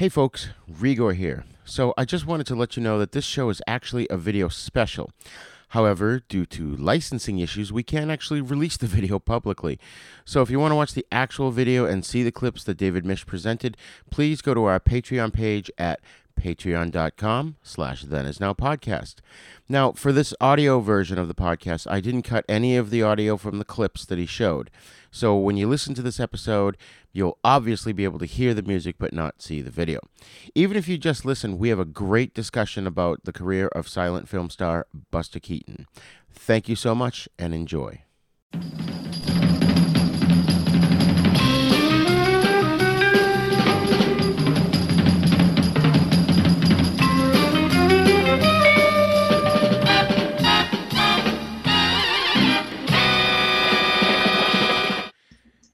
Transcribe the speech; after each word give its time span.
Hey 0.00 0.08
folks, 0.08 0.48
Rigor 0.66 1.12
here. 1.12 1.44
So 1.66 1.92
I 1.98 2.06
just 2.06 2.24
wanted 2.24 2.46
to 2.46 2.54
let 2.54 2.74
you 2.74 2.82
know 2.82 2.98
that 2.98 3.12
this 3.12 3.26
show 3.26 3.50
is 3.50 3.60
actually 3.66 4.06
a 4.08 4.16
video 4.16 4.48
special. 4.48 5.10
However, 5.68 6.22
due 6.26 6.46
to 6.46 6.74
licensing 6.76 7.38
issues, 7.38 7.70
we 7.70 7.82
can't 7.82 8.10
actually 8.10 8.40
release 8.40 8.78
the 8.78 8.86
video 8.96 9.18
publicly. 9.18 9.78
So 10.24 10.40
if 10.40 10.48
you 10.48 10.58
want 10.58 10.72
to 10.72 10.76
watch 10.76 10.94
the 10.94 11.06
actual 11.12 11.50
video 11.50 11.84
and 11.84 12.02
see 12.02 12.22
the 12.22 12.32
clips 12.32 12.64
that 12.64 12.78
David 12.78 13.04
Misch 13.04 13.26
presented, 13.26 13.76
please 14.08 14.40
go 14.40 14.54
to 14.54 14.64
our 14.64 14.80
Patreon 14.80 15.34
page 15.34 15.70
at 15.76 16.00
patreon.com 16.40 17.56
slash 17.62 18.02
then 18.02 18.24
is 18.24 18.40
now 18.40 18.54
podcast. 18.54 19.16
Now 19.68 19.92
for 19.92 20.12
this 20.12 20.32
audio 20.40 20.80
version 20.80 21.18
of 21.18 21.28
the 21.28 21.34
podcast 21.34 21.86
i 21.90 22.00
didn't 22.00 22.22
cut 22.22 22.44
any 22.48 22.76
of 22.76 22.90
the 22.90 23.02
audio 23.02 23.36
from 23.36 23.58
the 23.58 23.64
clips 23.64 24.06
that 24.06 24.18
he 24.18 24.26
showed. 24.26 24.70
So 25.10 25.36
when 25.36 25.56
you 25.56 25.68
listen 25.68 25.94
to 25.94 26.02
this 26.02 26.18
episode 26.18 26.76
you'll 27.12 27.38
obviously 27.44 27.92
be 27.92 28.04
able 28.04 28.18
to 28.20 28.26
hear 28.26 28.54
the 28.54 28.62
music 28.62 28.96
but 28.98 29.12
not 29.12 29.42
see 29.42 29.60
the 29.60 29.70
video. 29.70 30.00
Even 30.54 30.76
if 30.76 30.88
you 30.88 30.96
just 30.96 31.24
listen 31.24 31.58
we 31.58 31.68
have 31.68 31.78
a 31.78 31.84
great 31.84 32.32
discussion 32.32 32.86
about 32.86 33.24
the 33.24 33.32
career 33.32 33.68
of 33.68 33.88
silent 33.88 34.28
film 34.28 34.48
star 34.48 34.86
buster 35.10 35.40
keaton. 35.40 35.86
Thank 36.32 36.68
you 36.68 36.76
so 36.76 36.94
much 36.94 37.28
and 37.38 37.52
enjoy 37.52 38.04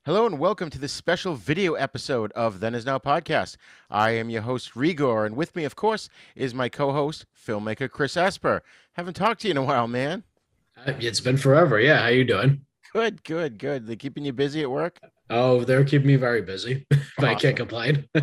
Hello 0.06 0.24
and 0.24 0.38
welcome 0.38 0.70
to 0.70 0.78
this 0.78 0.92
special 0.92 1.34
video 1.34 1.74
episode 1.74 2.30
of 2.36 2.60
Then 2.60 2.76
Is 2.76 2.86
Now 2.86 2.96
podcast. 2.96 3.56
I 3.90 4.10
am 4.10 4.30
your 4.30 4.42
host 4.42 4.76
Rigor, 4.76 5.24
and 5.24 5.34
with 5.34 5.56
me, 5.56 5.64
of 5.64 5.74
course, 5.74 6.08
is 6.36 6.54
my 6.54 6.68
co-host, 6.68 7.26
filmmaker 7.36 7.90
Chris 7.90 8.16
Asper. 8.16 8.62
Haven't 8.92 9.14
talked 9.14 9.40
to 9.40 9.48
you 9.48 9.50
in 9.50 9.56
a 9.56 9.64
while, 9.64 9.88
man. 9.88 10.22
It's 10.86 11.18
been 11.18 11.36
forever. 11.36 11.80
Yeah, 11.80 12.02
how 12.02 12.06
you 12.06 12.24
doing? 12.24 12.60
Good, 12.92 13.24
good, 13.24 13.58
good. 13.58 13.88
They 13.88 13.96
keeping 13.96 14.24
you 14.24 14.32
busy 14.32 14.62
at 14.62 14.70
work? 14.70 15.00
Oh, 15.28 15.64
they're 15.64 15.84
keeping 15.84 16.06
me 16.06 16.16
very 16.16 16.40
busy. 16.40 16.86
I 17.18 17.34
can't 17.34 17.56
complain. 17.56 18.08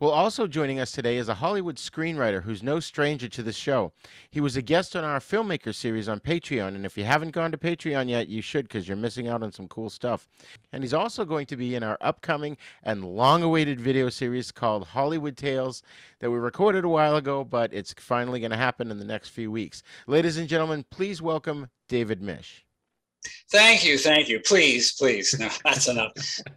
well, 0.00 0.10
also 0.10 0.46
joining 0.46 0.78
us 0.78 0.92
today 0.92 1.16
is 1.16 1.30
a 1.30 1.34
Hollywood 1.34 1.76
screenwriter 1.76 2.42
who's 2.42 2.62
no 2.62 2.80
stranger 2.80 3.28
to 3.30 3.42
the 3.42 3.52
show. 3.52 3.92
He 4.30 4.40
was 4.40 4.54
a 4.54 4.62
guest 4.62 4.94
on 4.94 5.04
our 5.04 5.20
filmmaker 5.20 5.74
series 5.74 6.06
on 6.06 6.20
Patreon, 6.20 6.74
and 6.74 6.84
if 6.84 6.98
you 6.98 7.04
haven't 7.04 7.30
gone 7.30 7.50
to 7.52 7.56
Patreon 7.56 8.10
yet, 8.10 8.28
you 8.28 8.42
should 8.42 8.68
because 8.68 8.86
you're 8.86 8.96
missing 8.96 9.26
out 9.26 9.42
on 9.42 9.52
some 9.52 9.68
cool 9.68 9.88
stuff. 9.88 10.28
And 10.72 10.82
he's 10.82 10.92
also 10.92 11.24
going 11.24 11.46
to 11.46 11.56
be 11.56 11.76
in 11.76 11.82
our 11.82 11.96
upcoming 12.02 12.58
and 12.82 13.04
long-awaited 13.04 13.80
video 13.80 14.10
series 14.10 14.52
called 14.52 14.88
Hollywood 14.88 15.38
Tales 15.38 15.82
that 16.20 16.30
we 16.30 16.36
recorded 16.36 16.84
a 16.84 16.88
while 16.88 17.16
ago, 17.16 17.42
but 17.42 17.72
it's 17.72 17.94
finally 17.98 18.40
going 18.40 18.50
to 18.50 18.56
happen 18.58 18.90
in 18.90 18.98
the 18.98 19.04
next 19.06 19.30
few 19.30 19.50
weeks. 19.50 19.82
Ladies 20.06 20.36
and 20.36 20.48
gentlemen, 20.48 20.84
please 20.90 21.22
welcome 21.22 21.68
David 21.88 22.20
Misch. 22.20 22.64
Thank 23.50 23.84
you, 23.84 23.98
thank 23.98 24.28
you. 24.28 24.40
Please, 24.40 24.94
please. 24.94 25.34
No, 25.38 25.48
that's 25.64 25.88
enough. 25.88 26.12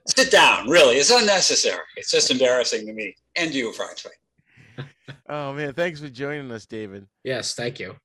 Sit 0.07 0.31
down, 0.31 0.69
really. 0.69 0.95
It's 0.95 1.11
unnecessary. 1.11 1.83
It's 1.95 2.11
just 2.11 2.31
embarrassing 2.31 2.85
to 2.87 2.93
me 2.93 3.15
and 3.35 3.53
you, 3.53 3.73
frankly. 3.73 4.11
oh, 5.29 5.53
man. 5.53 5.73
Thanks 5.73 5.99
for 5.99 6.09
joining 6.09 6.51
us, 6.51 6.65
David. 6.65 7.07
Yes, 7.23 7.55
thank 7.55 7.79
you. 7.79 7.95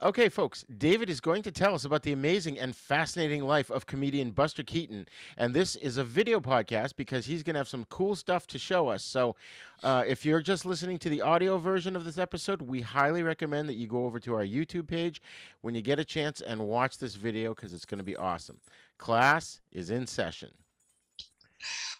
Okay, 0.00 0.28
folks, 0.28 0.64
David 0.78 1.10
is 1.10 1.20
going 1.20 1.42
to 1.42 1.50
tell 1.50 1.74
us 1.74 1.84
about 1.84 2.04
the 2.04 2.12
amazing 2.12 2.56
and 2.56 2.76
fascinating 2.76 3.42
life 3.42 3.68
of 3.68 3.86
comedian 3.86 4.30
Buster 4.30 4.62
Keaton. 4.62 5.08
And 5.36 5.52
this 5.52 5.74
is 5.74 5.96
a 5.96 6.04
video 6.04 6.38
podcast 6.38 6.94
because 6.94 7.26
he's 7.26 7.42
going 7.42 7.54
to 7.54 7.58
have 7.58 7.68
some 7.68 7.84
cool 7.86 8.14
stuff 8.14 8.46
to 8.48 8.60
show 8.60 8.86
us. 8.86 9.02
So 9.02 9.34
uh, 9.82 10.04
if 10.06 10.24
you're 10.24 10.40
just 10.40 10.64
listening 10.64 10.98
to 11.00 11.08
the 11.08 11.20
audio 11.20 11.58
version 11.58 11.96
of 11.96 12.04
this 12.04 12.16
episode, 12.16 12.62
we 12.62 12.80
highly 12.80 13.24
recommend 13.24 13.68
that 13.68 13.74
you 13.74 13.88
go 13.88 14.04
over 14.04 14.20
to 14.20 14.36
our 14.36 14.44
YouTube 14.44 14.86
page 14.86 15.20
when 15.62 15.74
you 15.74 15.82
get 15.82 15.98
a 15.98 16.04
chance 16.04 16.40
and 16.42 16.60
watch 16.60 16.98
this 16.98 17.16
video 17.16 17.52
because 17.52 17.74
it's 17.74 17.84
going 17.84 17.98
to 17.98 18.04
be 18.04 18.16
awesome. 18.16 18.60
Class 18.98 19.58
is 19.72 19.90
in 19.90 20.06
session. 20.06 20.50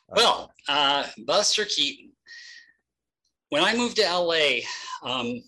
Well, 0.07 0.53
uh, 0.69 1.05
Buster 1.27 1.65
Keaton. 1.65 2.13
When 3.49 3.65
I 3.65 3.77
moved 3.77 3.97
to 3.97 4.03
LA, 4.03 4.61
um, 5.03 5.43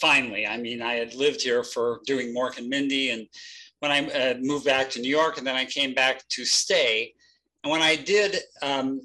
finally. 0.00 0.46
I 0.46 0.56
mean, 0.56 0.82
I 0.82 0.94
had 0.94 1.14
lived 1.14 1.42
here 1.42 1.62
for 1.62 2.00
doing 2.06 2.34
Mork 2.34 2.58
and 2.58 2.68
Mindy, 2.68 3.10
and 3.10 3.26
when 3.80 3.90
I 3.90 4.06
uh, 4.08 4.34
moved 4.40 4.64
back 4.64 4.90
to 4.90 5.00
New 5.00 5.10
York, 5.10 5.38
and 5.38 5.46
then 5.46 5.56
I 5.56 5.64
came 5.64 5.94
back 5.94 6.26
to 6.28 6.44
stay. 6.44 7.14
And 7.62 7.70
when 7.70 7.82
I 7.82 7.96
did, 7.96 8.36
um, 8.62 9.00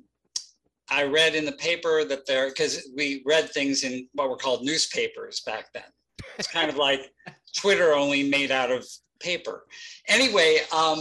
I 0.90 1.04
read 1.04 1.36
in 1.36 1.46
the 1.46 1.54
paper 1.54 2.04
that 2.06 2.26
there, 2.26 2.50
because 2.50 2.90
we 2.96 3.24
read 3.26 3.50
things 3.50 3.84
in 3.84 4.08
what 4.14 4.30
were 4.30 4.38
called 4.38 4.64
newspapers 4.64 5.42
back 5.42 5.74
then. 5.74 5.84
It's 6.38 6.48
kind 6.48 6.70
of 6.70 6.78
like 6.78 7.12
Twitter 7.58 7.94
only 7.94 8.30
made 8.30 8.52
out 8.52 8.72
of 8.72 8.86
paper. 9.20 9.66
Anyway, 10.08 10.60
um, 10.74 11.00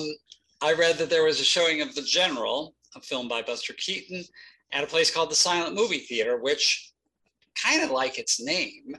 I 0.62 0.72
read 0.72 0.97
that 0.99 1.11
there 1.11 1.25
was 1.25 1.41
a 1.41 1.44
showing 1.44 1.82
of 1.82 1.94
The 1.94 2.03
General, 2.03 2.75
a 2.97 3.00
film 3.00 3.28
by 3.28 3.43
Buster 3.43 3.75
Keaton, 3.75 4.25
at 4.72 4.84
a 4.84 4.87
place 4.87 5.12
called 5.12 5.31
the 5.31 5.37
Silent 5.37 5.75
Movie 5.75 5.99
Theater, 5.99 6.38
which 6.38 6.93
kind 7.62 7.82
of 7.82 7.91
like 7.91 8.19
its 8.19 8.43
name, 8.43 8.97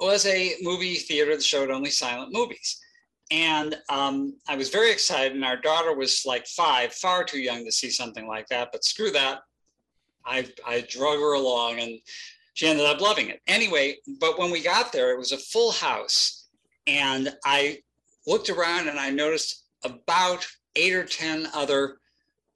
was 0.00 0.26
a 0.26 0.56
movie 0.62 0.96
theater 0.96 1.34
that 1.34 1.42
showed 1.42 1.70
only 1.70 1.90
silent 1.90 2.32
movies. 2.32 2.80
And 3.30 3.76
um, 3.88 4.36
I 4.48 4.56
was 4.56 4.70
very 4.70 4.90
excited. 4.90 5.32
And 5.32 5.44
our 5.44 5.56
daughter 5.56 5.94
was 5.94 6.24
like 6.24 6.46
five, 6.46 6.92
far 6.92 7.24
too 7.24 7.40
young 7.40 7.64
to 7.64 7.72
see 7.72 7.90
something 7.90 8.26
like 8.26 8.46
that. 8.48 8.70
But 8.72 8.84
screw 8.84 9.10
that. 9.10 9.40
I, 10.24 10.46
I 10.66 10.86
drug 10.88 11.18
her 11.18 11.34
along 11.34 11.80
and 11.80 11.98
she 12.54 12.66
ended 12.66 12.86
up 12.86 13.00
loving 13.00 13.28
it. 13.28 13.40
Anyway, 13.46 13.96
but 14.20 14.38
when 14.38 14.50
we 14.50 14.62
got 14.62 14.92
there, 14.92 15.12
it 15.12 15.18
was 15.18 15.32
a 15.32 15.38
full 15.38 15.72
house. 15.72 16.46
And 16.86 17.34
I 17.44 17.78
looked 18.26 18.50
around 18.50 18.88
and 18.88 18.98
I 18.98 19.10
noticed 19.10 19.64
about 19.84 20.46
eight 20.76 20.94
or 20.94 21.04
10 21.04 21.48
other 21.54 21.98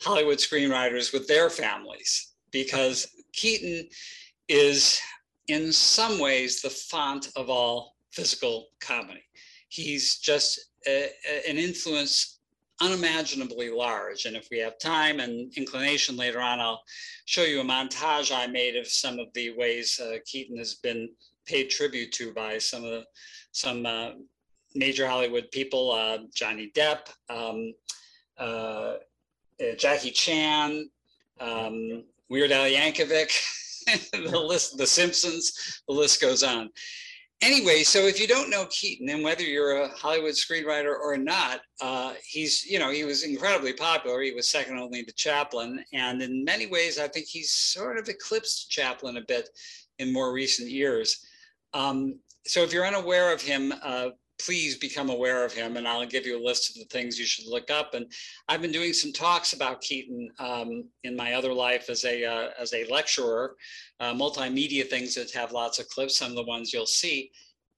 Hollywood 0.03 0.39
screenwriters 0.39 1.13
with 1.13 1.29
their 1.29 1.49
families 1.51 2.33
because 2.51 3.09
Keaton 3.33 3.89
is 4.49 5.01
in 5.53 5.73
some 5.73 6.19
ways 6.19 6.63
the 6.63 6.71
font 6.71 7.29
of 7.37 7.51
all 7.51 7.97
physical 8.11 8.69
comedy. 8.81 9.25
He's 9.69 10.17
just 10.17 10.71
a, 10.87 11.11
a, 11.29 11.51
an 11.51 11.59
influence 11.59 12.41
unimaginably 12.81 13.71
large. 13.71 14.25
And 14.25 14.37
if 14.37 14.49
we 14.51 14.59
have 14.59 14.79
time 14.79 15.21
and 15.21 15.53
inclination 15.57 16.17
later 16.17 16.41
on, 16.41 16.59
I'll 16.59 16.83
show 17.27 17.45
you 17.45 17.61
a 17.61 17.65
montage 17.65 18.35
I 18.35 18.47
made 18.47 18.77
of 18.77 18.87
some 18.87 19.19
of 19.19 19.29
the 19.35 19.55
ways 19.57 20.01
uh, 20.03 20.17
Keaton 20.27 20.59
has 20.59 20.75
been 20.75 21.09
paid 21.47 21.71
tribute 21.71 22.13
to 22.13 22.33
by 22.33 22.59
some 22.59 22.85
of 22.85 22.91
the 22.91 23.05
some 23.53 23.85
uh, 23.85 24.13
major 24.75 25.07
Hollywood 25.07 25.51
people, 25.51 25.93
uh, 25.93 26.19
Johnny 26.35 26.73
Depp, 26.75 27.11
um, 27.29 27.75
uh, 28.39 28.95
uh, 29.61 29.75
Jackie 29.77 30.11
Chan, 30.11 30.89
um, 31.39 32.05
Weird 32.31 32.53
Al 32.53 32.65
Yankovic. 32.65 33.31
the 34.13 34.39
list, 34.39 34.77
The 34.77 34.87
Simpsons, 34.87 35.83
the 35.89 35.95
list 35.95 36.21
goes 36.21 36.43
on. 36.43 36.71
Anyway, 37.43 37.83
so 37.83 38.07
if 38.07 38.21
you 38.21 38.29
don't 38.29 38.51
know 38.51 38.67
Keaton, 38.71 39.09
and 39.09 39.25
whether 39.25 39.43
you're 39.43 39.83
a 39.83 39.89
Hollywood 39.89 40.35
screenwriter 40.35 40.95
or 40.97 41.17
not, 41.17 41.61
uh, 41.81 42.15
he's 42.25 42.65
you 42.65 42.79
know 42.79 42.93
he 42.93 43.03
was 43.03 43.25
incredibly 43.25 43.73
popular. 43.73 44.23
He 44.23 44.31
was 44.31 44.49
second 44.49 44.79
only 44.79 45.03
to 45.03 45.13
Chaplin, 45.15 45.85
and 45.93 46.23
in 46.23 46.45
many 46.45 46.67
ways, 46.67 47.01
I 47.01 47.09
think 47.09 47.27
he's 47.27 47.51
sort 47.51 47.99
of 47.99 48.09
eclipsed 48.09 48.71
Chaplin 48.71 49.17
a 49.17 49.23
bit 49.27 49.49
in 49.99 50.13
more 50.13 50.33
recent 50.33 50.71
years. 50.71 51.19
Um, 51.75 52.21
so 52.47 52.63
if 52.63 52.73
you're 52.73 52.87
unaware 52.87 53.33
of 53.33 53.43
him, 53.43 53.73
uh, 53.83 54.11
please 54.39 54.77
become 54.77 55.11
aware 55.11 55.45
of 55.45 55.53
him 55.53 55.77
and 55.77 55.87
I'll 55.87 56.07
give 56.07 56.27
you 56.27 56.39
a 56.39 56.45
list 56.45 56.71
of 56.71 56.77
the 56.77 56.89
things 56.89 57.19
you 57.19 57.25
should 57.25 57.47
look 57.47 57.71
up. 57.71 57.95
And 57.95 58.11
I've 58.49 58.63
been 58.63 58.73
doing 58.73 58.93
some 58.93 59.13
talks 59.13 59.53
about 59.53 59.81
Keaton 59.81 60.31
um, 60.39 60.85
in 61.05 61.17
my 61.17 61.35
other 61.35 61.53
life 61.53 61.89
as 61.89 62.05
a, 62.05 62.25
uh, 62.25 62.49
as 62.59 62.73
a 62.75 62.85
lecturer, 62.91 63.57
uh, 64.01 64.13
multimedia 64.13 64.89
things 64.89 65.15
that 65.15 65.31
have 65.33 65.53
lots 65.53 65.79
of 65.79 65.89
clips, 65.89 66.19
some 66.19 66.31
of 66.31 66.37
the 66.37 66.45
ones 66.45 66.73
you'll 66.73 66.87
see. 66.87 67.31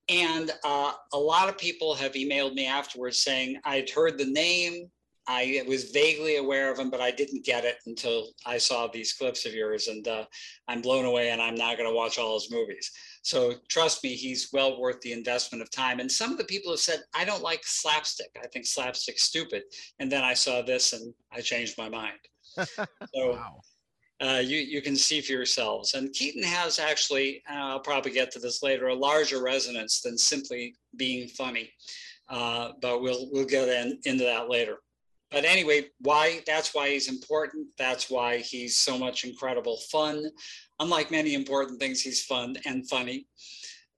And 0.09 0.51
uh, 0.65 0.93
a 1.13 1.19
lot 1.19 1.49
of 1.49 1.57
people 1.59 1.95
have 1.95 2.13
emailed 2.13 2.55
me 2.55 2.67
afterwards 2.67 3.21
saying, 3.21 3.59
I'd 3.65 3.91
heard 3.91 4.19
the 4.19 4.27
name, 4.27 4.91
I 5.27 5.63
was 5.67 5.91
vaguely 5.91 6.37
aware 6.37 6.71
of 6.71 6.79
him, 6.79 6.91
but 6.91 7.01
I 7.01 7.11
didn't 7.11 7.45
get 7.45 7.65
it 7.65 7.79
until 7.87 8.29
I 8.45 8.59
saw 8.59 8.87
these 8.87 9.15
clips 9.15 9.47
of 9.47 9.55
yours, 9.55 9.89
and 9.89 10.07
uh, 10.07 10.25
I'm 10.69 10.83
blown 10.83 11.07
away. 11.07 11.31
And 11.31 11.41
I'm 11.41 11.55
now 11.55 11.75
going 11.75 11.89
to 11.89 11.95
watch 11.95 12.19
all 12.19 12.35
his 12.35 12.51
movies. 12.51 12.91
So 13.25 13.55
trust 13.69 14.05
me, 14.05 14.11
he's 14.11 14.51
well 14.53 14.79
worth 14.79 15.01
the 15.01 15.13
investment 15.13 15.63
of 15.63 15.71
time. 15.71 15.99
And 15.99 16.13
some 16.13 16.31
of 16.31 16.37
the 16.37 16.45
people 16.45 16.71
have 16.73 16.81
said, 16.81 17.01
I 17.15 17.25
don't 17.25 17.43
like 17.43 17.63
slapstick. 17.65 18.31
I 18.43 18.47
think 18.49 18.67
slapstick's 18.67 19.23
stupid. 19.23 19.63
And 19.99 20.13
then 20.13 20.23
I 20.23 20.35
saw 20.35 20.61
this, 20.61 20.93
and 20.93 21.15
I 21.33 21.41
changed 21.41 21.79
my 21.79 21.89
mind. 21.89 22.19
so. 22.57 22.87
Wow. 23.17 23.61
Uh, 24.21 24.39
you, 24.39 24.59
you 24.59 24.81
can 24.81 24.95
see 24.95 25.21
for 25.21 25.33
yourselves. 25.33 25.95
And 25.95 26.13
Keaton 26.13 26.43
has 26.45 26.79
actually, 26.79 27.43
uh, 27.51 27.55
I'll 27.55 27.81
probably 27.81 28.13
get 28.13 28.31
to 28.33 28.39
this 28.39 28.63
later, 28.63 28.89
a 28.89 28.95
larger 28.95 29.43
resonance 29.43 30.03
than 30.03 30.17
simply 30.17 30.77
being 30.97 31.27
funny. 31.29 31.73
Uh, 32.29 32.73
but 32.81 33.03
we'll 33.03 33.29
we'll 33.33 33.45
get 33.45 33.69
in, 33.69 33.99
into 34.05 34.25
that 34.25 34.49
later. 34.49 34.79
But 35.35 35.45
anyway, 35.45 35.87
why? 35.99 36.43
That's 36.47 36.73
why 36.73 36.91
he's 36.91 37.09
important. 37.09 37.67
That's 37.77 38.09
why 38.09 38.39
he's 38.39 38.79
so 38.79 38.97
much 38.97 39.25
incredible 39.25 39.79
fun. 39.91 40.31
Unlike 40.79 41.11
many 41.11 41.35
important 41.35 41.81
things, 41.81 42.01
he's 42.01 42.25
fun 42.25 42.57
and 42.65 42.89
funny. 42.89 43.27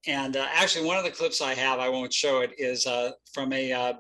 And 0.06 0.36
uh, 0.36 0.46
actually, 0.50 0.86
one 0.86 0.96
of 0.96 1.04
the 1.04 1.10
clips 1.10 1.42
I 1.42 1.54
have, 1.54 1.78
I 1.78 1.90
won't 1.90 2.12
show 2.12 2.40
it, 2.40 2.52
is 2.56 2.86
uh, 2.86 3.12
from 3.34 3.52
a 3.52 3.72
uh, 3.72 3.92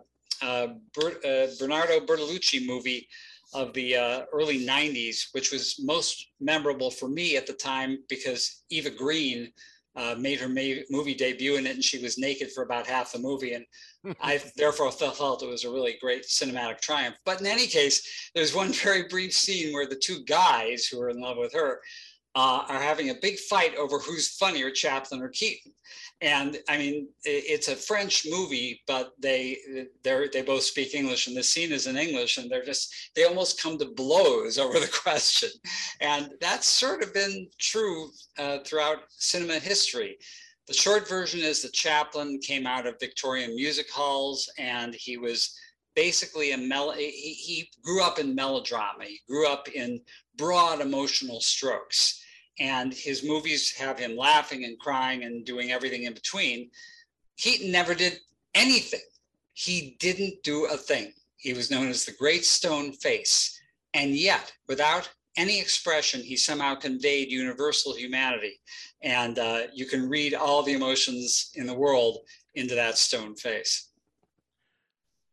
uh 0.42 0.68
uh, 0.98 1.46
Bernardo 1.58 2.00
Bertolucci 2.00 2.66
movie 2.66 3.06
of 3.52 3.72
the 3.74 3.96
uh, 3.96 4.22
early 4.32 4.64
90s, 4.64 5.28
which 5.32 5.52
was 5.52 5.76
most 5.82 6.32
memorable 6.40 6.90
for 6.90 7.08
me 7.08 7.36
at 7.36 7.46
the 7.46 7.52
time 7.52 7.98
because 8.08 8.64
Eva 8.70 8.90
Green 8.90 9.52
uh, 9.96 10.14
made 10.18 10.38
her 10.38 10.48
ma- 10.48 10.82
movie 10.90 11.14
debut 11.14 11.56
in 11.56 11.66
it 11.66 11.74
and 11.74 11.84
she 11.84 11.98
was 11.98 12.18
naked 12.18 12.52
for 12.52 12.62
about 12.62 12.86
half 12.86 13.12
the 13.12 13.18
movie. 13.18 13.54
And 13.54 13.64
I 14.20 14.42
therefore 14.56 14.92
felt 14.92 15.42
it 15.42 15.48
was 15.48 15.64
a 15.64 15.70
really 15.70 15.96
great 16.00 16.24
cinematic 16.24 16.80
triumph. 16.80 17.16
But 17.24 17.40
in 17.40 17.46
any 17.46 17.66
case, 17.66 18.30
there's 18.34 18.54
one 18.54 18.72
very 18.72 19.08
brief 19.08 19.32
scene 19.32 19.72
where 19.72 19.86
the 19.86 19.96
two 19.96 20.22
guys 20.24 20.86
who 20.86 21.00
are 21.00 21.08
in 21.08 21.20
love 21.20 21.38
with 21.38 21.52
her 21.54 21.80
uh, 22.34 22.64
are 22.68 22.80
having 22.80 23.08
a 23.08 23.14
big 23.14 23.38
fight 23.38 23.74
over 23.76 23.98
who's 23.98 24.36
funnier, 24.36 24.70
Chaplin 24.70 25.22
or 25.22 25.30
Keaton. 25.30 25.72
And 26.22 26.58
I 26.68 26.78
mean, 26.78 27.08
it's 27.24 27.68
a 27.68 27.76
French 27.76 28.26
movie, 28.26 28.80
but 28.86 29.12
they 29.18 29.58
they 30.02 30.28
they 30.32 30.40
both 30.40 30.62
speak 30.62 30.94
English, 30.94 31.26
and 31.26 31.36
the 31.36 31.42
scene 31.42 31.72
is 31.72 31.86
in 31.86 31.98
English, 31.98 32.38
and 32.38 32.50
they're 32.50 32.64
just 32.64 32.94
they 33.14 33.24
almost 33.24 33.60
come 33.60 33.76
to 33.78 33.92
blows 33.94 34.58
over 34.64 34.80
the 34.80 34.88
question, 35.02 35.50
and 36.00 36.30
that's 36.40 36.66
sort 36.66 37.02
of 37.02 37.12
been 37.12 37.48
true 37.58 38.10
uh, 38.38 38.58
throughout 38.64 39.00
cinema 39.10 39.58
history. 39.58 40.16
The 40.68 40.74
short 40.74 41.06
version 41.06 41.40
is 41.40 41.62
that 41.62 41.74
Chaplin 41.74 42.40
came 42.40 42.66
out 42.66 42.86
of 42.86 42.98
Victorian 42.98 43.54
music 43.54 43.90
halls, 43.90 44.50
and 44.58 44.94
he 44.94 45.18
was 45.18 45.54
basically 45.94 46.52
a 46.52 46.58
mel. 46.58 46.92
He, 46.92 47.10
he 47.10 47.68
grew 47.84 48.02
up 48.02 48.18
in 48.18 48.34
melodrama. 48.34 49.04
He 49.04 49.20
grew 49.28 49.46
up 49.46 49.68
in 49.68 50.00
broad 50.38 50.80
emotional 50.80 51.42
strokes 51.42 52.22
and 52.58 52.92
his 52.92 53.24
movies 53.24 53.72
have 53.76 53.98
him 53.98 54.16
laughing 54.16 54.64
and 54.64 54.78
crying 54.78 55.24
and 55.24 55.44
doing 55.44 55.70
everything 55.70 56.04
in 56.04 56.14
between. 56.14 56.70
Keaton 57.36 57.70
never 57.70 57.94
did 57.94 58.18
anything. 58.54 59.00
He 59.52 59.96
didn't 60.00 60.42
do 60.42 60.66
a 60.66 60.76
thing. 60.76 61.12
He 61.36 61.52
was 61.52 61.70
known 61.70 61.88
as 61.88 62.04
the 62.04 62.12
Great 62.12 62.44
Stone 62.44 62.92
Face. 62.94 63.60
And 63.94 64.14
yet, 64.14 64.52
without 64.68 65.08
any 65.36 65.60
expression, 65.60 66.20
he 66.20 66.36
somehow 66.36 66.74
conveyed 66.74 67.30
universal 67.30 67.94
humanity. 67.94 68.60
And 69.02 69.38
uh, 69.38 69.62
you 69.74 69.86
can 69.86 70.08
read 70.08 70.34
all 70.34 70.62
the 70.62 70.72
emotions 70.72 71.50
in 71.54 71.66
the 71.66 71.74
world 71.74 72.18
into 72.54 72.74
that 72.74 72.96
stone 72.96 73.36
face. 73.36 73.90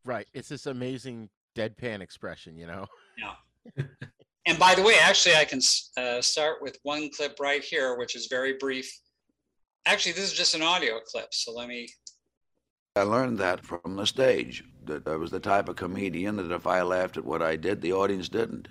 Right. 0.05 0.27
It's 0.33 0.49
this 0.49 0.65
amazing 0.65 1.29
deadpan 1.55 2.01
expression, 2.01 2.57
you 2.57 2.67
know? 2.67 2.87
Yeah. 3.17 3.83
And 4.45 4.59
by 4.59 4.75
the 4.75 4.81
way, 4.81 4.95
actually, 4.99 5.35
I 5.35 5.45
can 5.45 5.61
uh, 5.95 6.21
start 6.21 6.61
with 6.61 6.77
one 6.83 7.09
clip 7.15 7.37
right 7.39 7.63
here, 7.63 7.97
which 7.97 8.15
is 8.15 8.27
very 8.27 8.53
brief. 8.59 8.91
Actually, 9.85 10.13
this 10.13 10.25
is 10.25 10.33
just 10.33 10.55
an 10.55 10.61
audio 10.61 10.99
clip. 10.99 11.33
So 11.33 11.53
let 11.53 11.69
me. 11.69 11.87
I 12.95 13.03
learned 13.03 13.39
that 13.39 13.65
from 13.65 13.95
the 13.95 14.05
stage, 14.05 14.63
that 14.85 15.07
I 15.07 15.15
was 15.15 15.31
the 15.31 15.39
type 15.39 15.69
of 15.69 15.77
comedian 15.77 16.35
that 16.35 16.51
if 16.51 16.67
I 16.67 16.81
laughed 16.81 17.17
at 17.17 17.25
what 17.25 17.41
I 17.41 17.55
did, 17.55 17.81
the 17.81 17.93
audience 17.93 18.29
didn't. 18.29 18.67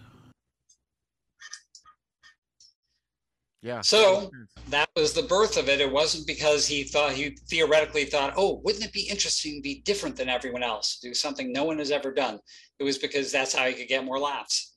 Yeah. 3.62 3.80
So 3.80 4.30
that 4.70 4.90
was 4.96 5.12
the 5.12 5.22
birth 5.22 5.56
of 5.56 5.69
it. 5.69 5.80
It 5.80 5.90
wasn't 5.90 6.26
because 6.26 6.66
he 6.66 6.82
thought 6.82 7.12
he 7.12 7.36
theoretically 7.48 8.04
thought, 8.04 8.34
oh, 8.36 8.60
wouldn't 8.64 8.84
it 8.84 8.92
be 8.92 9.08
interesting 9.08 9.56
to 9.56 9.62
be 9.62 9.82
different 9.82 10.16
than 10.16 10.28
everyone 10.28 10.64
else, 10.64 10.98
do 11.00 11.14
something 11.14 11.52
no 11.52 11.64
one 11.64 11.78
has 11.78 11.92
ever 11.92 12.12
done. 12.12 12.40
It 12.80 12.84
was 12.84 12.98
because 12.98 13.30
that's 13.30 13.54
how 13.54 13.66
he 13.66 13.74
could 13.74 13.88
get 13.88 14.04
more 14.04 14.19
laughs. 14.19 14.71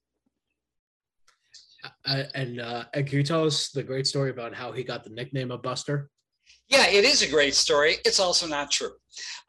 Uh, 2.06 2.24
and 2.34 2.60
uh, 2.60 2.86
and 2.94 3.08
can 3.08 3.18
you 3.18 3.24
tell 3.24 3.46
us 3.46 3.70
the 3.70 3.84
great 3.84 4.08
story 4.08 4.30
about 4.30 4.54
how 4.54 4.72
he 4.72 4.84
got 4.84 5.04
the 5.04 5.10
nickname 5.10 5.52
of 5.52 5.62
Buster? 5.62 6.10
Yeah, 6.68 6.88
it 6.88 7.04
is 7.04 7.22
a 7.22 7.30
great 7.30 7.54
story. 7.54 7.98
It's 8.06 8.20
also 8.20 8.48
not 8.48 8.72
true. 8.72 8.94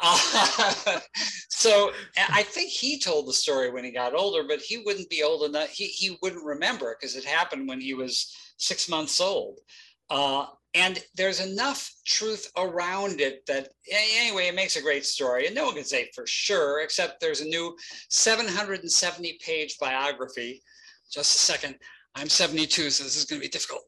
Uh, 0.00 1.00
so 1.48 1.92
I 2.16 2.42
think 2.42 2.70
he 2.70 3.00
told 3.00 3.26
the 3.26 3.32
story 3.32 3.70
when 3.70 3.84
he 3.84 3.90
got 3.90 4.14
older, 4.14 4.44
but 4.46 4.60
he 4.60 4.82
wouldn't 4.84 5.08
be 5.08 5.22
old 5.22 5.44
enough. 5.44 5.70
He, 5.70 5.86
he 5.86 6.18
wouldn't 6.22 6.44
remember 6.44 6.94
because 6.98 7.16
it 7.16 7.24
happened 7.24 7.68
when 7.68 7.80
he 7.80 7.94
was 7.94 8.34
six 8.58 8.88
months 8.88 9.20
old. 9.20 9.60
Uh, 10.10 10.46
and 10.74 11.02
there's 11.16 11.40
enough 11.40 11.90
truth 12.06 12.50
around 12.58 13.20
it 13.22 13.46
that 13.46 13.70
anyway, 13.90 14.48
it 14.48 14.54
makes 14.54 14.76
a 14.76 14.82
great 14.82 15.06
story. 15.06 15.46
And 15.46 15.54
no 15.54 15.64
one 15.64 15.74
can 15.74 15.84
say 15.84 16.10
for 16.14 16.26
sure, 16.26 16.82
except 16.82 17.20
there's 17.20 17.40
a 17.40 17.48
new 17.48 17.74
770 18.10 19.38
page 19.42 19.78
biography. 19.80 20.62
Just 21.10 21.34
a 21.34 21.38
second 21.38 21.76
I'm 22.18 22.30
72, 22.30 22.88
so 22.88 23.04
this 23.04 23.14
is 23.14 23.26
going 23.26 23.42
to 23.42 23.46
be 23.46 23.50
difficult. 23.50 23.82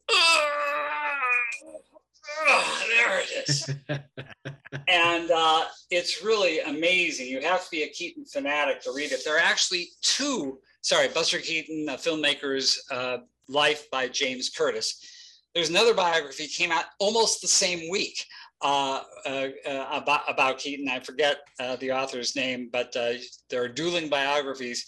there 2.87 3.21
it 3.21 3.49
is. 3.49 3.69
and 4.87 5.31
uh, 5.31 5.65
it's 5.89 6.23
really 6.23 6.59
amazing. 6.59 7.25
You 7.27 7.41
have 7.41 7.63
to 7.63 7.71
be 7.71 7.83
a 7.83 7.89
Keaton 7.89 8.25
fanatic 8.25 8.83
to 8.83 8.91
read 8.95 9.11
it. 9.11 9.25
There 9.25 9.35
are 9.35 9.41
actually 9.41 9.89
two, 10.01 10.59
sorry, 10.81 11.07
Buster 11.07 11.39
Keaton, 11.39 11.89
a 11.89 11.93
filmmaker's 11.93 12.79
uh, 12.91 13.17
life 13.47 13.89
by 13.89 14.07
James 14.07 14.49
Curtis. 14.49 15.41
There's 15.55 15.71
another 15.71 15.95
biography 15.95 16.47
came 16.47 16.71
out 16.71 16.85
almost 16.99 17.41
the 17.41 17.47
same 17.47 17.89
week 17.89 18.23
uh, 18.61 19.01
uh, 19.25 19.47
uh 19.65 19.87
about, 19.91 20.21
about 20.27 20.59
Keaton. 20.59 20.87
I 20.87 20.99
forget 20.99 21.37
uh, 21.59 21.77
the 21.77 21.93
author's 21.93 22.35
name, 22.35 22.69
but 22.71 22.95
uh, 22.95 23.13
there 23.49 23.63
are 23.63 23.69
dueling 23.69 24.07
biographies 24.07 24.85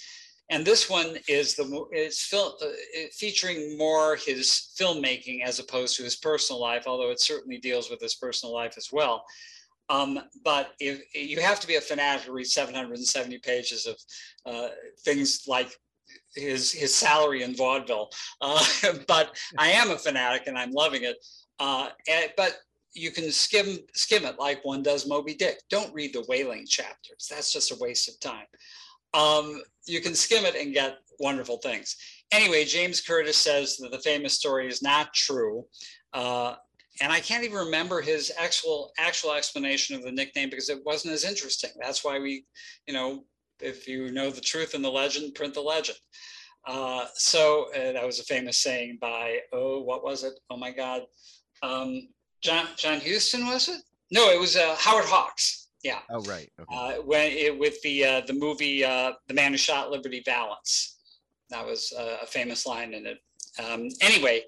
and 0.52 0.66
this 0.66 0.90
one 0.90 1.18
is 1.30 1.56
the 1.56 1.86
it's 1.92 2.26
fil- 2.26 2.58
uh, 2.62 2.68
featuring 3.14 3.78
more 3.78 4.18
his 4.18 4.74
filmmaking 4.78 5.44
as 5.44 5.60
opposed 5.60 5.96
to 5.96 6.04
his 6.04 6.18
personal 6.18 6.62
life, 6.62 6.84
although 6.88 7.10
it 7.10 7.22
certainly 7.22 7.58
deals 7.58 7.90
with 7.90 8.02
his 8.02 8.16
personal 8.16 8.54
life 8.54 8.74
as 8.78 8.90
well. 8.92 9.24
Um, 9.90 10.20
but 10.44 10.74
if 10.80 11.02
you 11.16 11.40
have 11.40 11.62
to 11.62 11.68
be 11.68 11.76
a 11.76 11.82
fanatic 11.82 12.26
to 12.26 12.34
read 12.34 12.46
770 12.46 13.38
pages 13.40 13.88
of 13.88 13.96
uh, 14.46 14.70
things 15.06 15.44
like 15.48 15.74
his 16.36 16.72
his 16.72 16.94
salary 16.94 17.44
in 17.44 17.56
vaudeville. 17.56 18.10
Uh, 18.42 18.64
but 19.08 19.38
I 19.58 19.70
am 19.72 19.90
a 19.92 19.98
fanatic 19.98 20.48
and 20.48 20.58
I'm 20.58 20.72
loving 20.72 21.04
it. 21.04 21.16
Uh, 21.60 21.90
and, 22.10 22.32
but 22.36 22.58
you 22.94 23.12
can 23.12 23.32
skim 23.32 23.80
skim 23.94 24.26
it 24.26 24.38
like 24.38 24.66
one 24.66 24.84
does 24.84 25.08
Moby 25.08 25.34
Dick. 25.34 25.62
Don't 25.70 25.94
read 25.94 26.14
the 26.14 26.26
whaling 26.28 26.66
chapters. 26.68 27.28
That's 27.30 27.54
just 27.54 27.72
a 27.72 27.78
waste 27.80 28.10
of 28.10 28.20
time 28.20 28.48
um, 29.14 29.62
you 29.86 30.02
can 30.02 30.16
skim 30.16 30.46
it 30.46 30.56
and 30.56 30.74
get 30.74 30.98
wonderful 31.20 31.58
things. 31.58 31.96
Anyway, 32.32 32.64
James 32.66 33.02
Curtis 33.02 33.38
says 33.38 33.78
that 33.78 33.92
the 33.92 34.00
famous 34.00 34.34
story 34.34 34.68
is 34.68 34.82
not 34.82 35.14
true. 35.14 35.66
Uh, 36.14 36.56
and 37.02 37.12
I 37.12 37.20
can't 37.20 37.44
even 37.44 37.58
remember 37.58 38.02
his 38.02 38.32
actual 38.38 38.92
actual 38.98 39.34
explanation 39.34 39.96
of 39.96 40.04
the 40.04 40.12
nickname 40.12 40.50
because 40.50 40.70
it 40.70 40.86
wasn't 40.86 41.14
as 41.14 41.24
interesting. 41.24 41.72
That's 41.80 42.04
why 42.04 42.20
we, 42.20 42.46
you 42.88 42.94
know, 42.94 43.24
if 43.60 43.88
you 43.88 44.12
know 44.12 44.30
the 44.30 44.42
truth 44.42 44.76
in 44.76 44.82
the 44.82 44.92
legend, 44.92 45.36
print 45.36 45.54
the 45.54 45.62
legend. 45.62 45.98
Uh, 46.68 47.06
so 47.16 47.70
uh, 47.76 47.94
that 47.94 48.06
was 48.06 48.20
a 48.20 48.24
famous 48.24 48.60
saying 48.60 48.98
by 49.02 49.40
oh, 49.54 49.82
what 49.82 50.04
was 50.04 50.24
it? 50.24 50.34
Oh 50.50 50.58
my 50.58 50.72
God, 50.72 51.04
um, 51.64 52.10
John 52.42 52.68
John 52.78 53.00
Huston 53.00 53.46
was 53.46 53.70
it? 53.70 53.82
No, 54.12 54.30
it 54.30 54.40
was 54.40 54.56
uh, 54.56 54.76
Howard 54.78 55.06
Hawks. 55.06 55.61
Yeah. 55.84 56.00
Oh 56.10 56.22
right. 56.24 56.50
Okay. 56.60 56.76
Uh, 56.76 57.02
when 57.02 57.32
it, 57.32 57.58
with 57.58 57.82
the 57.82 58.06
uh, 58.06 58.22
the 58.28 58.34
movie 58.34 58.86
uh, 58.86 59.14
"The 59.28 59.34
Man 59.34 59.52
Who 59.52 59.58
Shot 59.58 59.90
Liberty 59.90 60.22
Valance," 60.26 61.00
that 61.50 61.66
was 61.66 61.92
a 61.98 62.26
famous 62.26 62.66
line 62.66 62.94
in 62.94 63.06
it. 63.06 63.18
Um, 63.60 63.90
anyway, 64.02 64.44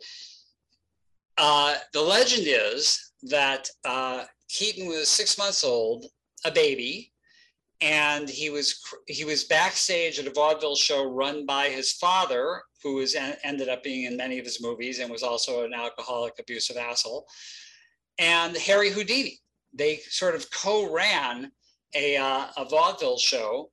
uh, 1.37 1.75
the 1.93 2.01
legend 2.01 2.43
is 2.45 3.13
that 3.23 3.67
uh, 3.85 4.25
Keaton 4.49 4.87
was 4.87 5.07
six 5.07 5.37
months 5.37 5.63
old, 5.63 6.05
a 6.45 6.51
baby, 6.51 7.11
and 7.81 8.29
he 8.29 8.49
was 8.49 8.79
he 9.07 9.25
was 9.25 9.43
backstage 9.45 10.19
at 10.19 10.27
a 10.27 10.31
vaudeville 10.31 10.75
show 10.75 11.03
run 11.05 11.45
by 11.45 11.69
his 11.69 11.93
father, 11.93 12.61
who 12.81 12.95
was 12.95 13.15
ended 13.43 13.69
up 13.69 13.83
being 13.83 14.05
in 14.05 14.17
many 14.17 14.39
of 14.39 14.45
his 14.45 14.61
movies 14.61 14.99
and 14.99 15.11
was 15.11 15.23
also 15.23 15.65
an 15.65 15.73
alcoholic, 15.73 16.33
abusive 16.39 16.77
asshole, 16.77 17.27
and 18.19 18.55
Harry 18.55 18.91
Houdini 18.91 19.39
they 19.73 19.97
sort 20.09 20.35
of 20.35 20.49
co-ran 20.51 21.51
a, 21.95 22.17
uh, 22.17 22.47
a 22.57 22.65
vaudeville 22.65 23.17
show 23.17 23.69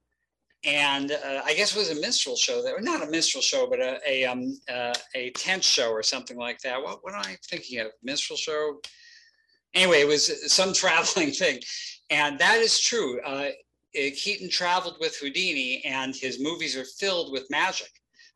and 0.64 1.12
uh, 1.12 1.40
I 1.44 1.54
guess 1.54 1.74
it 1.74 1.78
was 1.78 1.90
a 1.90 2.00
minstrel 2.00 2.36
show 2.36 2.62
that, 2.62 2.74
not 2.82 3.02
a 3.02 3.10
minstrel 3.10 3.42
show, 3.42 3.66
but 3.66 3.80
a 3.80 3.98
a, 4.06 4.24
um, 4.26 4.58
uh, 4.70 4.92
a 5.14 5.30
tent 5.30 5.64
show 5.64 5.90
or 5.90 6.02
something 6.02 6.36
like 6.36 6.60
that. 6.60 6.82
What 6.82 7.02
what 7.02 7.14
am 7.14 7.20
I 7.20 7.36
thinking 7.48 7.80
of? 7.80 7.86
Minstrel 8.02 8.36
show. 8.36 8.80
Anyway, 9.74 10.00
it 10.00 10.06
was 10.06 10.52
some 10.52 10.72
traveling 10.74 11.30
thing, 11.30 11.60
and 12.10 12.38
that 12.38 12.58
is 12.58 12.78
true. 12.78 13.20
Uh, 13.22 13.48
Keaton 13.94 14.50
traveled 14.50 14.96
with 15.00 15.16
Houdini, 15.16 15.82
and 15.84 16.14
his 16.14 16.40
movies 16.40 16.76
are 16.76 16.84
filled 16.84 17.32
with 17.32 17.50
magic, 17.50 17.90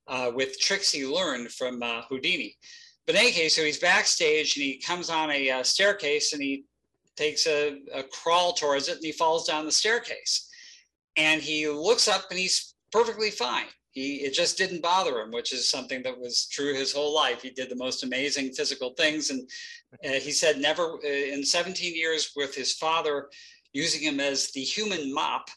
uh, 0.09 0.31
with 0.35 0.59
tricks 0.59 0.91
he 0.91 1.07
learned 1.07 1.53
from 1.53 1.83
uh, 1.83 2.03
Houdini. 2.09 2.57
But 3.07 3.17
in 3.17 3.21
any 3.21 3.33
case, 3.33 3.55
so 3.55 3.63
he's 3.63 3.79
backstage 3.79 4.57
and 4.57 4.65
he 4.65 4.79
comes 4.79 5.11
on 5.11 5.31
a 5.31 5.51
uh, 5.51 5.63
staircase 5.63 6.33
and 6.33 6.43
he 6.43 6.65
takes 7.17 7.47
a, 7.47 7.81
a 7.95 8.03
crawl 8.03 8.53
towards 8.53 8.89
it 8.89 8.97
and 8.97 9.05
he 9.05 9.13
falls 9.13 9.47
down 9.47 9.65
the 9.65 9.73
staircase. 9.73 10.49
And 11.17 11.41
he 11.41 11.69
looks 11.69 12.09
up 12.09 12.27
and 12.31 12.39
he's 12.39 12.75
perfectly 12.91 13.31
fine. 13.31 13.67
He 13.95 14.17
it 14.25 14.35
just 14.35 14.59
didn't 14.59 14.83
bother 14.83 15.21
him, 15.21 15.31
which 15.31 15.53
is 15.53 15.69
something 15.69 16.03
that 16.03 16.19
was 16.19 16.49
true 16.49 16.75
his 16.75 16.93
whole 16.93 17.15
life. 17.15 17.43
He 17.43 17.51
did 17.51 17.71
the 17.71 17.77
most 17.77 18.03
amazing 18.03 18.53
physical 18.53 18.91
things, 18.95 19.31
and 19.31 19.49
uh, 20.05 20.19
he 20.19 20.33
said 20.33 20.59
never 20.59 20.95
uh, 20.95 21.09
in 21.09 21.45
17 21.45 21.95
years 21.95 22.33
with 22.35 22.57
his 22.57 22.73
father 22.73 23.29
using 23.73 24.03
him 24.03 24.19
as 24.19 24.51
the 24.51 24.61
human 24.61 25.15
mop 25.15 25.49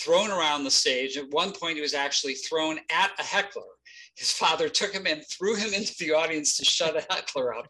thrown 0.00 0.30
around 0.30 0.64
the 0.64 0.70
stage. 0.70 1.18
At 1.18 1.30
one 1.30 1.52
point, 1.52 1.76
he 1.76 1.82
was 1.82 1.92
actually 1.92 2.34
thrown 2.34 2.78
at 2.90 3.10
a 3.18 3.22
heckler. 3.22 3.62
His 4.14 4.32
father 4.32 4.70
took 4.70 4.92
him 4.92 5.06
and 5.06 5.22
threw 5.30 5.54
him 5.54 5.74
into 5.74 5.94
the 5.98 6.12
audience 6.12 6.56
to 6.56 6.64
shut 6.64 6.96
a 6.96 7.06
heckler 7.12 7.54
up. 7.54 7.66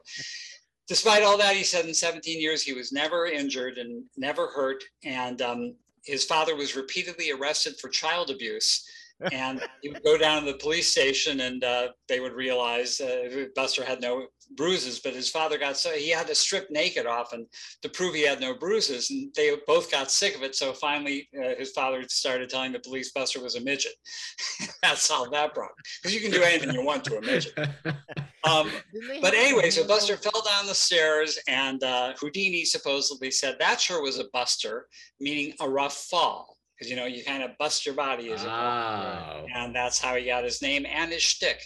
Despite 0.92 1.22
all 1.22 1.38
that, 1.38 1.56
he 1.56 1.64
said 1.64 1.86
in 1.86 1.94
17 1.94 2.38
years 2.38 2.62
he 2.62 2.74
was 2.74 2.92
never 2.92 3.24
injured 3.24 3.78
and 3.78 4.04
never 4.18 4.48
hurt. 4.48 4.84
And 5.06 5.40
um, 5.40 5.74
his 6.04 6.22
father 6.22 6.54
was 6.54 6.76
repeatedly 6.76 7.30
arrested 7.30 7.80
for 7.80 7.88
child 7.88 8.28
abuse 8.28 8.86
and 9.30 9.62
he 9.82 9.90
would 9.90 10.02
go 10.02 10.18
down 10.18 10.44
to 10.44 10.52
the 10.52 10.58
police 10.58 10.90
station 10.90 11.40
and 11.40 11.62
uh, 11.62 11.88
they 12.08 12.20
would 12.20 12.32
realize 12.32 13.00
uh, 13.00 13.46
Buster 13.54 13.84
had 13.84 14.00
no 14.00 14.26
bruises, 14.56 15.00
but 15.00 15.14
his 15.14 15.30
father 15.30 15.58
got 15.58 15.76
so 15.76 15.90
he 15.90 16.10
had 16.10 16.26
to 16.26 16.34
strip 16.34 16.70
naked 16.70 17.06
off 17.06 17.32
and 17.32 17.46
to 17.82 17.88
prove 17.88 18.14
he 18.14 18.26
had 18.26 18.40
no 18.40 18.54
bruises, 18.54 19.10
and 19.10 19.32
they 19.34 19.54
both 19.66 19.90
got 19.90 20.10
sick 20.10 20.34
of 20.34 20.42
it. 20.42 20.54
So 20.54 20.72
finally, 20.72 21.28
uh, 21.38 21.54
his 21.58 21.70
father 21.70 22.04
started 22.08 22.50
telling 22.50 22.72
the 22.72 22.80
police 22.80 23.12
Buster 23.12 23.42
was 23.42 23.56
a 23.56 23.60
midget. 23.60 23.94
that 24.82 24.98
solved 24.98 25.32
that 25.32 25.54
problem 25.54 25.76
because 26.02 26.14
you 26.14 26.20
can 26.20 26.30
do 26.30 26.42
anything 26.42 26.72
you 26.72 26.84
want 26.84 27.04
to 27.04 27.18
a 27.18 27.20
midget. 27.20 27.54
Um, 28.44 28.72
but 29.20 29.34
anyway, 29.34 29.70
so 29.70 29.86
Buster 29.86 30.16
fell 30.16 30.42
down 30.44 30.66
the 30.66 30.74
stairs, 30.74 31.38
and 31.46 31.80
uh, 31.84 32.12
Houdini 32.18 32.64
supposedly 32.64 33.30
said 33.30 33.54
that 33.60 33.80
sure 33.80 34.02
was 34.02 34.18
a 34.18 34.24
Buster, 34.32 34.88
meaning 35.20 35.54
a 35.60 35.70
rough 35.70 35.94
fall 36.10 36.56
because 36.82 36.90
you 36.90 36.96
know 36.96 37.06
you 37.06 37.22
kind 37.22 37.44
of 37.44 37.56
bust 37.58 37.86
your 37.86 37.94
body 37.94 38.32
as 38.32 38.44
wow. 38.44 39.46
and 39.54 39.74
that's 39.74 40.00
how 40.00 40.16
he 40.16 40.26
got 40.26 40.42
his 40.42 40.60
name 40.60 40.84
and 40.86 41.12
his 41.12 41.22
shtick. 41.22 41.62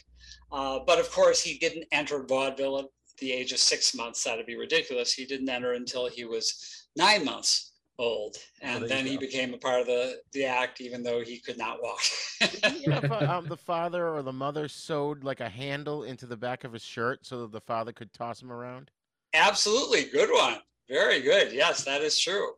Uh, 0.53 0.81
but 0.87 0.99
of 0.99 1.11
course, 1.11 1.43
he 1.43 1.59
didn't 1.59 1.87
enter 1.91 2.23
vaudeville 2.23 2.79
at 2.79 2.85
the 3.19 3.33
age 3.33 3.53
of 3.53 3.59
six 3.59 3.95
months. 3.95 4.23
That'd 4.23 4.47
be 4.47 4.57
ridiculous. 4.57 5.15
He 5.15 5.25
didn't 5.25 5.49
enter 5.49 5.73
until 5.73 6.07
he 6.07 6.25
was 6.25 6.87
nine 6.97 7.25
months 7.25 7.73
old, 7.99 8.37
and 8.61 8.83
there 8.83 8.89
then 8.89 9.07
you 9.07 9.13
he 9.13 9.19
became 9.19 9.55
a 9.55 9.59
part 9.59 9.81
of 9.81 9.87
the 9.87 10.19
the 10.35 10.45
act, 10.45 10.83
even 10.83 11.03
though 11.03 11.23
he 11.23 11.41
could 11.41 11.57
not 11.57 11.83
walk. 11.83 12.01
Did 12.41 12.73
he 12.73 12.91
have, 12.91 13.11
um, 13.23 13.47
the 13.47 13.57
father 13.57 14.09
or 14.09 14.23
the 14.23 14.35
mother 14.35 14.69
sewed 14.69 15.25
like 15.25 15.41
a 15.41 15.49
handle 15.49 16.05
into 16.05 16.27
the 16.27 16.37
back 16.37 16.65
of 16.65 16.75
his 16.75 16.83
shirt 16.83 17.25
so 17.25 17.41
that 17.41 17.53
the 17.53 17.61
father 17.61 17.93
could 17.93 18.13
toss 18.13 18.43
him 18.43 18.53
around? 18.53 18.91
Absolutely, 19.33 20.05
good 20.05 20.31
one. 20.31 20.59
Very 20.91 21.23
good. 21.23 21.53
Yes, 21.53 21.85
that 21.85 22.03
is 22.03 22.21
true. 22.21 22.53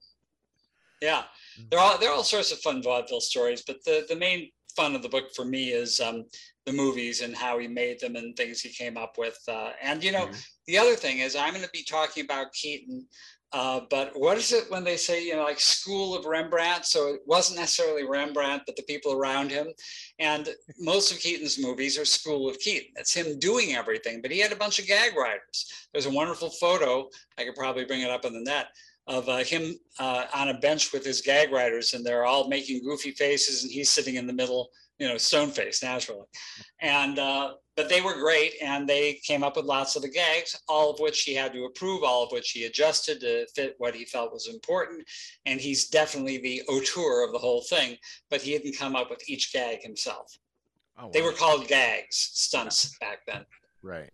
Yeah, 1.00 1.22
there 1.70 1.80
are 1.80 1.98
there 1.98 2.10
are 2.10 2.14
all 2.16 2.24
sorts 2.24 2.52
of 2.52 2.58
fun 2.58 2.82
vaudeville 2.82 3.20
stories, 3.20 3.62
but 3.66 3.82
the 3.84 4.04
the 4.08 4.16
main 4.16 4.50
fun 4.76 4.94
of 4.94 5.02
the 5.02 5.08
book 5.08 5.34
for 5.34 5.44
me 5.44 5.70
is 5.70 5.98
um, 6.00 6.24
the 6.64 6.72
movies 6.72 7.20
and 7.20 7.34
how 7.34 7.58
he 7.58 7.66
made 7.66 7.98
them 8.00 8.14
and 8.16 8.36
things 8.36 8.60
he 8.60 8.68
came 8.70 8.96
up 8.96 9.14
with. 9.18 9.38
Uh, 9.48 9.70
and 9.82 10.04
you 10.04 10.12
know, 10.12 10.26
Mhm. 10.26 10.44
the 10.66 10.78
other 10.78 10.94
thing 10.94 11.18
is 11.18 11.34
I'm 11.34 11.52
going 11.52 11.64
to 11.64 11.70
be 11.72 11.82
talking 11.82 12.24
about 12.24 12.52
Keaton. 12.52 13.06
Uh, 13.50 13.80
but 13.88 14.12
what 14.14 14.36
is 14.36 14.52
it 14.52 14.70
when 14.70 14.84
they 14.84 14.98
say, 14.98 15.24
you 15.24 15.34
know, 15.34 15.42
like 15.42 15.58
school 15.58 16.14
of 16.14 16.26
Rembrandt? 16.26 16.84
So 16.84 17.14
it 17.14 17.22
wasn't 17.24 17.58
necessarily 17.58 18.04
Rembrandt, 18.04 18.64
but 18.66 18.76
the 18.76 18.82
people 18.82 19.12
around 19.14 19.50
him. 19.50 19.68
And 20.18 20.54
most 20.78 21.10
of 21.10 21.18
Keaton's 21.18 21.58
movies 21.58 21.98
are 21.98 22.04
school 22.04 22.46
of 22.50 22.58
Keaton. 22.58 22.92
It's 22.96 23.14
him 23.14 23.38
doing 23.38 23.74
everything, 23.74 24.20
but 24.20 24.30
he 24.30 24.38
had 24.38 24.52
a 24.52 24.56
bunch 24.56 24.78
of 24.78 24.86
gag 24.86 25.16
writers. 25.16 25.64
There's 25.92 26.04
a 26.04 26.10
wonderful 26.10 26.50
photo, 26.50 27.08
I 27.38 27.44
could 27.44 27.54
probably 27.56 27.86
bring 27.86 28.02
it 28.02 28.10
up 28.10 28.26
on 28.26 28.34
the 28.34 28.40
net, 28.40 28.66
of 29.08 29.28
uh, 29.28 29.38
him 29.38 29.74
uh, 29.98 30.26
on 30.34 30.48
a 30.50 30.58
bench 30.58 30.92
with 30.92 31.04
his 31.04 31.20
gag 31.22 31.50
writers, 31.50 31.94
and 31.94 32.04
they're 32.04 32.26
all 32.26 32.48
making 32.48 32.84
goofy 32.84 33.10
faces, 33.10 33.62
and 33.62 33.72
he's 33.72 33.90
sitting 33.90 34.16
in 34.16 34.26
the 34.26 34.32
middle, 34.32 34.68
you 34.98 35.08
know, 35.08 35.16
stone 35.16 35.50
face 35.50 35.82
naturally. 35.82 36.26
And 36.80 37.18
uh, 37.18 37.54
but 37.74 37.88
they 37.88 38.00
were 38.00 38.14
great, 38.14 38.52
and 38.62 38.88
they 38.88 39.20
came 39.24 39.42
up 39.42 39.56
with 39.56 39.64
lots 39.64 39.96
of 39.96 40.02
the 40.02 40.10
gags, 40.10 40.56
all 40.68 40.90
of 40.90 41.00
which 41.00 41.22
he 41.22 41.34
had 41.34 41.52
to 41.54 41.64
approve, 41.64 42.02
all 42.02 42.24
of 42.24 42.32
which 42.32 42.50
he 42.50 42.64
adjusted 42.64 43.20
to 43.20 43.46
fit 43.54 43.76
what 43.78 43.94
he 43.94 44.04
felt 44.04 44.32
was 44.32 44.48
important. 44.48 45.04
And 45.46 45.60
he's 45.60 45.88
definitely 45.88 46.38
the 46.38 46.62
auteur 46.68 47.24
of 47.24 47.32
the 47.32 47.38
whole 47.38 47.62
thing, 47.62 47.96
but 48.30 48.42
he 48.42 48.58
didn't 48.58 48.76
come 48.76 48.94
up 48.94 49.10
with 49.10 49.28
each 49.28 49.52
gag 49.52 49.82
himself. 49.82 50.36
Oh, 51.00 51.10
They 51.12 51.22
were 51.22 51.32
called 51.32 51.68
gags, 51.68 52.30
stunts 52.34 52.96
back 52.98 53.20
then. 53.26 53.46
Right. 53.82 54.10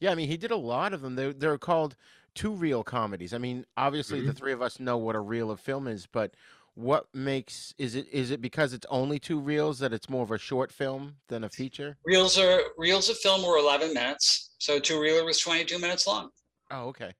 Yeah, 0.00 0.10
I 0.10 0.14
mean, 0.14 0.28
he 0.28 0.36
did 0.36 0.50
a 0.50 0.56
lot 0.56 0.92
of 0.92 1.00
them. 1.00 1.16
They 1.16 1.32
they're 1.32 1.58
called 1.58 1.96
two 2.38 2.52
reel 2.52 2.84
comedies. 2.84 3.34
I 3.34 3.38
mean, 3.38 3.66
obviously 3.76 4.20
the 4.24 4.32
three 4.32 4.52
of 4.52 4.62
us 4.62 4.78
know 4.78 4.96
what 4.96 5.16
a 5.16 5.20
reel 5.20 5.50
of 5.50 5.58
film 5.58 5.88
is, 5.88 6.06
but 6.06 6.34
what 6.74 7.06
makes 7.12 7.74
is 7.78 7.96
it 7.96 8.06
is 8.12 8.30
it 8.30 8.40
because 8.40 8.72
it's 8.72 8.86
only 8.88 9.18
two 9.18 9.40
reels 9.40 9.80
that 9.80 9.92
it's 9.92 10.08
more 10.08 10.22
of 10.22 10.30
a 10.30 10.38
short 10.38 10.70
film 10.70 11.16
than 11.28 11.42
a 11.42 11.48
feature? 11.48 11.96
Reels 12.04 12.38
are 12.38 12.60
reels 12.76 13.10
of 13.10 13.18
film 13.18 13.42
were 13.42 13.58
11 13.58 13.92
minutes, 13.92 14.54
so 14.58 14.78
two 14.78 15.00
reeler 15.00 15.24
was 15.24 15.40
22 15.40 15.80
minutes 15.80 16.06
long. 16.06 16.30
Oh, 16.70 16.84
okay. 16.84 17.10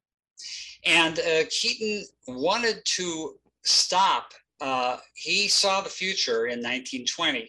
And 0.87 1.19
uh, 1.19 1.43
Keaton 1.51 2.07
wanted 2.29 2.81
to 2.85 3.35
stop. 3.65 4.33
Uh, 4.61 4.99
he 5.15 5.49
saw 5.49 5.81
the 5.81 5.91
future 5.91 6.47
in 6.47 6.59
1920 6.61 7.41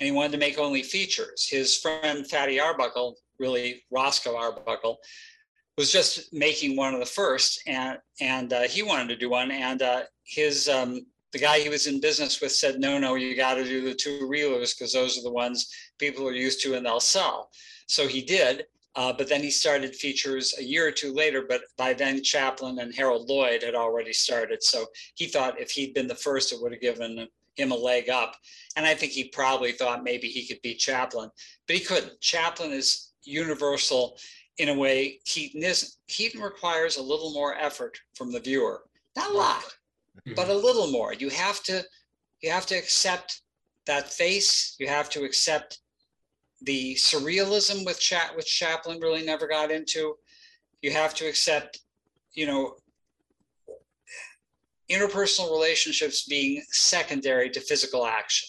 and 0.00 0.06
he 0.06 0.12
wanted 0.12 0.32
to 0.32 0.38
make 0.38 0.58
only 0.58 0.82
features. 0.82 1.48
His 1.48 1.78
friend 1.78 2.28
Fatty 2.28 2.60
Arbuckle, 2.60 3.16
really 3.38 3.84
Roscoe 3.90 4.36
Arbuckle, 4.36 4.98
was 5.76 5.92
just 5.92 6.32
making 6.32 6.76
one 6.76 6.94
of 6.94 7.00
the 7.00 7.06
first, 7.06 7.62
and 7.66 7.98
and 8.20 8.52
uh, 8.52 8.62
he 8.62 8.82
wanted 8.82 9.08
to 9.08 9.16
do 9.16 9.30
one. 9.30 9.50
And 9.50 9.82
uh, 9.82 10.02
his 10.24 10.68
um, 10.68 11.06
the 11.32 11.38
guy 11.38 11.58
he 11.58 11.68
was 11.68 11.86
in 11.86 12.00
business 12.00 12.40
with 12.40 12.52
said, 12.52 12.80
"No, 12.80 12.98
no, 12.98 13.14
you 13.14 13.36
got 13.36 13.54
to 13.54 13.64
do 13.64 13.82
the 13.82 13.94
two 13.94 14.28
reelers 14.30 14.76
because 14.76 14.92
those 14.92 15.18
are 15.18 15.22
the 15.22 15.30
ones 15.30 15.70
people 15.98 16.26
are 16.26 16.32
used 16.32 16.62
to 16.62 16.74
and 16.74 16.86
they'll 16.86 17.00
sell." 17.00 17.50
So 17.86 18.06
he 18.06 18.22
did. 18.22 18.66
Uh, 18.94 19.12
but 19.12 19.28
then 19.28 19.42
he 19.42 19.50
started 19.50 19.94
features 19.94 20.54
a 20.58 20.64
year 20.64 20.88
or 20.88 20.90
two 20.90 21.12
later. 21.12 21.44
But 21.46 21.60
by 21.76 21.92
then, 21.92 22.22
Chaplin 22.22 22.78
and 22.78 22.94
Harold 22.94 23.28
Lloyd 23.28 23.62
had 23.62 23.74
already 23.74 24.14
started. 24.14 24.62
So 24.62 24.86
he 25.14 25.26
thought 25.26 25.60
if 25.60 25.70
he'd 25.70 25.92
been 25.92 26.06
the 26.06 26.14
first, 26.14 26.50
it 26.50 26.62
would 26.62 26.72
have 26.72 26.80
given 26.80 27.28
him 27.56 27.72
a 27.72 27.76
leg 27.76 28.08
up. 28.08 28.36
And 28.74 28.86
I 28.86 28.94
think 28.94 29.12
he 29.12 29.24
probably 29.24 29.72
thought 29.72 30.02
maybe 30.02 30.28
he 30.28 30.46
could 30.46 30.62
beat 30.62 30.78
Chaplin, 30.78 31.30
but 31.66 31.76
he 31.76 31.84
couldn't. 31.84 32.18
Chaplin 32.22 32.72
is 32.72 33.12
universal 33.26 34.18
in 34.58 34.68
a 34.68 34.74
way 34.74 35.20
Keaton 35.24 35.62
isn't. 35.62 35.92
Keaton 36.08 36.40
requires 36.40 36.96
a 36.96 37.02
little 37.02 37.32
more 37.32 37.54
effort 37.56 37.98
from 38.14 38.32
the 38.32 38.40
viewer. 38.40 38.82
Not 39.14 39.30
a 39.30 39.34
lot, 39.34 39.64
but 40.34 40.48
a 40.48 40.52
mm-hmm. 40.52 40.64
little 40.64 40.90
more. 40.90 41.12
You 41.14 41.28
have 41.30 41.62
to 41.64 41.84
you 42.42 42.50
have 42.50 42.66
to 42.66 42.74
accept 42.76 43.42
that 43.86 44.12
face. 44.12 44.76
You 44.78 44.88
have 44.88 45.08
to 45.10 45.24
accept 45.24 45.78
the 46.62 46.94
surrealism 46.94 47.84
with 47.84 48.00
chat 48.00 48.34
which 48.36 48.46
Chaplin 48.58 49.00
really 49.00 49.24
never 49.24 49.46
got 49.46 49.70
into. 49.70 50.16
You 50.82 50.90
have 50.92 51.14
to 51.14 51.26
accept, 51.26 51.80
you 52.32 52.46
know, 52.46 52.76
interpersonal 54.90 55.50
relationships 55.50 56.26
being 56.26 56.62
secondary 56.70 57.50
to 57.50 57.60
physical 57.60 58.06
action. 58.06 58.48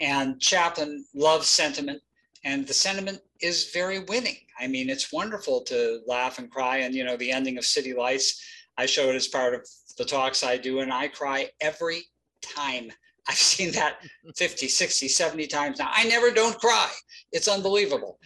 And 0.00 0.40
Chaplin 0.40 1.04
loves 1.14 1.48
sentiment, 1.48 2.00
and 2.44 2.66
the 2.66 2.74
sentiment 2.74 3.20
is 3.40 3.70
very 3.72 4.00
winning. 4.00 4.38
I 4.60 4.66
mean, 4.66 4.90
it's 4.90 5.12
wonderful 5.12 5.62
to 5.64 6.00
laugh 6.06 6.38
and 6.38 6.50
cry. 6.50 6.78
And, 6.78 6.94
you 6.94 7.04
know, 7.04 7.16
the 7.16 7.32
ending 7.32 7.58
of 7.58 7.64
City 7.64 7.94
Lights, 7.94 8.40
I 8.76 8.86
show 8.86 9.08
it 9.08 9.14
as 9.16 9.28
part 9.28 9.54
of 9.54 9.66
the 9.98 10.04
talks 10.04 10.42
I 10.44 10.56
do, 10.56 10.80
and 10.80 10.92
I 10.92 11.08
cry 11.08 11.48
every 11.60 12.02
time. 12.42 12.90
I've 13.28 13.36
seen 13.36 13.72
that 13.72 13.96
50, 14.36 14.68
60, 14.68 15.08
70 15.08 15.46
times 15.46 15.78
now. 15.78 15.90
I 15.92 16.04
never 16.04 16.30
don't 16.30 16.58
cry. 16.58 16.90
It's 17.32 17.48
unbelievable. 17.48 18.18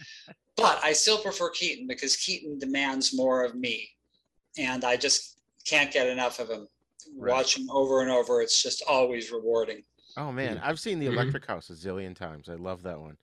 But 0.57 0.79
I 0.83 0.93
still 0.93 1.17
prefer 1.17 1.49
Keaton 1.49 1.85
because 1.87 2.15
Keaton 2.15 2.57
demands 2.59 3.15
more 3.15 3.43
of 3.43 3.55
me. 3.55 3.89
And 4.57 4.85
I 4.85 4.95
just 4.95 5.41
can't 5.67 5.91
get 5.91 6.07
enough 6.07 6.39
of 6.39 6.49
him. 6.49 6.67
Right. 7.17 7.31
Watch 7.31 7.57
him 7.57 7.69
over 7.69 8.01
and 8.01 8.09
over. 8.09 8.41
It's 8.41 8.63
just 8.63 8.81
always 8.87 9.31
rewarding. 9.31 9.83
Oh 10.17 10.31
man, 10.31 10.61
I've 10.63 10.79
seen 10.79 10.99
the 10.99 11.07
Mhm. 11.07 11.13
Electric 11.13 11.45
House 11.45 11.69
a 11.69 11.73
zillion 11.73 12.15
times. 12.15 12.47
I 12.47 12.55
love 12.55 12.83
that 12.83 12.99
one. 12.99 13.17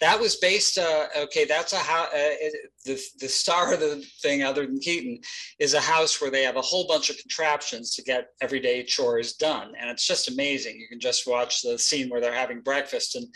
That 0.00 0.18
was 0.18 0.36
based. 0.36 0.78
Uh, 0.78 1.06
okay, 1.16 1.44
that's 1.44 1.72
a 1.72 1.76
how 1.78 2.04
uh, 2.04 2.08
it, 2.14 2.70
the 2.84 3.00
the 3.20 3.28
star 3.28 3.74
of 3.74 3.80
the 3.80 4.04
thing, 4.22 4.42
other 4.42 4.66
than 4.66 4.78
Keaton, 4.78 5.18
is 5.58 5.74
a 5.74 5.80
house 5.80 6.20
where 6.20 6.30
they 6.30 6.42
have 6.42 6.56
a 6.56 6.62
whole 6.62 6.86
bunch 6.86 7.10
of 7.10 7.18
contraptions 7.18 7.94
to 7.94 8.02
get 8.02 8.28
everyday 8.40 8.82
chores 8.84 9.34
done, 9.34 9.72
and 9.78 9.90
it's 9.90 10.06
just 10.06 10.30
amazing. 10.30 10.78
You 10.80 10.88
can 10.88 11.00
just 11.00 11.26
watch 11.26 11.62
the 11.62 11.78
scene 11.78 12.08
where 12.08 12.20
they're 12.20 12.32
having 12.32 12.60
breakfast, 12.60 13.16
and 13.16 13.26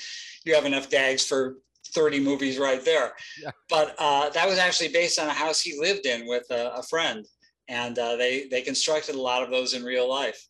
you 0.45 0.55
have 0.55 0.67
enough 0.67 0.91
gags 0.91 1.25
for 1.25 1.57
thirty 1.95 2.21
movies 2.21 2.59
right 2.59 2.85
there. 2.85 3.13
Yeah. 3.43 3.51
But 3.69 3.95
uh, 3.99 4.31
that 4.31 4.49
was 4.49 4.59
actually 4.59 4.89
based 4.89 5.19
on 5.19 5.29
a 5.29 5.33
house 5.33 5.61
he 5.61 5.79
lived 5.81 6.07
in 6.07 6.27
with 6.27 6.45
a, 6.51 6.73
a 6.77 6.83
friend, 6.85 7.27
and 7.69 7.99
uh, 7.99 8.17
they 8.17 8.47
they 8.49 8.63
constructed 8.63 9.15
a 9.15 9.21
lot 9.21 9.43
of 9.43 9.51
those 9.51 9.75
in 9.75 9.83
real 9.83 10.09
life. 10.09 10.47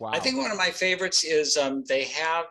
Wow. 0.00 0.10
I 0.12 0.18
think 0.18 0.36
one 0.36 0.50
of 0.50 0.58
my 0.58 0.70
favorites 0.70 1.22
is 1.22 1.56
um, 1.56 1.84
they 1.86 2.04
have 2.04 2.46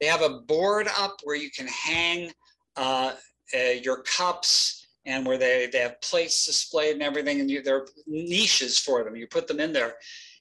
they 0.00 0.06
have 0.06 0.22
a 0.22 0.40
board 0.40 0.88
up 0.98 1.16
where 1.24 1.36
you 1.36 1.50
can 1.50 1.66
hang 1.68 2.32
uh, 2.76 3.12
uh, 3.54 3.58
your 3.82 4.02
cups 4.02 4.86
and 5.04 5.26
where 5.26 5.38
they, 5.38 5.68
they 5.72 5.78
have 5.80 6.00
plates 6.00 6.46
displayed 6.46 6.94
and 6.94 7.02
everything 7.02 7.40
and 7.40 7.50
you, 7.50 7.62
there 7.62 7.78
are 7.78 7.88
niches 8.06 8.78
for 8.78 9.04
them 9.04 9.16
you 9.16 9.26
put 9.26 9.46
them 9.46 9.60
in 9.60 9.72
there 9.72 9.94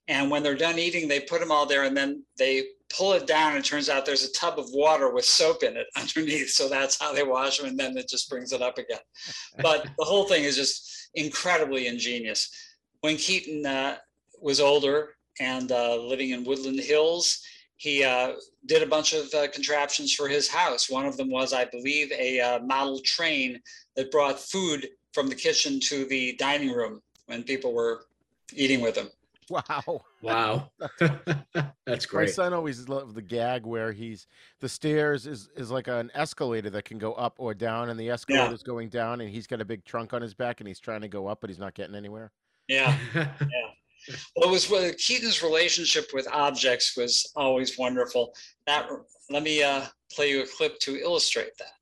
And 0.08 0.29
when 0.29 0.43
they're 0.43 0.55
done 0.55 0.79
eating, 0.79 1.08
they 1.08 1.22
put 1.22 1.39
them 1.39 1.51
all 1.51 1.65
there 1.65 1.84
and 1.84 1.96
then 1.96 2.24
they 2.38 2.63
pull 2.89 3.13
it 3.13 3.27
down. 3.27 3.51
And 3.55 3.60
it 3.60 3.67
turns 3.67 3.88
out 3.89 4.05
there's 4.05 4.25
a 4.25 4.31
tub 4.34 4.60
of 4.60 4.65
water 4.72 5.13
with 5.13 5.25
soap 5.25 5.63
in 5.63 5.77
it 5.77 5.88
underneath. 5.96 6.50
So 6.50 6.67
that's 6.67 7.00
how 7.00 7.13
they 7.13 7.24
wash 7.24 7.58
them. 7.60 7.70
And 7.70 7.79
then 7.79 7.98
it 7.98 8.10
just 8.10 8.29
brings 8.29 8.51
it 8.51 8.62
up 8.62 8.77
again. 8.77 9.00
But 9.62 9.84
the 9.98 10.05
whole 10.05 10.25
thing 10.25 10.43
is 10.43 10.55
just 10.55 11.10
incredibly 11.15 11.88
ingenious. 11.88 12.50
When 13.01 13.17
Keaton 13.17 13.65
uh, 13.65 13.98
was 14.41 14.60
older 14.60 15.12
and 15.39 15.72
uh, 15.72 15.96
living 15.96 16.31
in 16.31 16.43
Woodland 16.43 16.79
Hills, 16.79 17.41
he 17.81 18.03
uh, 18.03 18.33
did 18.67 18.83
a 18.83 18.85
bunch 18.85 19.13
of 19.13 19.33
uh, 19.33 19.47
contraptions 19.47 20.13
for 20.13 20.27
his 20.27 20.47
house. 20.47 20.88
One 20.88 21.07
of 21.07 21.17
them 21.17 21.31
was, 21.31 21.51
I 21.51 21.65
believe, 21.65 22.11
a 22.11 22.39
uh, 22.39 22.59
model 22.59 23.00
train 23.03 23.59
that 23.95 24.11
brought 24.11 24.39
food 24.39 24.88
from 25.13 25.25
the 25.27 25.33
kitchen 25.33 25.79
to 25.85 26.05
the 26.05 26.35
dining 26.38 26.69
room 26.69 27.01
when 27.25 27.41
people 27.41 27.73
were 27.73 28.05
eating 28.53 28.81
with 28.81 28.95
him. 28.95 29.09
Wow. 29.50 30.05
Wow. 30.21 30.71
That's 31.00 32.05
great. 32.05 32.13
My 32.13 32.25
great. 32.25 32.35
son 32.35 32.53
always 32.53 32.88
loved 32.88 33.15
the 33.15 33.21
gag 33.23 33.65
where 33.65 33.91
he's 33.91 34.27
the 34.59 34.69
stairs 34.69 35.25
is 35.25 35.50
is 35.57 35.71
like 35.71 35.88
an 35.88 36.11
escalator 36.13 36.69
that 36.69 36.85
can 36.85 37.00
go 37.00 37.13
up 37.13 37.33
or 37.38 37.55
down, 37.55 37.89
and 37.89 38.00
the 38.00 38.09
escalator's 38.09 38.61
going 38.61 38.89
down, 38.89 39.21
and 39.21 39.29
he's 39.31 39.47
got 39.47 39.59
a 39.59 39.65
big 39.65 39.83
trunk 39.85 40.13
on 40.13 40.21
his 40.21 40.35
back, 40.35 40.61
and 40.61 40.67
he's 40.67 40.79
trying 40.79 41.01
to 41.01 41.07
go 41.07 41.25
up, 41.25 41.41
but 41.41 41.50
he's 41.50 41.59
not 41.59 41.73
getting 41.73 41.95
anywhere. 41.95 42.31
Yeah. 42.67 42.95
yeah. 43.15 43.71
Well, 44.36 44.50
it 44.50 44.51
was 44.51 44.70
well, 44.70 44.91
Keaton's 44.98 45.43
relationship 45.43 46.10
with 46.13 46.27
objects 46.31 46.96
was 46.98 47.31
always 47.36 47.77
wonderful. 47.77 48.34
That 48.67 48.89
let 49.29 49.43
me 49.43 49.63
uh, 49.63 49.86
play 50.12 50.31
you 50.31 50.43
a 50.43 50.48
clip 50.48 50.79
to 50.79 50.98
illustrate 50.98 51.51
that. 51.60 51.74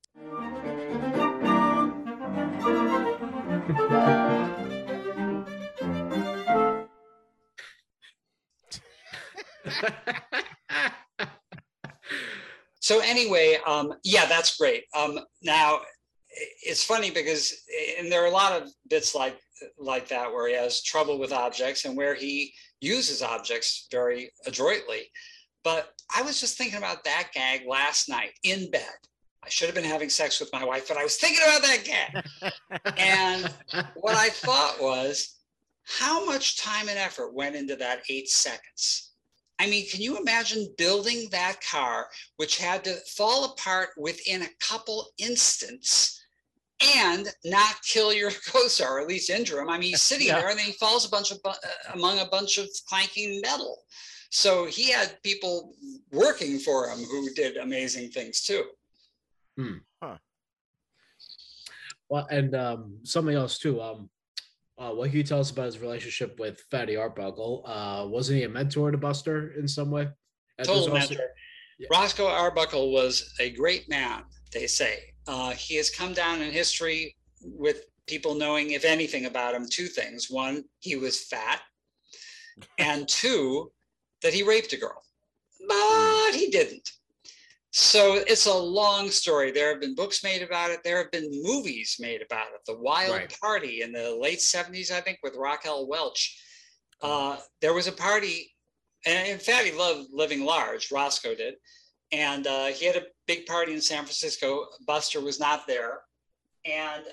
So 12.89 13.01
anyway, 13.01 13.59
um, 13.67 13.93
yeah, 14.03 14.25
that's 14.25 14.57
great. 14.57 14.85
Um, 14.95 15.19
now 15.43 15.81
it's 16.63 16.83
funny 16.83 17.11
because 17.11 17.53
and 17.99 18.11
there 18.11 18.23
are 18.23 18.27
a 18.27 18.31
lot 18.31 18.59
of 18.59 18.71
bits 18.89 19.13
like 19.13 19.39
like 19.77 20.07
that 20.09 20.31
where 20.31 20.47
he 20.47 20.55
has 20.55 20.83
trouble 20.83 21.19
with 21.19 21.31
objects 21.31 21.85
and 21.85 21.95
where 21.95 22.15
he 22.15 22.53
uses 22.81 23.21
objects 23.21 23.87
very 23.91 24.31
adroitly. 24.45 25.11
But 25.63 25.93
I 26.15 26.21
was 26.21 26.39
just 26.39 26.57
thinking 26.57 26.77
about 26.77 27.03
that 27.03 27.29
gag 27.33 27.61
last 27.67 28.09
night 28.09 28.31
in 28.43 28.71
bed. 28.71 28.83
I 29.43 29.49
should 29.49 29.67
have 29.67 29.75
been 29.75 29.83
having 29.83 30.09
sex 30.09 30.39
with 30.39 30.51
my 30.51 30.63
wife, 30.63 30.87
but 30.87 30.97
I 30.97 31.03
was 31.03 31.17
thinking 31.17 31.43
about 31.43 31.61
that 31.61 31.83
gag. 31.83 32.53
And 32.97 33.53
what 33.95 34.15
I 34.15 34.29
thought 34.29 34.81
was, 34.81 35.35
how 35.83 36.25
much 36.25 36.57
time 36.57 36.87
and 36.87 36.99
effort 36.99 37.33
went 37.33 37.55
into 37.55 37.75
that 37.77 38.01
eight 38.09 38.29
seconds? 38.29 39.13
I 39.57 39.67
mean, 39.67 39.89
can 39.89 40.01
you 40.01 40.17
imagine 40.17 40.73
building 40.77 41.27
that 41.31 41.57
car, 41.69 42.07
which 42.37 42.57
had 42.57 42.83
to 42.85 42.95
fall 43.17 43.45
apart 43.45 43.89
within 43.97 44.43
a 44.43 44.49
couple 44.59 45.11
instants 45.17 46.18
and 46.81 47.27
not 47.45 47.75
kill 47.83 48.13
your 48.13 48.31
co-star, 48.47 48.97
or 48.97 49.01
at 49.01 49.07
least 49.07 49.29
injure 49.29 49.59
him? 49.59 49.69
I 49.69 49.77
mean, 49.77 49.89
he's 49.89 50.01
sitting 50.01 50.27
Yeah. 50.27 50.39
there 50.39 50.49
and 50.49 50.57
then 50.59 50.65
he 50.65 50.71
falls 50.73 51.05
a 51.05 51.09
bunch 51.09 51.31
of 51.31 51.41
bu- 51.43 51.49
uh, 51.49 51.93
among 51.93 52.19
a 52.19 52.25
bunch 52.25 52.57
of 52.57 52.67
clanking 52.87 53.41
metal. 53.41 53.83
So 54.31 54.65
he 54.65 54.91
had 54.91 55.21
people 55.23 55.73
working 56.11 56.59
for 56.59 56.87
him 56.89 56.99
who 56.99 57.33
did 57.33 57.57
amazing 57.57 58.11
things 58.11 58.41
too. 58.43 58.63
Hmm. 59.57 59.77
Huh. 60.01 60.17
Well, 62.09 62.27
and 62.31 62.55
um, 62.55 62.97
something 63.03 63.35
else 63.35 63.57
too. 63.59 63.81
Um, 63.81 64.09
uh, 64.77 64.91
what 64.91 65.09
can 65.09 65.17
you 65.17 65.23
tell 65.23 65.39
us 65.39 65.51
about 65.51 65.65
his 65.65 65.79
relationship 65.79 66.39
with 66.39 66.61
Fatty 66.71 66.95
Arbuckle? 66.95 67.63
Uh, 67.65 68.05
wasn't 68.07 68.37
he 68.37 68.43
a 68.45 68.49
mentor 68.49 68.91
to 68.91 68.97
Buster 68.97 69.53
in 69.59 69.67
some 69.67 69.91
way? 69.91 70.03
And 70.03 70.13
there's 70.57 70.67
Total 70.67 70.83
also- 70.95 71.09
mentor. 71.15 71.27
Yeah. 71.79 71.87
Roscoe 71.91 72.27
Arbuckle 72.27 72.91
was 72.91 73.33
a 73.39 73.51
great 73.51 73.87
man, 73.89 74.23
they 74.51 74.67
say. 74.67 75.13
Uh, 75.29 75.51
he 75.51 75.75
has 75.75 75.91
come 75.91 76.11
down 76.11 76.41
in 76.41 76.51
history 76.51 77.15
with 77.43 77.85
people 78.07 78.33
knowing, 78.33 78.71
if 78.71 78.83
anything, 78.83 79.27
about 79.27 79.53
him 79.53 79.67
two 79.69 79.85
things. 79.85 80.27
One, 80.27 80.63
he 80.79 80.95
was 80.95 81.25
fat, 81.25 81.61
and 82.79 83.07
two, 83.07 83.71
that 84.23 84.33
he 84.33 84.41
raped 84.41 84.73
a 84.73 84.77
girl. 84.77 85.03
But 85.67 86.31
he 86.33 86.49
didn't. 86.49 86.89
So 87.69 88.15
it's 88.15 88.47
a 88.47 88.53
long 88.53 89.11
story. 89.11 89.51
There 89.51 89.69
have 89.69 89.79
been 89.79 89.93
books 89.93 90.23
made 90.23 90.41
about 90.41 90.71
it. 90.71 90.79
There 90.83 90.97
have 90.97 91.11
been 91.11 91.29
movies 91.43 91.97
made 91.99 92.23
about 92.23 92.47
it. 92.47 92.61
The 92.65 92.79
Wild 92.79 93.15
Right. 93.15 93.39
Party 93.39 93.83
in 93.83 93.91
the 93.91 94.17
late 94.19 94.39
70s, 94.39 94.89
I 94.89 94.99
think, 94.99 95.19
with 95.21 95.35
Raquel 95.35 95.87
Welch. 95.87 96.41
Uh, 97.03 97.37
there 97.61 97.75
was 97.75 97.85
a 97.85 97.91
party, 97.91 98.51
and 99.05 99.27
in 99.27 99.37
fact, 99.37 99.67
he 99.67 99.77
loved 99.77 100.09
living 100.11 100.43
large. 100.43 100.91
Roscoe 100.91 101.35
did, 101.35 101.53
and 102.11 102.47
uh, 102.47 102.67
he 102.67 102.85
had 102.85 102.95
a 102.95 103.05
big 103.27 103.45
party 103.45 103.73
in 103.73 103.81
San 103.81 104.03
Francisco. 104.03 104.65
Buster 104.85 105.21
was 105.21 105.39
not 105.39 105.67
there, 105.67 105.99
and 106.65 107.03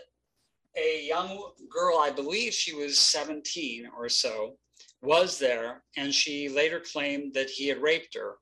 a 0.77 1.07
young 1.07 1.53
girl, 1.71 1.99
I 1.99 2.11
believe 2.11 2.53
she 2.53 2.75
was 2.75 2.99
17 2.99 3.89
or 3.97 4.09
so, 4.09 4.57
was 5.03 5.39
there, 5.39 5.83
and 5.97 6.13
she 6.13 6.49
later 6.49 6.81
claimed 6.81 7.35
that 7.35 7.49
he 7.49 7.69
had 7.69 7.81
raped 7.81 8.15
her. 8.15 8.35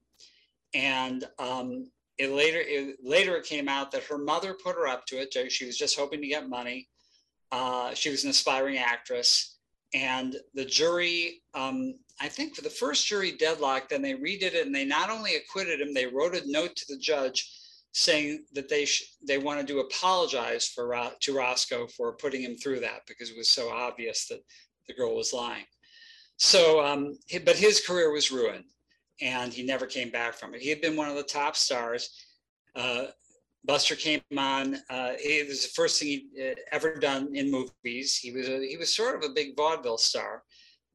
And 0.74 1.24
um, 1.38 1.90
it 2.18 2.30
later, 2.30 2.60
it, 2.60 2.96
later 3.02 3.36
it 3.36 3.44
came 3.44 3.68
out 3.68 3.92
that 3.92 4.04
her 4.04 4.18
mother 4.18 4.54
put 4.54 4.76
her 4.76 4.88
up 4.88 5.06
to 5.06 5.16
it. 5.20 5.52
She 5.52 5.66
was 5.66 5.78
just 5.78 5.98
hoping 5.98 6.20
to 6.20 6.26
get 6.26 6.48
money. 6.48 6.88
Uh, 7.52 7.94
she 7.94 8.10
was 8.10 8.24
an 8.24 8.30
aspiring 8.30 8.78
actress, 8.78 9.58
and 9.94 10.36
the 10.54 10.64
jury, 10.64 11.42
um, 11.54 11.94
I 12.20 12.28
think 12.28 12.54
for 12.54 12.62
the 12.62 12.70
first 12.70 13.06
jury 13.06 13.32
deadlock, 13.32 13.88
then 13.88 14.02
they 14.02 14.14
redid 14.14 14.54
it, 14.54 14.66
and 14.66 14.74
they 14.74 14.84
not 14.84 15.10
only 15.10 15.36
acquitted 15.36 15.80
him, 15.80 15.92
they 15.92 16.06
wrote 16.06 16.36
a 16.36 16.42
note 16.46 16.76
to 16.76 16.84
the 16.88 16.98
judge 16.98 17.50
saying 17.92 18.44
that 18.52 18.68
they 18.68 18.84
sh- 18.84 19.16
they 19.26 19.38
wanted 19.38 19.66
to 19.68 19.80
apologize 19.80 20.66
for 20.66 20.88
Ro- 20.88 21.12
to 21.20 21.34
Roscoe 21.34 21.86
for 21.86 22.16
putting 22.16 22.42
him 22.42 22.56
through 22.56 22.80
that 22.80 23.02
because 23.06 23.30
it 23.30 23.36
was 23.36 23.50
so 23.50 23.70
obvious 23.70 24.26
that 24.28 24.40
the 24.88 24.94
girl 24.94 25.14
was 25.16 25.32
lying. 25.32 25.64
So, 26.36 26.84
um, 26.84 27.16
but 27.44 27.56
his 27.56 27.84
career 27.84 28.12
was 28.12 28.32
ruined, 28.32 28.64
and 29.20 29.52
he 29.52 29.62
never 29.62 29.86
came 29.86 30.10
back 30.10 30.34
from 30.34 30.54
it. 30.54 30.60
He 30.60 30.68
had 30.68 30.80
been 30.80 30.96
one 30.96 31.08
of 31.08 31.16
the 31.16 31.22
top 31.22 31.56
stars. 31.56 32.10
Uh, 32.74 33.06
Buster 33.64 33.94
came 33.96 34.20
on. 34.36 34.74
Uh, 34.90 35.12
it 35.18 35.48
was 35.48 35.62
the 35.62 35.72
first 35.74 35.98
thing 35.98 36.08
he 36.08 36.50
uh, 36.50 36.54
ever 36.70 36.96
done 36.96 37.34
in 37.34 37.50
movies. 37.50 38.16
He 38.16 38.30
was 38.30 38.48
a, 38.48 38.66
he 38.66 38.76
was 38.76 38.94
sort 38.94 39.16
of 39.16 39.28
a 39.28 39.32
big 39.34 39.56
vaudeville 39.56 39.98
star, 39.98 40.42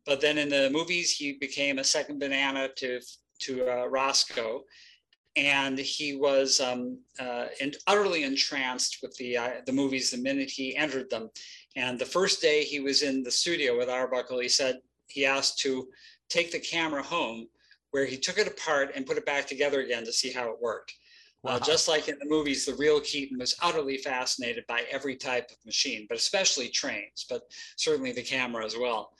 but 0.09 0.19
then 0.19 0.39
in 0.39 0.49
the 0.49 0.71
movies 0.71 1.15
he 1.15 1.33
became 1.33 1.77
a 1.77 1.83
second 1.83 2.17
banana 2.19 2.67
to 2.75 2.99
to 3.41 3.69
uh, 3.69 3.85
Roscoe, 3.85 4.63
and 5.35 5.77
he 5.77 6.15
was 6.15 6.59
um, 6.59 6.97
uh, 7.19 7.45
utterly 7.85 8.23
entranced 8.23 8.97
with 9.03 9.15
the 9.17 9.37
uh, 9.37 9.51
the 9.67 9.71
movies 9.71 10.09
the 10.09 10.17
minute 10.17 10.49
he 10.49 10.75
entered 10.75 11.11
them. 11.11 11.29
And 11.75 11.99
the 11.99 12.13
first 12.17 12.41
day 12.41 12.63
he 12.63 12.79
was 12.79 13.03
in 13.03 13.21
the 13.21 13.31
studio 13.31 13.77
with 13.77 13.87
Arbuckle, 13.87 14.39
he 14.39 14.49
said 14.49 14.79
he 15.07 15.27
asked 15.27 15.59
to 15.59 15.87
take 16.27 16.51
the 16.51 16.59
camera 16.59 17.03
home, 17.03 17.47
where 17.91 18.07
he 18.07 18.17
took 18.17 18.39
it 18.39 18.47
apart 18.47 18.91
and 18.95 19.05
put 19.05 19.17
it 19.17 19.27
back 19.27 19.45
together 19.45 19.81
again 19.81 20.05
to 20.05 20.11
see 20.11 20.31
how 20.31 20.49
it 20.49 20.59
worked. 20.59 20.91
Uh, 21.45 21.59
just 21.59 21.87
like 21.87 22.09
in 22.09 22.17
the 22.19 22.25
movies, 22.25 22.65
the 22.65 22.75
real 22.75 22.99
Keaton 22.99 23.37
was 23.37 23.55
utterly 23.61 23.97
fascinated 23.97 24.65
by 24.67 24.83
every 24.91 25.15
type 25.15 25.49
of 25.51 25.65
machine, 25.65 26.05
but 26.09 26.17
especially 26.17 26.67
trains, 26.67 27.25
but 27.29 27.43
certainly 27.77 28.11
the 28.11 28.21
camera 28.21 28.65
as 28.65 28.75
well. 28.75 29.13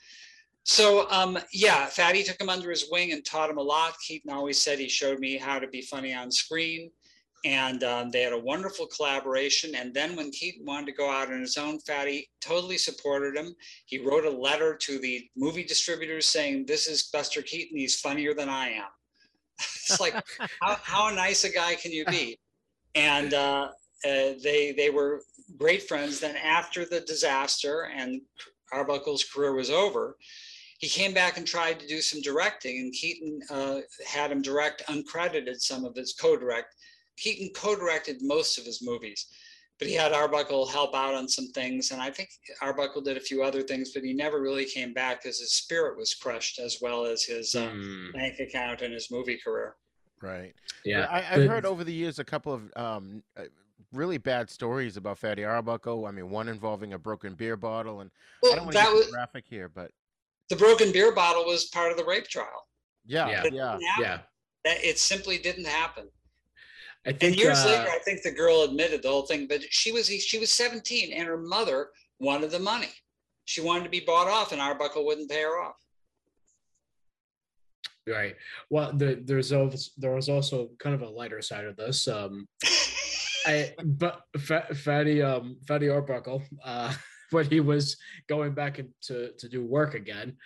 So 0.69 1.10
um, 1.10 1.39
yeah, 1.51 1.88
Fatty 1.88 2.21
took 2.21 2.39
him 2.39 2.47
under 2.47 2.69
his 2.69 2.91
wing 2.91 3.12
and 3.12 3.25
taught 3.25 3.49
him 3.49 3.58
a 3.58 3.62
lot. 3.62 3.95
Keaton 4.08 4.32
always 4.32 4.62
said 4.62 4.77
he 4.77 4.88
showed 4.88 5.17
me 5.17 5.36
how 5.36 5.58
to 5.58 5.67
be 5.67 5.82
funny 5.82 6.13
on 6.13 6.29
screen, 6.29 6.91
and 7.43 7.84
um, 7.84 8.12
they 8.12 8.21
had 8.21 8.34
a 8.34 8.39
wonderful 8.39 8.86
collaboration. 8.86 9.73
And 9.73 9.91
then 9.95 10.15
when 10.15 10.29
Keaton 10.29 10.67
wanted 10.67 10.86
to 10.86 10.91
go 10.91 11.10
out 11.10 11.34
on 11.34 11.39
his 11.39 11.58
own, 11.58 11.79
Fatty 11.79 12.29
totally 12.39 12.77
supported 12.77 13.36
him. 13.36 13.55
He 13.88 13.97
wrote 13.97 14.25
a 14.25 14.29
letter 14.29 14.75
to 14.75 14.99
the 14.99 15.27
movie 15.36 15.63
distributors 15.63 16.27
saying, 16.27 16.67
"This 16.67 16.86
is 16.86 17.10
Buster 17.12 17.41
Keaton. 17.41 17.75
He's 17.75 17.99
funnier 17.99 18.36
than 18.36 18.47
I 18.47 18.69
am." 18.69 18.89
it's 19.58 19.99
like 19.99 20.13
how, 20.62 20.77
how 20.84 21.10
nice 21.10 21.45
a 21.45 21.49
guy 21.49 21.73
can 21.73 21.91
you 21.91 22.05
be? 22.05 22.38
And 22.93 23.34
uh, 23.34 23.69
uh, 24.05 24.34
they 24.43 24.75
they 24.77 24.91
were 24.91 25.23
great 25.58 25.88
friends. 25.88 26.19
Then 26.19 26.36
after 26.36 26.86
the 26.86 27.01
disaster 27.01 27.89
and 27.91 28.21
Arbuckle's 28.71 29.23
career 29.23 29.53
was 29.53 29.71
over, 29.71 30.15
he 30.79 30.87
came 30.87 31.13
back 31.13 31.37
and 31.37 31.45
tried 31.45 31.79
to 31.79 31.87
do 31.87 32.01
some 32.01 32.21
directing, 32.21 32.79
and 32.79 32.93
Keaton 32.93 33.41
uh, 33.49 33.79
had 34.07 34.31
him 34.31 34.41
direct 34.41 34.81
uncredited 34.87 35.59
some 35.59 35.85
of 35.85 35.95
his 35.95 36.13
co-direct. 36.13 36.73
Keaton 37.17 37.49
co-directed 37.53 38.17
most 38.21 38.57
of 38.57 38.65
his 38.65 38.81
movies, 38.81 39.27
but 39.77 39.89
he 39.89 39.93
had 39.93 40.13
Arbuckle 40.13 40.65
help 40.65 40.95
out 40.95 41.13
on 41.13 41.27
some 41.27 41.47
things, 41.49 41.91
and 41.91 42.01
I 42.01 42.09
think 42.09 42.29
Arbuckle 42.61 43.01
did 43.01 43.17
a 43.17 43.21
few 43.21 43.43
other 43.43 43.61
things, 43.61 43.91
but 43.93 44.03
he 44.03 44.13
never 44.13 44.41
really 44.41 44.63
came 44.65 44.93
back 44.93 45.21
because 45.21 45.39
his 45.39 45.51
spirit 45.51 45.97
was 45.97 46.13
crushed 46.15 46.59
as 46.59 46.77
well 46.81 47.05
as 47.05 47.23
his 47.23 47.55
uh, 47.55 47.69
Hmm, 47.69 48.11
bank 48.13 48.39
account 48.39 48.81
and 48.81 48.93
his 48.93 49.11
movie 49.11 49.37
career. 49.43 49.75
Right. 50.21 50.53
yeah, 50.85 51.07
I, 51.09 51.19
I've 51.19 51.35
but- 51.41 51.47
heard 51.47 51.65
over 51.65 51.83
the 51.83 51.93
years 51.93 52.19
a 52.19 52.25
couple 52.25 52.53
of 52.53 52.71
um, 52.77 53.21
uh, 53.37 53.43
really 53.91 54.17
bad 54.17 54.49
stories 54.49 54.95
about 54.95 55.17
Fatty 55.17 55.43
Arbuckle. 55.43 56.05
I 56.05 56.11
mean, 56.11 56.29
one 56.29 56.47
involving 56.47 56.93
a 56.93 56.97
broken 56.99 57.35
beer 57.35 57.57
bottle, 57.57 57.99
and 58.01 58.11
I 58.45 58.55
don't 58.55 58.65
want 58.65 58.71
to 58.77 58.81
get 58.83 58.93
was 58.93 59.07
graphic 59.11 59.45
here, 59.49 59.67
but 59.69 59.91
the 60.49 60.55
broken 60.55 60.91
beer 60.91 61.13
bottle 61.13 61.45
was 61.45 61.65
part 61.65 61.91
of 61.91 61.97
the 61.97 62.05
rape 62.05 62.27
trial. 62.27 62.67
Yeah, 63.05 63.29
Yeah. 63.29 63.43
Yeah. 63.51 63.77
Yeah. 63.99 64.19
That 64.65 64.83
it 64.83 64.99
simply 64.99 65.38
didn't 65.38 65.65
happen. 65.65 66.09
I 67.05 67.12
And 67.12 67.19
think 67.19 67.38
years 67.38 67.59
uh, 67.59 67.67
later, 67.67 67.89
I 67.89 67.99
think 67.99 68.21
the 68.23 68.31
girl 68.31 68.63
admitted 68.63 69.03
the 69.03 69.09
whole 69.09 69.25
thing, 69.25 69.47
but 69.47 69.62
she 69.69 69.91
was 69.91 70.07
she 70.09 70.38
was 70.38 70.51
17 70.51 71.13
and 71.13 71.27
her 71.27 71.38
mother 71.38 71.89
wanted 72.19 72.51
the 72.51 72.59
money. 72.59 72.89
She 73.45 73.62
wanted 73.62 73.85
to 73.85 73.89
be 73.89 74.01
bought 74.01 74.27
off, 74.27 74.51
and 74.51 74.62
Arbuckle 74.62 75.05
wouldn't 75.05 75.31
pay 75.31 75.41
her 75.41 75.59
off. 75.59 75.75
Right. 78.07 78.35
Well, 78.69 78.93
the, 78.93 79.21
there's 79.23 79.51
always, 79.51 79.91
there 79.97 80.13
was 80.13 80.29
also 80.29 80.69
kind 80.79 80.95
of 80.95 81.01
a 81.01 81.09
lighter 81.09 81.41
side 81.41 81.65
of 81.65 81.75
this. 81.75 82.07
Um, 82.07 82.47
I 83.45 83.73
but 83.83 84.21
Fa- 84.38 84.67
Fatty 84.75 85.21
um 85.21 85.57
Fatty 85.67 85.88
Arbuckle 85.89 86.43
uh 86.63 86.93
when 87.31 87.45
he 87.45 87.59
was 87.59 87.97
going 88.27 88.53
back 88.53 88.79
into 88.79 89.31
to 89.37 89.49
do 89.49 89.63
work 89.65 89.93
again, 89.93 90.37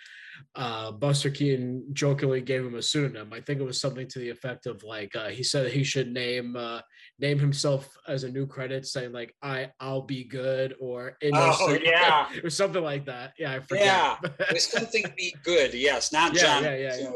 uh 0.54 0.90
Buster 0.92 1.30
Keaton 1.30 1.84
jokingly 1.92 2.40
gave 2.40 2.64
him 2.64 2.74
a 2.74 2.82
pseudonym. 2.82 3.32
I 3.32 3.40
think 3.40 3.60
it 3.60 3.64
was 3.64 3.80
something 3.80 4.08
to 4.08 4.18
the 4.18 4.30
effect 4.30 4.66
of 4.66 4.82
like 4.82 5.14
uh, 5.16 5.28
he 5.28 5.42
said 5.42 5.70
he 5.70 5.84
should 5.84 6.12
name 6.12 6.56
uh 6.56 6.80
name 7.18 7.38
himself 7.38 7.96
as 8.08 8.24
a 8.24 8.30
new 8.30 8.46
credit 8.46 8.86
saying 8.86 9.12
like 9.12 9.34
I 9.42 9.70
I'll 9.80 10.02
be 10.02 10.24
good 10.24 10.74
or 10.80 11.16
innocent. 11.20 11.82
yeah. 11.84 12.28
or 12.42 12.50
something 12.50 12.82
like 12.82 13.06
that. 13.06 13.32
Yeah, 13.38 13.52
I 13.52 13.60
forget. 13.60 13.86
Yeah. 13.86 14.16
There's 14.50 14.70
something 14.70 15.04
be 15.16 15.34
good, 15.44 15.74
yes, 15.74 16.12
not 16.12 16.34
Yeah, 16.34 16.42
John, 16.42 16.64
yeah, 16.64 16.76
yeah, 16.76 16.96
yeah. 16.96 17.10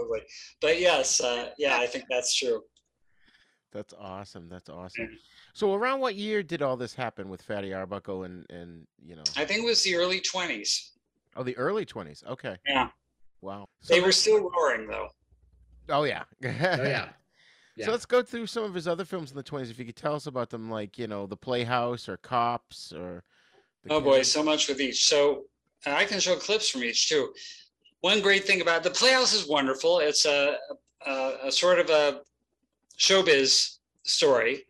but 0.60 0.80
yes, 0.80 1.20
uh, 1.20 1.50
yeah, 1.58 1.78
I 1.78 1.86
think 1.86 2.04
that's 2.08 2.34
true. 2.34 2.62
That's 3.72 3.94
awesome. 3.98 4.48
That's 4.48 4.68
awesome. 4.68 5.08
So 5.58 5.74
around 5.74 5.98
what 5.98 6.14
year 6.14 6.44
did 6.44 6.62
all 6.62 6.76
this 6.76 6.94
happen 6.94 7.28
with 7.28 7.42
Fatty 7.42 7.74
Arbuckle 7.74 8.22
and 8.22 8.46
and 8.48 8.86
you 9.04 9.16
know? 9.16 9.24
I 9.36 9.44
think 9.44 9.64
it 9.64 9.66
was 9.66 9.82
the 9.82 9.96
early 9.96 10.20
20s. 10.20 10.90
Oh, 11.34 11.42
the 11.42 11.56
early 11.56 11.84
twenties. 11.84 12.22
Okay. 12.28 12.56
Yeah, 12.64 12.90
Wow. 13.40 13.68
they 13.88 14.00
were 14.00 14.12
still 14.12 14.48
roaring 14.50 14.86
though. 14.86 15.08
Oh 15.88 16.04
yeah. 16.04 16.22
oh 16.44 16.48
yeah. 16.48 17.08
So 17.82 17.90
let's 17.90 18.06
go 18.06 18.22
through 18.22 18.46
some 18.46 18.62
of 18.62 18.72
his 18.72 18.86
other 18.86 19.04
films 19.04 19.32
in 19.32 19.36
the 19.36 19.42
twenties. 19.42 19.68
If 19.68 19.80
you 19.80 19.84
could 19.84 19.96
tell 19.96 20.14
us 20.14 20.28
about 20.28 20.48
them, 20.48 20.70
like 20.70 20.96
you 20.96 21.08
know, 21.08 21.26
The 21.26 21.36
Playhouse 21.36 22.08
or 22.08 22.18
Cops 22.18 22.92
or. 22.92 23.24
The 23.82 23.94
Oh 23.94 24.00
boy, 24.00 24.22
so 24.22 24.44
much 24.44 24.68
with 24.68 24.80
each. 24.80 25.06
So 25.06 25.44
I 25.86 26.04
can 26.04 26.20
show 26.20 26.36
clips 26.36 26.68
from 26.68 26.84
each 26.84 27.08
too. 27.08 27.32
One 28.00 28.20
great 28.20 28.44
thing 28.44 28.60
about 28.60 28.84
the 28.84 28.90
Playhouse 28.90 29.32
is 29.34 29.48
wonderful. 29.48 29.98
It's 29.98 30.24
a, 30.24 30.56
a, 31.04 31.34
a 31.44 31.52
sort 31.52 31.80
of 31.80 31.90
a 31.90 32.20
showbiz 32.96 33.78
story. 34.04 34.64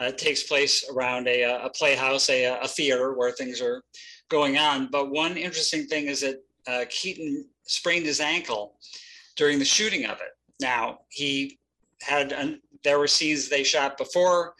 Uh, 0.00 0.06
it 0.06 0.18
takes 0.18 0.42
place 0.42 0.88
around 0.90 1.28
a, 1.28 1.42
a 1.42 1.70
playhouse, 1.70 2.28
a, 2.28 2.58
a 2.60 2.68
theater 2.68 3.14
where 3.14 3.32
things 3.32 3.60
are 3.60 3.82
going 4.28 4.58
on. 4.58 4.88
But 4.90 5.10
one 5.10 5.36
interesting 5.36 5.86
thing 5.86 6.06
is 6.06 6.20
that 6.20 6.36
uh, 6.66 6.84
Keaton 6.90 7.46
sprained 7.64 8.06
his 8.06 8.20
ankle 8.20 8.76
during 9.36 9.58
the 9.58 9.64
shooting 9.64 10.06
of 10.06 10.18
it. 10.20 10.32
Now 10.60 10.98
he 11.10 11.58
had 12.02 12.32
an, 12.32 12.60
there 12.82 12.98
were 12.98 13.06
scenes 13.06 13.48
they 13.48 13.64
shot 13.64 13.96
before 13.96 14.54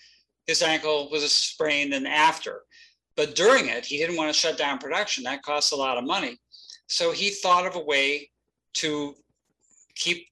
his 0.47 0.63
ankle 0.63 1.09
was 1.11 1.31
sprained 1.33 1.95
and 1.95 2.07
after. 2.07 2.63
But 3.17 3.35
during 3.35 3.69
it, 3.69 3.85
he 3.85 3.97
didn't 3.99 4.17
want 4.17 4.33
to 4.33 4.39
shut 4.39 4.59
down 4.59 4.79
production. 4.79 5.25
That 5.25 5.43
costs 5.43 5.73
a 5.73 5.77
lot 5.77 5.99
of 5.99 6.05
money. 6.05 6.39
So 6.89 7.13
he 7.13 7.31
thought 7.31 7.67
of 7.67 7.77
a 7.77 7.85
way 7.85 8.31
to 8.75 9.15
keep 9.95 10.27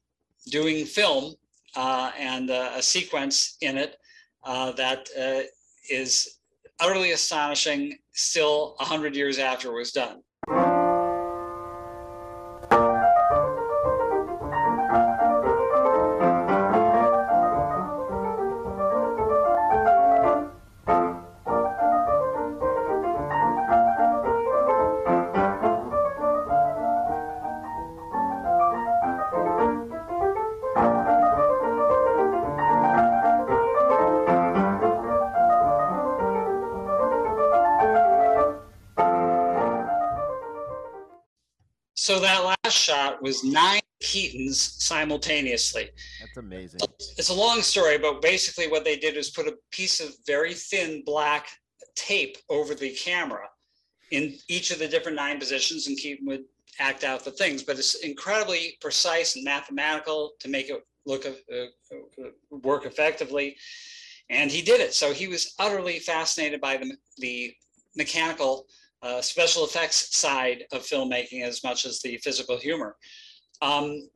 doing 0.50 0.84
film 0.84 1.34
uh, 1.76 2.10
and 2.18 2.50
uh, 2.50 2.72
a 2.74 2.82
sequence 2.82 3.56
in 3.60 3.78
it 3.78 3.96
uh, 4.44 4.72
that 4.72 5.08
uh, 5.18 5.42
is 5.90 6.38
utterly 6.80 7.12
astonishing 7.12 7.96
still 8.12 8.74
100 8.78 9.14
years 9.14 9.38
after 9.38 9.70
it 9.70 9.78
was 9.78 9.92
done. 9.92 10.22
Simultaneously. 44.60 45.90
That's 46.20 46.36
amazing. 46.36 46.80
It's 47.18 47.28
a 47.28 47.34
long 47.34 47.62
story, 47.62 47.98
but 47.98 48.22
basically 48.22 48.68
what 48.68 48.84
they 48.84 48.96
did 48.96 49.16
is 49.16 49.30
put 49.30 49.46
a 49.46 49.56
piece 49.70 50.00
of 50.00 50.14
very 50.26 50.54
thin 50.54 51.02
black 51.04 51.48
tape 51.94 52.36
over 52.48 52.74
the 52.74 52.90
camera 52.90 53.46
in 54.10 54.36
each 54.48 54.70
of 54.70 54.78
the 54.78 54.88
different 54.88 55.16
nine 55.16 55.38
positions, 55.38 55.86
and 55.86 55.96
Keaton 55.96 56.26
would 56.26 56.44
act 56.78 57.04
out 57.04 57.24
the 57.24 57.30
things. 57.30 57.62
But 57.62 57.78
it's 57.78 57.94
incredibly 57.96 58.76
precise 58.80 59.36
and 59.36 59.44
mathematical 59.44 60.32
to 60.40 60.48
make 60.48 60.68
it 60.68 60.82
look 61.06 61.26
uh, 61.26 61.54
uh, 61.54 62.28
work 62.50 62.86
effectively, 62.86 63.56
and 64.30 64.50
he 64.50 64.62
did 64.62 64.80
it. 64.80 64.94
So 64.94 65.12
he 65.12 65.28
was 65.28 65.54
utterly 65.58 65.98
fascinated 65.98 66.60
by 66.60 66.76
the 66.76 66.96
the 67.18 67.54
mechanical 67.96 68.66
uh, 69.02 69.20
special 69.20 69.64
effects 69.64 70.16
side 70.16 70.64
of 70.72 70.82
filmmaking 70.82 71.42
as 71.42 71.62
much 71.64 71.84
as 71.84 72.00
the 72.00 72.16
physical 72.18 72.56
humor. 72.56 72.96
Um, 73.60 74.08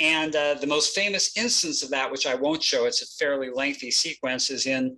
and 0.00 0.34
uh, 0.36 0.54
the 0.54 0.66
most 0.66 0.94
famous 0.94 1.36
instance 1.36 1.82
of 1.82 1.90
that, 1.90 2.10
which 2.10 2.26
I 2.26 2.34
won't 2.34 2.62
show, 2.62 2.84
it's 2.86 3.02
a 3.02 3.06
fairly 3.22 3.50
lengthy 3.52 3.90
sequence, 3.90 4.50
is 4.50 4.66
in 4.66 4.96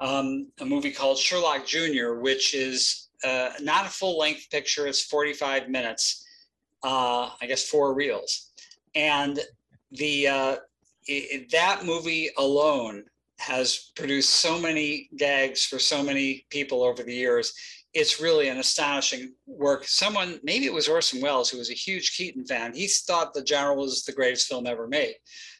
um, 0.00 0.48
a 0.60 0.64
movie 0.64 0.90
called 0.90 1.18
Sherlock 1.18 1.66
Jr., 1.66 2.14
which 2.20 2.54
is 2.54 3.08
uh, 3.24 3.50
not 3.60 3.86
a 3.86 3.90
full 3.90 4.18
length 4.18 4.50
picture, 4.50 4.86
it's 4.86 5.02
45 5.04 5.68
minutes, 5.68 6.26
uh, 6.82 7.30
I 7.40 7.46
guess 7.46 7.66
four 7.68 7.94
reels. 7.94 8.52
And 8.94 9.40
the 9.92 10.28
uh, 10.28 10.56
i- 11.08 11.46
that 11.52 11.84
movie 11.84 12.30
alone 12.36 13.04
has 13.38 13.90
produced 13.96 14.30
so 14.30 14.58
many 14.58 15.08
gags 15.16 15.64
for 15.64 15.78
so 15.78 16.02
many 16.02 16.46
people 16.50 16.82
over 16.82 17.02
the 17.02 17.14
years 17.14 17.52
it's 17.94 18.20
really 18.20 18.48
an 18.48 18.58
astonishing 18.58 19.34
work. 19.46 19.84
Someone, 19.86 20.40
maybe 20.42 20.66
it 20.66 20.72
was 20.72 20.88
Orson 20.88 21.20
Welles, 21.20 21.48
who 21.48 21.58
was 21.58 21.70
a 21.70 21.74
huge 21.74 22.16
Keaton 22.16 22.44
fan. 22.44 22.74
He 22.74 22.88
thought 22.88 23.32
The 23.32 23.42
General 23.42 23.76
was 23.76 24.04
the 24.04 24.12
greatest 24.12 24.48
film 24.48 24.66
ever 24.66 24.88
made. 24.88 25.14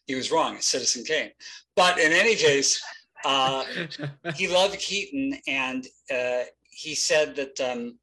He 0.06 0.16
was 0.16 0.32
wrong. 0.32 0.56
It's 0.56 0.66
Citizen 0.66 1.04
Kane. 1.04 1.30
But 1.76 1.98
in 1.98 2.12
any 2.12 2.34
case, 2.34 2.82
uh, 3.24 3.64
he 4.34 4.48
loved 4.48 4.78
Keaton, 4.78 5.38
and 5.46 5.86
uh, 6.12 6.42
he 6.70 6.96
said 6.96 7.36
that 7.36 7.60
um, 7.60 7.98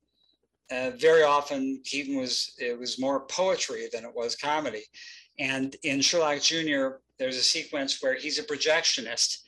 uh, 0.71 0.91
very 0.91 1.23
often 1.23 1.81
Keaton 1.83 2.15
was 2.15 2.53
it 2.57 2.79
was 2.79 2.99
more 2.99 3.25
poetry 3.27 3.89
than 3.91 4.05
it 4.05 4.15
was 4.15 4.35
comedy. 4.35 4.83
And 5.39 5.75
in 5.83 6.01
Sherlock 6.01 6.41
Jr., 6.41 6.99
there's 7.19 7.37
a 7.37 7.43
sequence 7.43 8.01
where 8.01 8.15
he's 8.15 8.39
a 8.39 8.43
projectionist, 8.43 9.39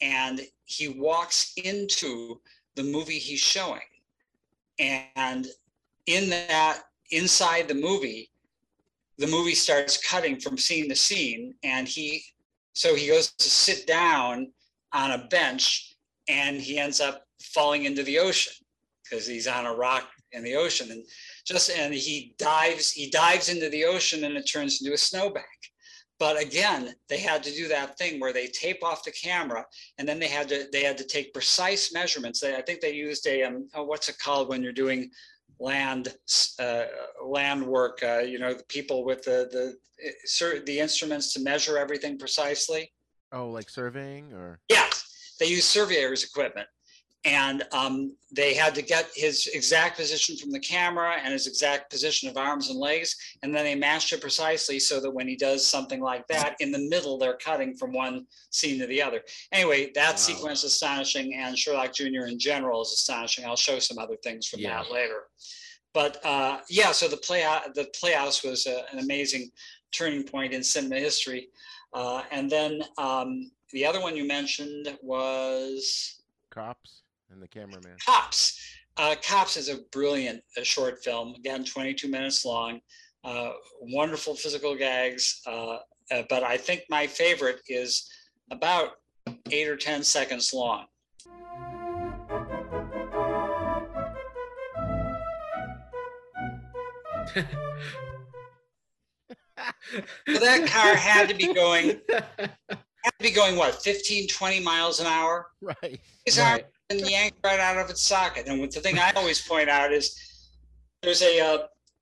and 0.00 0.40
he 0.64 0.88
walks 0.88 1.52
into 1.56 2.40
the 2.76 2.84
movie 2.84 3.18
he's 3.18 3.40
showing 3.40 3.80
and 4.78 5.46
in 6.06 6.30
that 6.30 6.82
inside 7.10 7.68
the 7.68 7.74
movie 7.74 8.30
the 9.18 9.26
movie 9.26 9.54
starts 9.54 9.96
cutting 10.08 10.38
from 10.38 10.56
scene 10.56 10.88
to 10.88 10.94
scene 10.94 11.54
and 11.64 11.88
he 11.88 12.22
so 12.74 12.94
he 12.94 13.08
goes 13.08 13.32
to 13.32 13.50
sit 13.50 13.86
down 13.86 14.52
on 14.92 15.12
a 15.12 15.26
bench 15.28 15.96
and 16.28 16.60
he 16.60 16.78
ends 16.78 17.00
up 17.00 17.24
falling 17.40 17.84
into 17.84 18.02
the 18.04 18.18
ocean 18.18 18.52
because 19.02 19.26
he's 19.26 19.46
on 19.46 19.66
a 19.66 19.74
rock 19.74 20.08
in 20.32 20.44
the 20.44 20.54
ocean 20.54 20.90
and 20.90 21.04
just 21.44 21.70
and 21.70 21.94
he 21.94 22.34
dives 22.38 22.92
he 22.92 23.10
dives 23.10 23.48
into 23.48 23.68
the 23.70 23.84
ocean 23.84 24.24
and 24.24 24.36
it 24.36 24.42
turns 24.42 24.80
into 24.80 24.94
a 24.94 24.98
snowbank 24.98 25.46
but 26.18 26.40
again 26.40 26.94
they 27.08 27.18
had 27.18 27.42
to 27.42 27.52
do 27.52 27.68
that 27.68 27.96
thing 27.98 28.20
where 28.20 28.32
they 28.32 28.46
tape 28.46 28.82
off 28.82 29.04
the 29.04 29.12
camera 29.12 29.64
and 29.98 30.08
then 30.08 30.18
they 30.18 30.28
had 30.28 30.48
to 30.48 30.66
they 30.72 30.82
had 30.82 30.98
to 30.98 31.04
take 31.04 31.32
precise 31.32 31.92
measurements. 31.92 32.40
They, 32.40 32.56
i 32.56 32.62
think 32.62 32.80
they 32.80 32.92
used 32.92 33.26
a 33.26 33.42
um, 33.42 33.68
oh, 33.74 33.84
what's 33.84 34.08
it 34.08 34.18
called 34.18 34.48
when 34.48 34.62
you're 34.62 34.72
doing 34.72 35.10
land 35.60 36.14
uh, 36.60 36.84
land 37.24 37.66
work 37.66 38.00
uh, 38.02 38.18
you 38.18 38.38
know 38.38 38.54
the 38.54 38.64
people 38.64 39.04
with 39.04 39.22
the 39.22 39.48
the 39.50 39.76
uh, 40.06 40.60
the 40.66 40.78
instruments 40.78 41.32
to 41.32 41.40
measure 41.40 41.78
everything 41.78 42.18
precisely? 42.18 42.92
Oh, 43.32 43.48
like 43.48 43.68
surveying 43.68 44.32
or? 44.32 44.60
Yes. 44.68 45.36
They 45.38 45.46
use 45.46 45.64
surveyors 45.64 46.24
equipment 46.24 46.68
and 47.24 47.64
um, 47.72 48.14
they 48.30 48.54
had 48.54 48.74
to 48.76 48.82
get 48.82 49.10
his 49.14 49.48
exact 49.52 49.96
position 49.96 50.36
from 50.36 50.50
the 50.52 50.60
camera 50.60 51.16
and 51.22 51.32
his 51.32 51.46
exact 51.48 51.90
position 51.90 52.28
of 52.28 52.36
arms 52.36 52.70
and 52.70 52.78
legs 52.78 53.16
and 53.42 53.54
then 53.54 53.64
they 53.64 53.74
matched 53.74 54.12
it 54.12 54.20
precisely 54.20 54.78
so 54.78 55.00
that 55.00 55.10
when 55.10 55.26
he 55.26 55.34
does 55.36 55.66
something 55.66 56.00
like 56.00 56.26
that 56.28 56.54
in 56.60 56.70
the 56.70 56.78
middle 56.88 57.18
they're 57.18 57.36
cutting 57.38 57.76
from 57.76 57.92
one 57.92 58.24
scene 58.50 58.78
to 58.78 58.86
the 58.86 59.02
other 59.02 59.20
anyway 59.52 59.90
that 59.94 60.10
Wow. 60.12 60.16
sequence 60.16 60.58
is 60.62 60.72
astonishing 60.72 61.34
and 61.34 61.58
sherlock 61.58 61.92
jr 61.92 62.26
in 62.28 62.38
general 62.38 62.82
is 62.82 62.92
astonishing 62.92 63.44
i'll 63.44 63.56
show 63.56 63.78
some 63.80 63.98
other 63.98 64.16
things 64.22 64.46
from 64.46 64.60
Yeah. 64.60 64.82
that 64.82 64.92
later 64.92 65.22
but 65.94 66.24
uh, 66.24 66.60
yeah, 66.68 66.92
so 66.92 67.08
the 67.08 67.16
play 67.16 67.42
the 67.74 67.88
Playhouse 67.98 68.44
was 68.44 68.66
a, 68.66 68.84
an 68.92 68.98
amazing 69.00 69.50
turning 69.90 70.22
point 70.22 70.52
in 70.52 70.62
cinema 70.62 70.96
history. 71.00 71.48
Uh, 71.94 72.22
and 72.30 72.48
then 72.50 72.82
um, 72.98 73.50
the 73.72 73.86
other 73.86 74.00
one 74.00 74.14
you 74.14 74.26
mentioned 74.26 74.96
was 75.02 76.20
Cops 76.50 77.02
and 77.30 77.42
the 77.42 77.48
Cameraman. 77.48 77.96
Cops. 78.04 78.60
Uh, 78.96 79.14
Cops 79.22 79.56
is 79.56 79.68
a 79.68 79.78
brilliant 79.92 80.42
uh, 80.56 80.62
short 80.62 81.02
film. 81.04 81.34
Again, 81.36 81.64
22 81.64 82.08
minutes 82.08 82.44
long. 82.44 82.80
Uh, 83.24 83.50
wonderful 83.80 84.34
physical 84.34 84.76
gags. 84.76 85.40
Uh, 85.46 85.78
uh, 86.10 86.22
but 86.28 86.42
I 86.42 86.56
think 86.56 86.82
my 86.88 87.06
favorite 87.06 87.60
is 87.68 88.10
about 88.50 88.92
eight 89.50 89.68
or 89.68 89.76
10 89.76 90.02
seconds 90.02 90.52
long. 90.52 90.86
so 97.34 97.44
that 100.26 100.66
car 100.66 100.94
had 100.94 101.28
to 101.28 101.34
be 101.34 101.52
going 101.52 102.00
had 102.08 103.12
to 103.18 103.20
be 103.20 103.30
going 103.30 103.54
what 103.56 103.74
15 103.82 104.28
20 104.28 104.60
miles 104.60 104.98
an 104.98 105.06
hour 105.06 105.48
right 105.60 106.00
his 106.24 106.38
arm 106.38 106.60
and 106.90 107.00
yanked 107.08 107.38
right 107.44 107.60
out 107.60 107.76
of 107.76 107.90
its 107.90 108.02
socket 108.02 108.46
and 108.46 108.60
the 108.72 108.80
thing 108.80 108.98
i 108.98 109.12
always 109.12 109.46
point 109.46 109.68
out 109.68 109.92
is 109.92 110.16
there's 111.02 111.22
a, 111.22 111.38
a, 111.38 111.54
uh, 111.54 111.58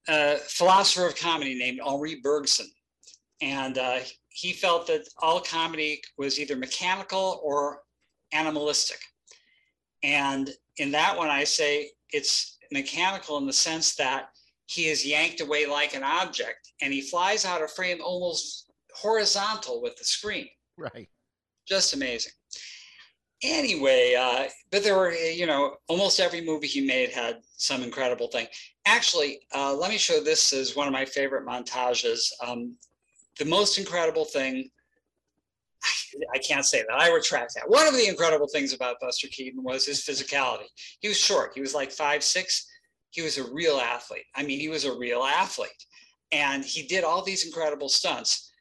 a 0.09 0.37
philosopher 0.39 1.07
of 1.07 1.17
comedy 1.17 1.59
named 1.59 1.81
henri 1.85 2.21
bergson 2.23 2.67
and 3.43 3.79
uh, 3.79 3.99
he 4.29 4.53
felt 4.53 4.87
that 4.87 5.07
all 5.21 5.41
comedy 5.41 6.01
was 6.17 6.39
either 6.39 6.57
mechanical 6.57 7.41
or 7.43 7.81
animalistic 8.33 9.01
and 10.03 10.51
in 10.79 10.91
that 10.91 11.17
one 11.17 11.29
i 11.29 11.45
say 11.45 11.91
it's 12.11 12.59
mechanical 12.73 13.39
in 13.39 13.47
the 13.47 13.53
sense 13.53 13.95
that 13.95 14.31
he 14.67 14.87
is 14.87 15.07
yanked 15.07 15.41
away 15.41 15.67
like 15.67 15.95
an 15.95 16.03
object 16.03 16.73
and 16.83 16.93
he 16.93 17.01
flies 17.01 17.45
out 17.45 17.63
of 17.63 17.71
frame 17.71 17.99
almost 18.03 18.71
horizontal 18.95 19.81
with 19.83 19.97
the 19.97 20.05
screen. 20.05 20.49
Right. 20.77 21.09
Just 21.67 21.95
amazing. 21.95 22.33
Anyway, 23.43 24.15
uh, 24.19 24.45
but 24.71 24.83
there 24.83 24.97
were, 24.97 25.13
you 25.13 25.47
know, 25.47 25.77
almost 25.89 26.21
every 26.21 26.41
movie 26.41 26.67
he 26.67 26.81
made 26.81 27.11
had 27.11 27.37
some 27.57 27.83
incredible 27.83 28.29
thing. 28.29 28.47
Actually, 28.87 29.41
uh, 29.55 29.75
let 29.75 29.91
me 29.91 29.99
show 29.99 30.21
this 30.21 30.53
as 30.53 30.75
one 30.75 30.87
of 30.87 30.93
my 30.93 31.05
favorite 31.05 31.47
montages. 31.47 32.21
Um, 32.45 32.77
the 33.39 33.45
most 33.45 33.79
incredible 33.79 34.25
thing, 34.25 34.71
I 36.35 36.39
can't 36.39 36.65
say 36.65 36.83
that. 36.89 36.99
I 36.99 37.13
retract 37.13 37.55
that. 37.55 37.69
One 37.69 37.87
of 37.87 37.95
the 37.95 38.09
incredible 38.09 38.49
things 38.49 38.73
about 38.73 39.01
Buster 39.01 39.29
Keaton 39.29 39.63
was 39.63 39.85
his 39.85 40.01
physicality. 40.01 40.69
He 41.01 41.09
was 41.09 41.19
short. 41.19 41.53
He 41.55 41.61
was 41.61 41.75
like 41.75 41.93
five 41.93 42.25
six 42.25 42.67
he 43.17 43.23
was 43.23 43.39
a 43.39 43.51
real 43.51 43.79
athlete. 43.79 44.27
I 44.35 44.43
mean, 44.43 44.61
he 44.61 44.69
was 44.69 44.85
a 44.85 44.97
real 44.97 45.23
athlete. 45.23 45.71
And 46.33 46.63
he 46.63 46.87
did 46.87 47.03
all 47.03 47.23
these 47.23 47.47
incredible 47.47 47.89
stunts. 47.89 48.53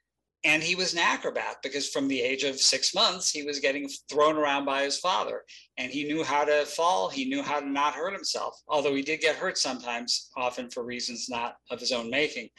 And 0.45 0.61
he 0.61 0.75
was 0.75 0.93
an 0.93 0.99
acrobat 0.99 1.57
because 1.63 1.89
from 1.89 2.07
the 2.07 2.21
age 2.21 2.43
of 2.43 2.59
six 2.59 2.93
months, 2.93 3.31
he 3.31 3.41
was 3.41 3.59
getting 3.59 3.89
thrown 4.09 4.37
around 4.37 4.63
by 4.63 4.83
his 4.83 4.99
father. 4.99 5.43
And 5.79 5.91
he 5.91 6.03
knew 6.03 6.23
how 6.23 6.45
to 6.45 6.65
fall. 6.65 7.09
He 7.09 7.25
knew 7.25 7.41
how 7.41 7.59
to 7.59 7.67
not 7.67 7.95
hurt 7.95 8.13
himself, 8.13 8.61
although 8.67 8.93
he 8.93 9.01
did 9.01 9.21
get 9.21 9.35
hurt 9.35 9.57
sometimes, 9.57 10.29
often 10.37 10.69
for 10.69 10.83
reasons 10.83 11.27
not 11.29 11.55
of 11.71 11.79
his 11.79 11.91
own 11.91 12.11
making. 12.11 12.49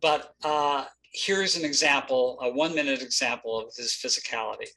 But 0.00 0.34
uh, 0.44 0.84
here's 1.12 1.56
an 1.56 1.64
example, 1.64 2.38
a 2.40 2.50
one 2.50 2.76
minute 2.76 3.02
example 3.02 3.58
of 3.58 3.74
his 3.76 3.92
physicality. 3.92 4.68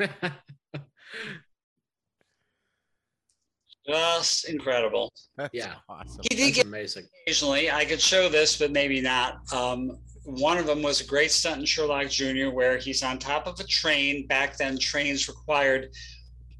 Just 3.86 4.48
incredible. 4.48 5.12
That's 5.36 5.50
yeah, 5.52 5.74
awesome. 5.88 6.22
He 6.30 6.36
did 6.36 6.46
That's 6.46 6.56
get 6.56 6.66
amazing. 6.66 7.04
Occasionally, 7.26 7.70
I 7.70 7.84
could 7.84 8.00
show 8.00 8.30
this, 8.30 8.56
but 8.58 8.70
maybe 8.70 9.00
not. 9.00 9.40
Um, 9.52 9.98
one 10.24 10.56
of 10.56 10.66
them 10.66 10.82
was 10.82 11.02
a 11.02 11.06
great 11.06 11.30
stunt 11.30 11.60
in 11.60 11.66
Sherlock 11.66 12.08
Jr., 12.08 12.48
where 12.48 12.78
he's 12.78 13.02
on 13.02 13.18
top 13.18 13.46
of 13.46 13.60
a 13.60 13.64
train. 13.64 14.26
Back 14.26 14.56
then, 14.56 14.78
trains 14.78 15.28
required 15.28 15.90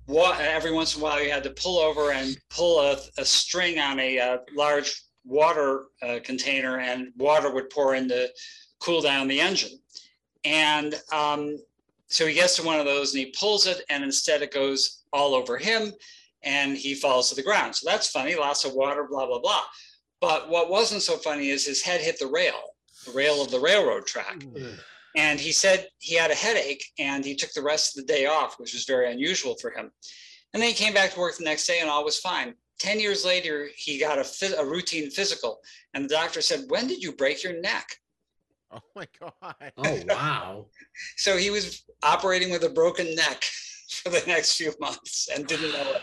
what 0.05 0.39
every 0.39 0.71
once 0.71 0.95
in 0.95 1.01
a 1.01 1.05
while 1.05 1.23
you 1.23 1.31
had 1.31 1.43
to 1.45 1.51
pull 1.51 1.79
over 1.79 2.13
and 2.13 2.37
pull 2.51 2.81
a, 2.81 2.99
a 3.17 3.25
string 3.25 3.79
on 3.79 3.99
a, 4.01 4.19
a, 4.19 4.35
uh, 4.35 4.39
large 4.55 5.03
water 5.25 5.87
uh, 6.03 6.19
container, 6.23 6.81
and 6.81 7.09
water 7.17 7.51
would 7.51 7.71
pour 7.71 7.95
in 7.95 8.07
to 8.09 8.29
cool 8.81 9.01
down 9.01 9.29
the 9.29 9.41
engine. 9.41 9.79
And 10.45 10.95
um, 11.11 11.57
so 12.09 12.27
he 12.27 12.35
gets 12.35 12.57
to 12.57 12.63
one 12.63 12.79
of 12.79 12.87
those 12.87 13.15
and 13.15 13.25
he 13.25 13.35
pulls 13.39 13.67
it, 13.67 13.83
and 13.89 14.05
instead 14.05 14.43
it 14.43 14.53
goes 14.53 15.05
all 15.13 15.35
over 15.35 15.57
him 15.57 15.93
and 16.43 16.77
he 16.77 16.95
falls 16.95 17.31
to 17.31 17.35
the 17.35 17.43
ground. 17.43 17.75
So 17.75 17.89
that's 17.89 18.11
funny, 18.11 18.35
lots 18.35 18.65
of 18.65 18.75
water, 18.75 19.07
blah, 19.09 19.27
blah, 19.27 19.41
blah. 19.41 19.63
But 20.21 20.49
what 20.49 20.71
wasn't 20.71 21.03
so 21.03 21.17
funny 21.17 21.49
is 21.49 21.67
his 21.67 21.83
head 21.83 22.01
hit 22.01 22.19
the 22.19 22.27
rail, 22.27 22.61
the 23.07 23.13
rail 23.13 23.43
of 23.43 23.51
the 23.51 23.61
railroad 23.61 24.07
track. 24.07 24.39
Mm. 24.39 24.79
And 25.17 25.41
he 25.41 25.53
said 25.53 25.89
he 25.99 26.15
had 26.15 26.31
a 26.31 26.35
headache 26.35 26.85
and 26.99 27.25
he 27.25 27.35
took 27.35 27.53
the 27.53 27.63
rest 27.63 27.97
of 27.97 28.07
the 28.07 28.13
day 28.13 28.27
off, 28.27 28.59
which 28.59 28.75
was 28.75 28.85
very 28.85 29.11
unusual 29.11 29.57
for 29.61 29.71
him. 29.71 29.91
And 30.53 30.63
then 30.63 30.69
he 30.69 30.75
came 30.75 30.95
back 30.95 31.13
to 31.13 31.21
work 31.21 31.37
the 31.37 31.45
next 31.45 31.67
day 31.67 31.81
and 31.81 31.89
all 31.89 32.05
was 32.05 32.19
fine. 32.19 32.55
10 32.81 33.01
years 33.01 33.25
later, 33.25 33.69
he 33.77 33.99
got 33.99 34.19
a, 34.19 34.59
a 34.59 34.67
routine 34.67 35.11
physical. 35.11 35.61
And 35.95 36.05
the 36.05 36.15
doctor 36.15 36.43
said, 36.43 36.65
When 36.69 36.87
did 36.87 37.03
you 37.03 37.13
break 37.13 37.43
your 37.43 37.61
neck? 37.61 37.97
Oh 38.85 38.91
my 38.97 39.07
God. 39.21 39.73
Oh, 39.77 40.01
wow. 40.09 40.67
so 41.17 41.37
he 41.37 41.51
was 41.51 41.85
operating 42.03 42.51
with 42.51 42.65
a 42.65 42.69
broken 42.69 43.15
neck 43.15 43.45
for 43.89 44.09
the 44.09 44.23
next 44.27 44.57
few 44.57 44.73
months 44.81 45.29
and 45.35 45.47
didn't 45.47 45.73
know 45.73 45.97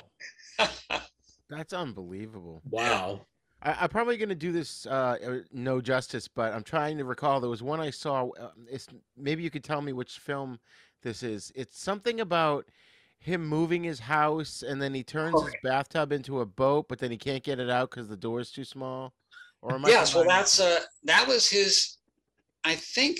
it. 0.60 1.02
That's 1.50 1.74
unbelievable. 1.74 2.62
Wow. 2.70 3.22
I, 3.64 3.84
am 3.84 3.90
probably 3.90 4.18
going 4.18 4.30
to 4.30 4.36
do 4.36 4.52
this 4.52 4.86
uh, 4.86 5.18
uh, 5.26 5.38
no 5.52 5.82
justice, 5.82 6.28
but 6.28 6.54
I'm 6.54 6.64
trying 6.64 6.98
to 6.98 7.06
recall. 7.06 7.40
There 7.40 7.50
was 7.50 7.62
one 7.62 7.80
I 7.80 7.90
saw. 7.90 8.30
Uh, 8.30 8.52
it's 8.70 8.88
maybe 9.18 9.44
you 9.44 9.52
could 9.52 9.64
tell 9.64 9.82
me 9.82 9.94
which 9.94 10.18
film 10.18 10.60
this 11.04 11.22
is. 11.24 11.52
It's 11.56 11.80
something 11.80 12.22
about 12.22 12.66
him 13.20 13.46
moving 13.46 13.84
his 13.84 14.00
house, 14.00 14.64
and 14.64 14.82
then 14.82 14.94
he 14.94 15.04
turns 15.04 15.36
okay. 15.36 15.46
his 15.46 15.56
bathtub 15.64 16.12
into 16.12 16.40
a 16.40 16.46
boat, 16.46 16.88
but 16.90 16.98
then 16.98 17.12
he 17.12 17.18
can't 17.18 17.44
get 17.44 17.60
it 17.60 17.70
out 17.70 17.92
because 17.92 18.08
the 18.08 18.18
door 18.18 18.40
is 18.40 18.52
too 18.52 18.64
small. 18.64 19.14
Or 19.62 19.80
yes, 19.86 20.16
well, 20.16 20.26
that's 20.28 20.60
uh, 20.60 20.80
that 21.04 21.28
was 21.28 21.48
his. 21.48 21.98
I 22.64 22.76
think 22.76 23.20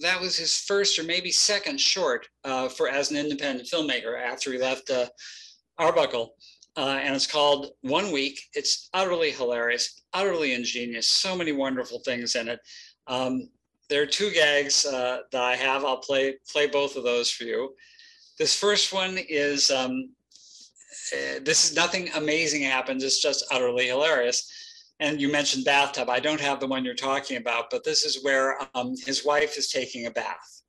that 0.00 0.20
was 0.20 0.36
his 0.36 0.58
first 0.58 0.98
or 0.98 1.04
maybe 1.04 1.30
second 1.30 1.80
short 1.80 2.28
uh, 2.44 2.68
for 2.68 2.88
as 2.88 3.10
an 3.10 3.16
independent 3.16 3.68
filmmaker 3.68 4.20
after 4.20 4.52
he 4.52 4.58
left 4.58 4.90
uh, 4.90 5.06
Arbuckle. 5.78 6.34
Uh, 6.76 6.98
and 7.02 7.14
it's 7.14 7.26
called 7.26 7.72
One 7.82 8.12
Week. 8.12 8.40
It's 8.54 8.88
utterly 8.94 9.30
hilarious, 9.30 10.02
utterly 10.14 10.54
ingenious, 10.54 11.06
so 11.06 11.36
many 11.36 11.52
wonderful 11.52 12.00
things 12.00 12.34
in 12.34 12.48
it. 12.48 12.60
Um, 13.06 13.50
there 13.90 14.02
are 14.02 14.06
two 14.06 14.30
gags 14.30 14.86
uh, 14.86 15.18
that 15.32 15.42
I 15.42 15.54
have. 15.54 15.84
I'll 15.84 15.98
play 15.98 16.36
play 16.50 16.66
both 16.66 16.96
of 16.96 17.04
those 17.04 17.30
for 17.30 17.44
you. 17.44 17.74
This 18.38 18.58
first 18.58 18.92
one 18.92 19.18
is 19.28 19.70
um, 19.70 20.10
uh, 21.12 21.40
this 21.44 21.68
is 21.68 21.76
nothing 21.76 22.08
amazing 22.14 22.62
happens. 22.62 23.04
It's 23.04 23.20
just 23.20 23.44
utterly 23.50 23.86
hilarious 23.88 24.50
and 25.02 25.20
you 25.20 25.30
mentioned 25.30 25.64
bathtub. 25.64 26.08
I 26.08 26.20
don't 26.20 26.40
have 26.40 26.60
the 26.60 26.66
one 26.68 26.84
you're 26.84 26.94
talking 26.94 27.36
about, 27.36 27.70
but 27.70 27.82
this 27.82 28.04
is 28.04 28.22
where 28.22 28.56
um, 28.74 28.94
his 29.04 29.24
wife 29.24 29.58
is 29.58 29.68
taking 29.68 30.06
a 30.06 30.10
bath. 30.12 30.62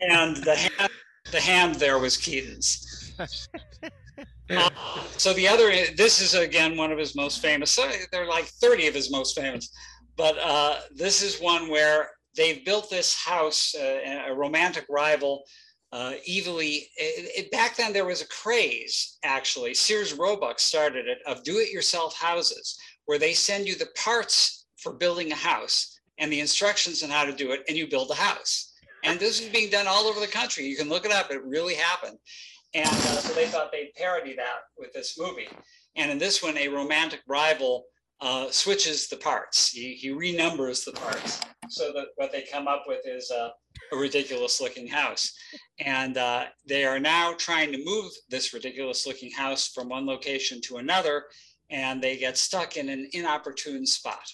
and 0.00 0.36
the 0.36 0.54
hand, 0.56 0.92
the 1.32 1.40
hand 1.40 1.74
there 1.74 1.98
was 1.98 2.16
Keaton's. 2.16 3.14
Uh, 3.18 4.70
so 5.16 5.32
the 5.32 5.48
other, 5.48 5.72
this 5.96 6.20
is 6.20 6.34
again 6.34 6.76
one 6.76 6.92
of 6.92 6.98
his 6.98 7.16
most 7.16 7.42
famous. 7.42 7.74
There 8.12 8.22
are 8.22 8.28
like 8.28 8.44
30 8.44 8.86
of 8.86 8.94
his 8.94 9.10
most 9.10 9.36
famous. 9.36 9.68
But 10.16 10.36
uh, 10.38 10.80
this 10.94 11.22
is 11.22 11.40
one 11.40 11.68
where 11.68 12.10
they've 12.36 12.64
built 12.64 12.90
this 12.90 13.14
house, 13.14 13.74
uh, 13.74 14.24
a 14.26 14.34
romantic 14.34 14.86
rival, 14.88 15.44
uh, 15.92 16.14
evilly. 16.28 16.88
It, 16.96 17.44
it, 17.44 17.50
back 17.50 17.76
then, 17.76 17.92
there 17.92 18.04
was 18.04 18.22
a 18.22 18.28
craze, 18.28 19.18
actually. 19.24 19.74
Sears 19.74 20.14
Roebuck 20.14 20.58
started 20.58 21.06
it 21.06 21.18
of 21.26 21.44
do 21.44 21.58
it 21.58 21.70
yourself 21.70 22.16
houses, 22.16 22.78
where 23.06 23.18
they 23.18 23.34
send 23.34 23.66
you 23.66 23.74
the 23.74 23.88
parts 23.96 24.66
for 24.78 24.92
building 24.92 25.32
a 25.32 25.36
house 25.36 25.98
and 26.18 26.32
the 26.32 26.40
instructions 26.40 27.02
on 27.02 27.10
how 27.10 27.24
to 27.24 27.32
do 27.32 27.52
it, 27.52 27.62
and 27.68 27.76
you 27.76 27.86
build 27.88 28.10
a 28.10 28.14
house. 28.14 28.72
and 29.04 29.18
this 29.18 29.40
is 29.40 29.48
being 29.48 29.68
done 29.70 29.86
all 29.88 30.06
over 30.06 30.20
the 30.20 30.26
country. 30.26 30.64
You 30.64 30.76
can 30.76 30.88
look 30.88 31.04
it 31.04 31.12
up; 31.12 31.30
it 31.30 31.44
really 31.44 31.74
happened. 31.74 32.18
And 32.74 32.88
uh, 32.88 33.20
so 33.20 33.34
they 33.34 33.46
thought 33.46 33.70
they'd 33.72 33.92
parody 33.94 34.34
that 34.36 34.60
with 34.78 34.92
this 34.92 35.18
movie. 35.18 35.48
And 35.96 36.10
in 36.10 36.18
this 36.18 36.42
one, 36.42 36.56
a 36.56 36.68
romantic 36.68 37.20
rival 37.26 37.84
uh, 38.22 38.50
switches 38.50 39.08
the 39.08 39.16
parts. 39.16 39.70
He, 39.70 39.94
he 39.94 40.10
renumbers 40.10 40.84
the 40.84 40.92
parts 40.92 41.40
so 41.68 41.92
that 41.92 42.06
what 42.16 42.30
they 42.30 42.42
come 42.42 42.68
up 42.68 42.84
with 42.86 43.00
is 43.04 43.30
a, 43.30 43.52
a 43.92 43.96
ridiculous 43.96 44.60
looking 44.60 44.86
house. 44.86 45.34
And 45.80 46.16
uh, 46.16 46.46
they 46.66 46.84
are 46.84 47.00
now 47.00 47.34
trying 47.36 47.72
to 47.72 47.84
move 47.84 48.12
this 48.30 48.54
ridiculous 48.54 49.06
looking 49.06 49.32
house 49.32 49.68
from 49.68 49.88
one 49.88 50.06
location 50.06 50.60
to 50.62 50.76
another, 50.76 51.24
and 51.70 52.00
they 52.00 52.16
get 52.16 52.38
stuck 52.38 52.76
in 52.76 52.88
an 52.88 53.08
inopportune 53.12 53.86
spot. 53.86 54.24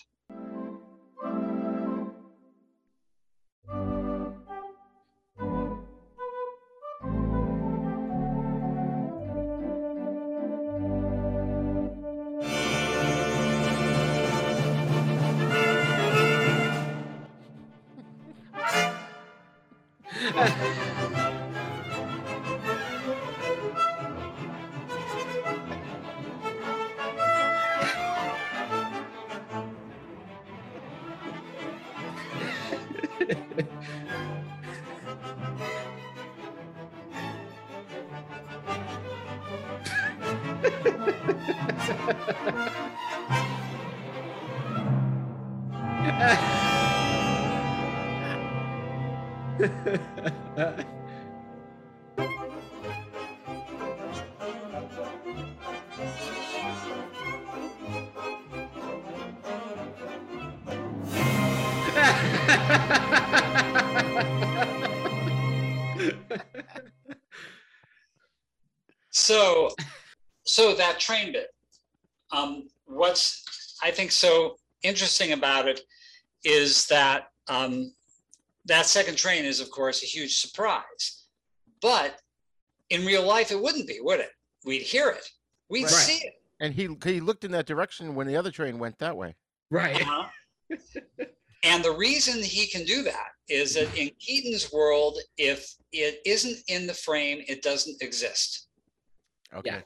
So 69.10 69.70
so 70.44 70.74
that 70.74 70.98
train 70.98 71.32
bit 71.32 71.48
um, 72.32 72.68
what's 72.86 73.76
i 73.82 73.90
think 73.90 74.12
so 74.12 74.56
interesting 74.82 75.32
about 75.32 75.66
it 75.68 75.80
is 76.44 76.86
that 76.86 77.24
um, 77.48 77.92
that 78.66 78.86
second 78.86 79.16
train 79.16 79.44
is 79.44 79.60
of 79.60 79.70
course 79.70 80.02
a 80.02 80.06
huge 80.06 80.36
surprise 80.38 81.24
but 81.80 82.18
in 82.90 83.04
real 83.04 83.24
life 83.26 83.50
it 83.50 83.60
wouldn't 83.60 83.86
be 83.88 83.98
would 84.00 84.20
it 84.20 84.30
we'd 84.64 84.82
hear 84.82 85.08
it 85.10 85.24
we'd 85.68 85.84
Right. 85.84 85.90
see 85.92 86.18
it 86.26 86.34
And 86.60 86.74
he 86.74 86.88
he 87.04 87.20
looked 87.20 87.44
in 87.44 87.50
that 87.52 87.66
direction 87.66 88.14
when 88.14 88.26
the 88.26 88.36
other 88.36 88.50
train 88.50 88.78
went 88.78 88.98
that 88.98 89.16
way. 89.16 89.36
right. 89.70 90.02
Uh-huh. 90.02 90.28
and 91.62 91.84
the 91.84 91.92
reason 91.92 92.42
he 92.42 92.66
can 92.66 92.84
do 92.84 93.02
that 93.02 93.28
is 93.48 93.74
that 93.74 93.94
in 93.96 94.10
Keaton's 94.18 94.72
world, 94.72 95.18
if 95.36 95.74
it 95.92 96.20
isn't 96.26 96.58
in 96.68 96.86
the 96.86 96.94
frame, 96.94 97.42
it 97.48 97.62
doesn't 97.62 98.00
exist. 98.02 98.68
Okay. 99.54 99.82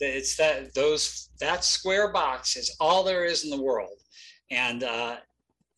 It's 0.00 0.36
that 0.36 0.74
those 0.74 1.30
that 1.40 1.64
square 1.64 2.12
box 2.12 2.56
is 2.56 2.74
all 2.80 3.04
there 3.04 3.24
is 3.24 3.44
in 3.44 3.50
the 3.50 3.62
world, 3.62 3.98
and 4.50 4.82
uh, 4.82 5.16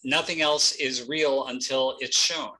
nothing 0.05 0.41
else 0.41 0.73
is 0.77 1.07
real 1.07 1.47
until 1.49 1.97
it's 2.01 2.19
shown. 2.19 2.53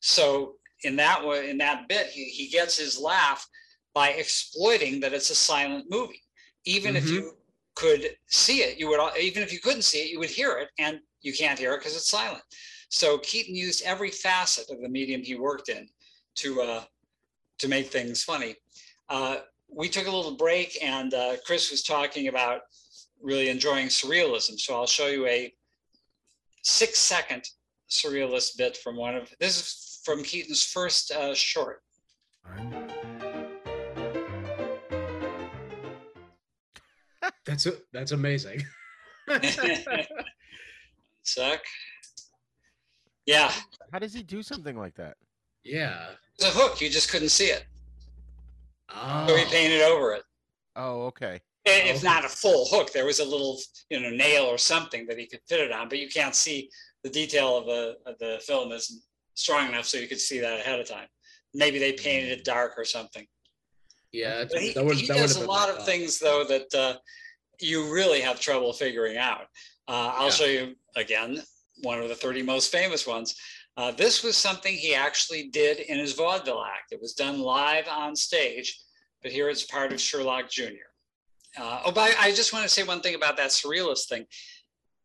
So 0.00 0.56
in 0.82 0.96
that 0.96 1.24
way, 1.24 1.50
in 1.50 1.58
that 1.58 1.88
bit, 1.88 2.08
he, 2.08 2.24
he 2.24 2.48
gets 2.48 2.76
his 2.78 2.98
laugh 2.98 3.46
by 3.94 4.10
exploiting 4.10 5.00
that 5.00 5.12
it's 5.12 5.30
a 5.30 5.34
silent 5.34 5.86
movie. 5.88 6.22
Even 6.64 6.96
if 6.96 7.04
Mhm. 7.04 7.12
you 7.12 7.38
could 7.74 8.16
see 8.26 8.62
it, 8.62 8.78
you 8.78 8.88
would 8.88 9.00
al- 9.00 9.16
even 9.18 9.42
if 9.42 9.52
you 9.52 9.60
couldn't 9.60 9.82
see 9.82 10.00
it, 10.00 10.10
you 10.10 10.18
would 10.18 10.30
hear 10.30 10.58
it, 10.58 10.68
and 10.78 11.00
you 11.22 11.32
can't 11.32 11.58
hear 11.58 11.74
it 11.74 11.78
because 11.78 11.96
it's 11.96 12.10
silent. 12.10 12.42
So 12.88 13.18
Keaton 13.18 13.54
used 13.54 13.82
every 13.84 14.10
facet 14.10 14.70
of 14.70 14.80
the 14.80 14.88
medium 14.88 15.22
he 15.22 15.34
worked 15.34 15.68
in 15.68 15.88
to 16.36 16.62
uh, 16.62 16.84
to 17.58 17.68
make 17.68 17.88
things 17.88 18.22
funny. 18.22 18.56
Uh, 19.08 19.38
we 19.68 19.88
took 19.88 20.06
a 20.06 20.10
little 20.10 20.36
break, 20.36 20.78
and 20.82 21.12
uh, 21.12 21.36
Chris 21.44 21.70
was 21.70 21.82
talking 21.82 22.28
about 22.28 22.62
really 23.20 23.48
enjoying 23.48 23.88
surrealism. 23.88 24.58
So 24.58 24.74
I'll 24.74 24.86
show 24.86 25.08
you 25.08 25.26
a 25.26 25.52
six 26.62 26.98
second 26.98 27.44
surrealist 27.90 28.56
bit 28.56 28.76
from 28.76 28.96
one 28.96 29.16
of 29.16 29.32
this 29.40 29.56
is 29.58 30.00
from 30.04 30.22
Keaton's 30.22 30.64
first 30.64 31.10
uh, 31.10 31.34
short. 31.34 31.82
That's 37.44 37.66
that's 37.92 38.12
amazing. 38.12 38.64
Sec. 41.28 41.60
Yeah, 43.26 43.52
How 43.92 43.98
does 43.98 44.14
he 44.14 44.22
do 44.22 44.42
something 44.42 44.76
like 44.78 44.94
that? 44.94 45.16
Yeah. 45.64 46.10
it's 46.34 46.44
a 46.46 46.50
hook. 46.50 46.80
You 46.80 46.88
just 46.88 47.10
couldn't 47.10 47.28
see 47.28 47.46
it, 47.46 47.66
Oh. 48.94 49.26
so 49.28 49.36
he 49.36 49.44
painted 49.46 49.82
over 49.82 50.12
it. 50.14 50.22
Oh, 50.76 51.02
okay. 51.06 51.40
I- 51.66 51.70
If 51.70 52.02
not 52.02 52.24
a 52.24 52.28
full 52.28 52.66
hook, 52.70 52.92
there 52.92 53.04
was 53.04 53.18
a 53.20 53.24
little, 53.24 53.60
you 53.90 54.00
know, 54.00 54.08
nail 54.10 54.44
or 54.44 54.56
something 54.56 55.06
that 55.08 55.18
he 55.18 55.26
could 55.26 55.40
fit 55.46 55.60
it 55.60 55.72
on, 55.72 55.88
but 55.90 55.98
you 55.98 56.08
can't 56.08 56.34
see 56.34 56.70
the 57.02 57.10
detail 57.10 57.56
of 57.58 57.66
the 57.66 57.98
of 58.06 58.18
the 58.18 58.40
film 58.46 58.72
isn't 58.72 59.02
strong 59.34 59.68
enough 59.68 59.84
so 59.86 59.98
you 59.98 60.08
could 60.08 60.20
see 60.20 60.38
that 60.40 60.60
ahead 60.60 60.80
of 60.80 60.88
time. 60.88 61.06
Maybe 61.52 61.78
they 61.78 61.92
painted 61.92 62.30
it 62.38 62.44
dark 62.44 62.74
or 62.78 62.84
something. 62.86 63.26
Yeah. 64.12 64.44
But 64.50 64.62
he, 64.62 64.72
that 64.72 64.84
would, 64.84 64.96
he 64.96 65.06
that 65.08 65.18
does 65.18 65.34
have 65.34 65.36
a 65.36 65.40
been 65.40 65.48
my 65.48 65.54
lot 65.54 65.68
of 65.68 65.76
thought. 65.76 65.86
things 65.86 66.18
though 66.18 66.44
that 66.44 66.74
uh, 66.74 66.98
you 67.60 67.92
really 67.92 68.20
have 68.22 68.40
trouble 68.40 68.72
figuring 68.72 69.18
out. 69.18 69.42
Uh, 69.86 70.12
I'll 70.16 70.24
Yeah. 70.26 70.30
show 70.30 70.44
you 70.46 70.76
again 70.96 71.42
one 71.82 72.00
of 72.00 72.08
the 72.08 72.14
30 72.14 72.42
most 72.42 72.72
famous 72.72 73.06
ones. 73.06 73.34
Uh, 73.76 73.92
this 73.92 74.24
was 74.24 74.36
something 74.36 74.74
he 74.74 74.94
actually 74.94 75.48
did 75.50 75.78
in 75.78 75.98
his 75.98 76.14
vaudeville 76.14 76.64
act. 76.64 76.92
It 76.92 77.00
was 77.00 77.12
done 77.12 77.40
live 77.40 77.86
on 77.88 78.16
stage, 78.16 78.76
but 79.22 79.30
here 79.30 79.48
it's 79.48 79.64
part 79.64 79.92
of 79.92 80.00
Sherlock 80.00 80.50
Jr. 80.50 80.88
Uh, 81.56 81.82
oh, 81.86 81.92
but 81.92 82.14
I 82.18 82.28
I 82.28 82.32
just 82.32 82.52
want 82.52 82.64
to 82.64 82.68
say 82.68 82.82
one 82.82 83.00
thing 83.00 83.14
about 83.14 83.36
that 83.36 83.50
surrealist 83.50 84.08
thing. 84.08 84.26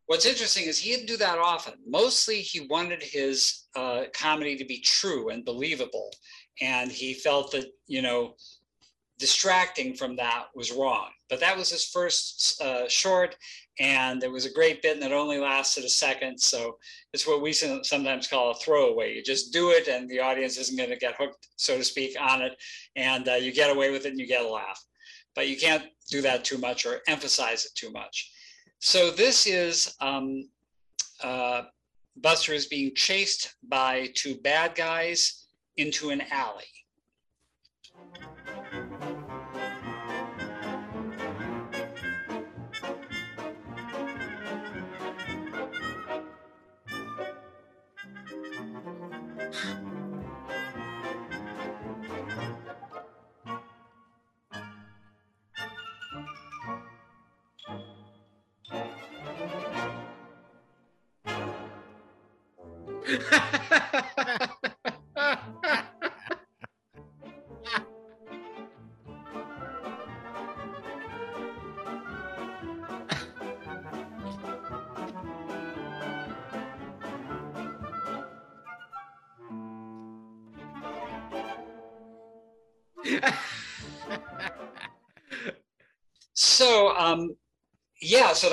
What's 0.06 0.26
interesting 0.26 0.64
is 0.64 0.78
he 0.78 0.90
didn't 0.90 1.06
do 1.06 1.16
that 1.16 1.38
often. 1.38 1.74
Mostly, 1.86 2.40
he 2.40 2.66
wanted 2.68 3.02
his 3.02 3.64
uh, 3.74 4.04
comedy 4.12 4.56
to 4.56 4.64
be 4.64 4.80
true 4.80 5.30
and 5.30 5.44
believable, 5.44 6.10
and 6.60 6.92
he 6.92 7.14
felt 7.14 7.52
that 7.52 7.66
you 7.86 8.02
know 8.02 8.34
distracting 9.18 9.94
from 9.94 10.16
that 10.16 10.46
was 10.54 10.72
wrong. 10.72 11.08
But 11.30 11.40
that 11.40 11.56
was 11.56 11.70
his 11.70 11.84
first 11.84 12.60
uh, 12.60 12.88
short, 12.88 13.36
and 13.80 14.22
it 14.22 14.30
was 14.30 14.46
a 14.46 14.52
great 14.52 14.82
bit, 14.82 14.96
and 14.96 15.04
it 15.04 15.12
only 15.12 15.38
lasted 15.38 15.84
a 15.84 15.88
second. 15.88 16.38
So 16.38 16.78
it's 17.12 17.26
what 17.26 17.42
we 17.42 17.52
sometimes 17.52 18.28
call 18.28 18.50
a 18.50 18.54
throwaway. 18.54 19.14
You 19.14 19.22
just 19.22 19.52
do 19.52 19.70
it, 19.70 19.88
and 19.88 20.08
the 20.08 20.20
audience 20.20 20.58
isn't 20.58 20.76
going 20.76 20.90
to 20.90 20.96
get 20.96 21.16
hooked, 21.18 21.48
so 21.56 21.76
to 21.78 21.84
speak, 21.84 22.16
on 22.20 22.42
it, 22.42 22.52
and 22.96 23.28
uh, 23.28 23.34
you 23.34 23.52
get 23.52 23.74
away 23.74 23.90
with 23.90 24.06
it, 24.06 24.10
and 24.10 24.18
you 24.18 24.26
get 24.26 24.44
a 24.44 24.48
laugh. 24.48 24.82
But 25.34 25.48
you 25.48 25.56
can't 25.56 25.84
do 26.10 26.22
that 26.22 26.44
too 26.44 26.58
much 26.58 26.86
or 26.86 27.00
emphasize 27.08 27.64
it 27.64 27.74
too 27.74 27.90
much. 27.90 28.30
So 28.78 29.10
this 29.10 29.46
is 29.46 29.96
um, 30.00 30.48
uh, 31.22 31.62
Buster 32.16 32.52
is 32.52 32.66
being 32.66 32.94
chased 32.94 33.54
by 33.68 34.10
two 34.14 34.36
bad 34.36 34.74
guys 34.74 35.46
into 35.76 36.10
an 36.10 36.22
alley. 36.30 36.64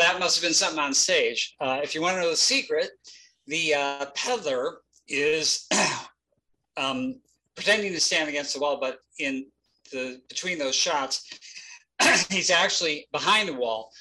That 0.02 0.20
must 0.20 0.36
have 0.36 0.43
been 0.43 0.54
something 0.54 0.80
on 0.80 0.93
stage. 0.93 1.56
Uh, 1.62 1.80
if 1.84 1.93
you 1.95 2.02
want 2.02 2.16
to 2.16 2.22
know 2.22 2.30
the 2.30 2.36
secret, 2.36 2.89
the 3.47 3.74
uh, 3.74 4.06
peddler 4.16 4.80
is 5.08 5.68
um, 6.78 7.20
pretending 7.56 7.93
to 7.93 7.99
stand 7.99 8.30
against 8.30 8.54
the 8.54 8.60
wall, 8.60 8.80
but 8.80 8.99
in 9.20 9.45
the 9.91 10.22
between 10.30 10.58
those 10.58 10.76
shots, 10.76 11.28
he's 12.30 12.49
actually 12.49 13.08
behind 13.12 13.47
the 13.47 13.54
wall, 13.54 13.91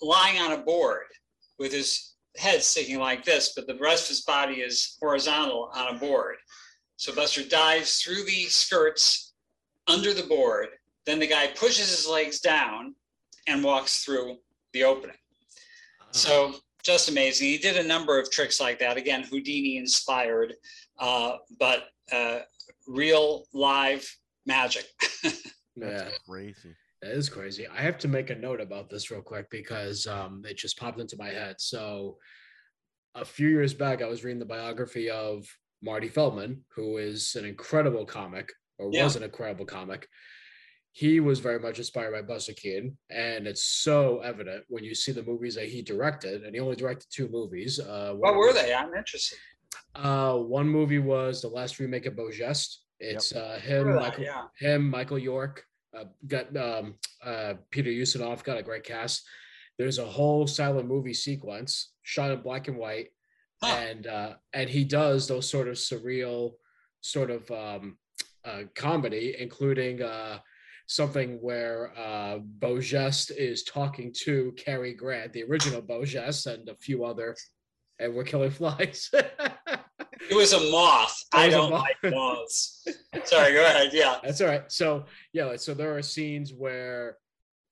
lying 0.00 0.40
on 0.40 0.52
a 0.52 0.58
board 0.58 1.06
with 1.58 1.72
his 1.72 2.14
head 2.36 2.62
sticking 2.62 2.98
like 2.98 3.24
this, 3.24 3.52
but 3.56 3.66
the 3.66 3.78
rest 3.78 4.04
of 4.04 4.08
his 4.10 4.22
body 4.22 4.56
is 4.56 4.96
horizontal 5.00 5.70
on 5.74 5.94
a 5.94 5.98
board. 5.98 6.36
So 6.96 7.14
Buster 7.14 7.42
dives 7.42 8.00
through 8.00 8.24
the 8.24 8.44
skirts 8.44 9.32
under 9.86 10.12
the 10.14 10.22
board. 10.22 10.68
Then 11.04 11.18
the 11.18 11.26
guy 11.26 11.48
pushes 11.48 11.88
his 11.88 12.08
legs 12.08 12.40
down 12.40 12.94
and 13.46 13.62
walks 13.62 14.04
through 14.04 14.36
the 14.76 14.84
opening. 14.84 15.16
So 16.10 16.54
just 16.82 17.08
amazing. 17.08 17.48
He 17.48 17.58
did 17.58 17.76
a 17.76 17.82
number 17.82 18.18
of 18.20 18.30
tricks 18.30 18.60
like 18.60 18.78
that. 18.80 18.96
Again, 18.96 19.22
Houdini 19.24 19.76
inspired, 19.78 20.54
uh, 20.98 21.36
but 21.58 21.84
uh, 22.12 22.40
real 22.86 23.44
live 23.52 24.06
magic. 24.44 24.84
yeah, 25.76 26.08
Crazy. 26.28 26.74
that 27.02 27.12
is 27.12 27.28
crazy. 27.28 27.66
I 27.66 27.80
have 27.80 27.98
to 27.98 28.08
make 28.08 28.30
a 28.30 28.34
note 28.34 28.60
about 28.60 28.88
this 28.90 29.10
real 29.10 29.22
quick 29.22 29.46
because 29.50 30.06
um, 30.06 30.42
it 30.48 30.56
just 30.58 30.78
popped 30.78 31.00
into 31.00 31.16
my 31.18 31.28
head. 31.28 31.56
So, 31.58 32.18
a 33.14 33.24
few 33.24 33.48
years 33.48 33.72
back, 33.74 34.02
I 34.02 34.06
was 34.06 34.24
reading 34.24 34.38
the 34.38 34.44
biography 34.44 35.08
of 35.10 35.46
Marty 35.82 36.08
Feldman, 36.08 36.64
who 36.74 36.98
is 36.98 37.34
an 37.34 37.44
incredible 37.46 38.04
comic 38.04 38.52
or 38.78 38.90
Yeah. 38.92 39.04
was 39.04 39.16
an 39.16 39.22
incredible 39.22 39.64
comic. 39.64 40.06
He 40.96 41.20
was 41.20 41.40
very 41.40 41.58
much 41.58 41.76
inspired 41.76 42.12
by 42.12 42.22
Buster 42.22 42.54
Keaton, 42.54 42.96
and 43.10 43.46
it's 43.46 43.62
so 43.62 44.20
evident 44.20 44.64
when 44.68 44.82
you 44.82 44.94
see 44.94 45.12
the 45.12 45.22
movies 45.22 45.54
that 45.56 45.68
he 45.68 45.82
directed, 45.82 46.44
and 46.44 46.54
he 46.54 46.60
only 46.60 46.74
directed 46.74 47.08
two 47.10 47.28
movies. 47.28 47.78
Uh, 47.78 48.14
what 48.16 48.34
were 48.34 48.54
they? 48.54 48.72
I'm 48.72 48.94
interested. 48.94 49.36
Uh, 49.94 50.36
one 50.36 50.66
movie 50.66 50.98
was 50.98 51.42
the 51.42 51.48
last 51.48 51.78
remake 51.78 52.06
of 52.06 52.16
Beau 52.16 52.30
Geste. 52.30 52.78
It's 52.98 53.34
uh, 53.34 53.60
him, 53.62 53.88
that, 53.88 54.00
Michael, 54.00 54.24
yeah. 54.24 54.44
him, 54.58 54.88
Michael 54.88 55.18
York, 55.18 55.64
uh, 55.94 56.04
got 56.28 56.56
um, 56.56 56.94
uh, 57.22 57.54
Peter 57.70 57.90
Ustinov, 57.90 58.42
got 58.42 58.56
a 58.56 58.62
great 58.62 58.84
cast. 58.84 59.22
There's 59.78 59.98
a 59.98 60.06
whole 60.06 60.46
silent 60.46 60.88
movie 60.88 61.12
sequence 61.12 61.92
shot 62.04 62.30
in 62.30 62.40
black 62.40 62.68
and 62.68 62.78
white, 62.78 63.08
Huh. 63.62 63.76
and 63.80 64.06
uh, 64.06 64.34
and 64.54 64.70
he 64.70 64.82
does 64.84 65.28
those 65.28 65.50
sort 65.50 65.68
of 65.68 65.74
surreal, 65.74 66.52
sort 67.02 67.30
of 67.30 67.50
um, 67.50 67.98
uh, 68.46 68.62
comedy, 68.74 69.36
including 69.38 70.00
uh, 70.00 70.38
something 70.86 71.38
where 71.40 71.92
uh, 71.98 72.38
Beau 72.38 72.76
Geste 72.78 73.32
is 73.36 73.64
talking 73.64 74.12
to 74.24 74.52
Cary 74.56 74.94
Grant, 74.94 75.32
the 75.32 75.42
original 75.44 75.82
Beau 75.82 76.02
Geste, 76.02 76.46
and 76.54 76.68
a 76.68 76.76
few 76.76 77.04
other, 77.04 77.36
and 77.98 78.14
we're 78.14 78.24
killing 78.24 78.50
flies. 78.50 79.10
It 80.28 80.34
was 80.34 80.52
a 80.52 80.70
moth. 80.70 81.16
It 81.34 81.38
I 81.38 81.48
don't 81.50 81.70
moth. 81.70 81.84
like 82.02 82.12
moths. 82.12 82.84
Sorry, 83.24 83.52
go 83.52 83.64
ahead. 83.64 83.90
Yeah. 83.92 84.16
That's 84.24 84.40
all 84.40 84.48
right. 84.48 84.64
So 84.72 85.04
yeah, 85.32 85.54
so 85.56 85.72
there 85.74 85.96
are 85.96 86.02
scenes 86.02 86.52
where 86.52 87.18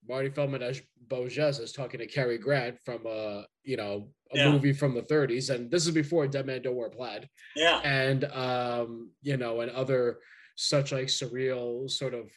Marty 0.08 0.28
Feldman 0.30 0.62
as 0.62 0.80
Beau 1.08 1.24
Geste 1.26 1.60
is 1.60 1.72
talking 1.72 1.98
to 2.00 2.06
Cary 2.06 2.38
Grant 2.38 2.76
from 2.84 3.06
a 3.06 3.44
you 3.64 3.76
know 3.76 4.08
a 4.32 4.38
Yeah. 4.38 4.50
movie 4.52 4.72
from 4.72 4.94
the 4.94 5.02
30s, 5.02 5.52
and 5.54 5.70
this 5.70 5.86
is 5.86 5.92
before 5.92 6.26
Dead 6.28 6.46
Man 6.46 6.62
Don't 6.62 6.76
Wear 6.76 6.90
Plaid, 6.90 7.28
Yeah. 7.56 7.80
and 7.84 8.24
um 8.26 9.10
you 9.22 9.36
know 9.36 9.60
and 9.62 9.70
other 9.72 10.18
such 10.56 10.92
like 10.92 11.06
surreal 11.06 11.90
sort 11.90 12.14
of 12.14 12.30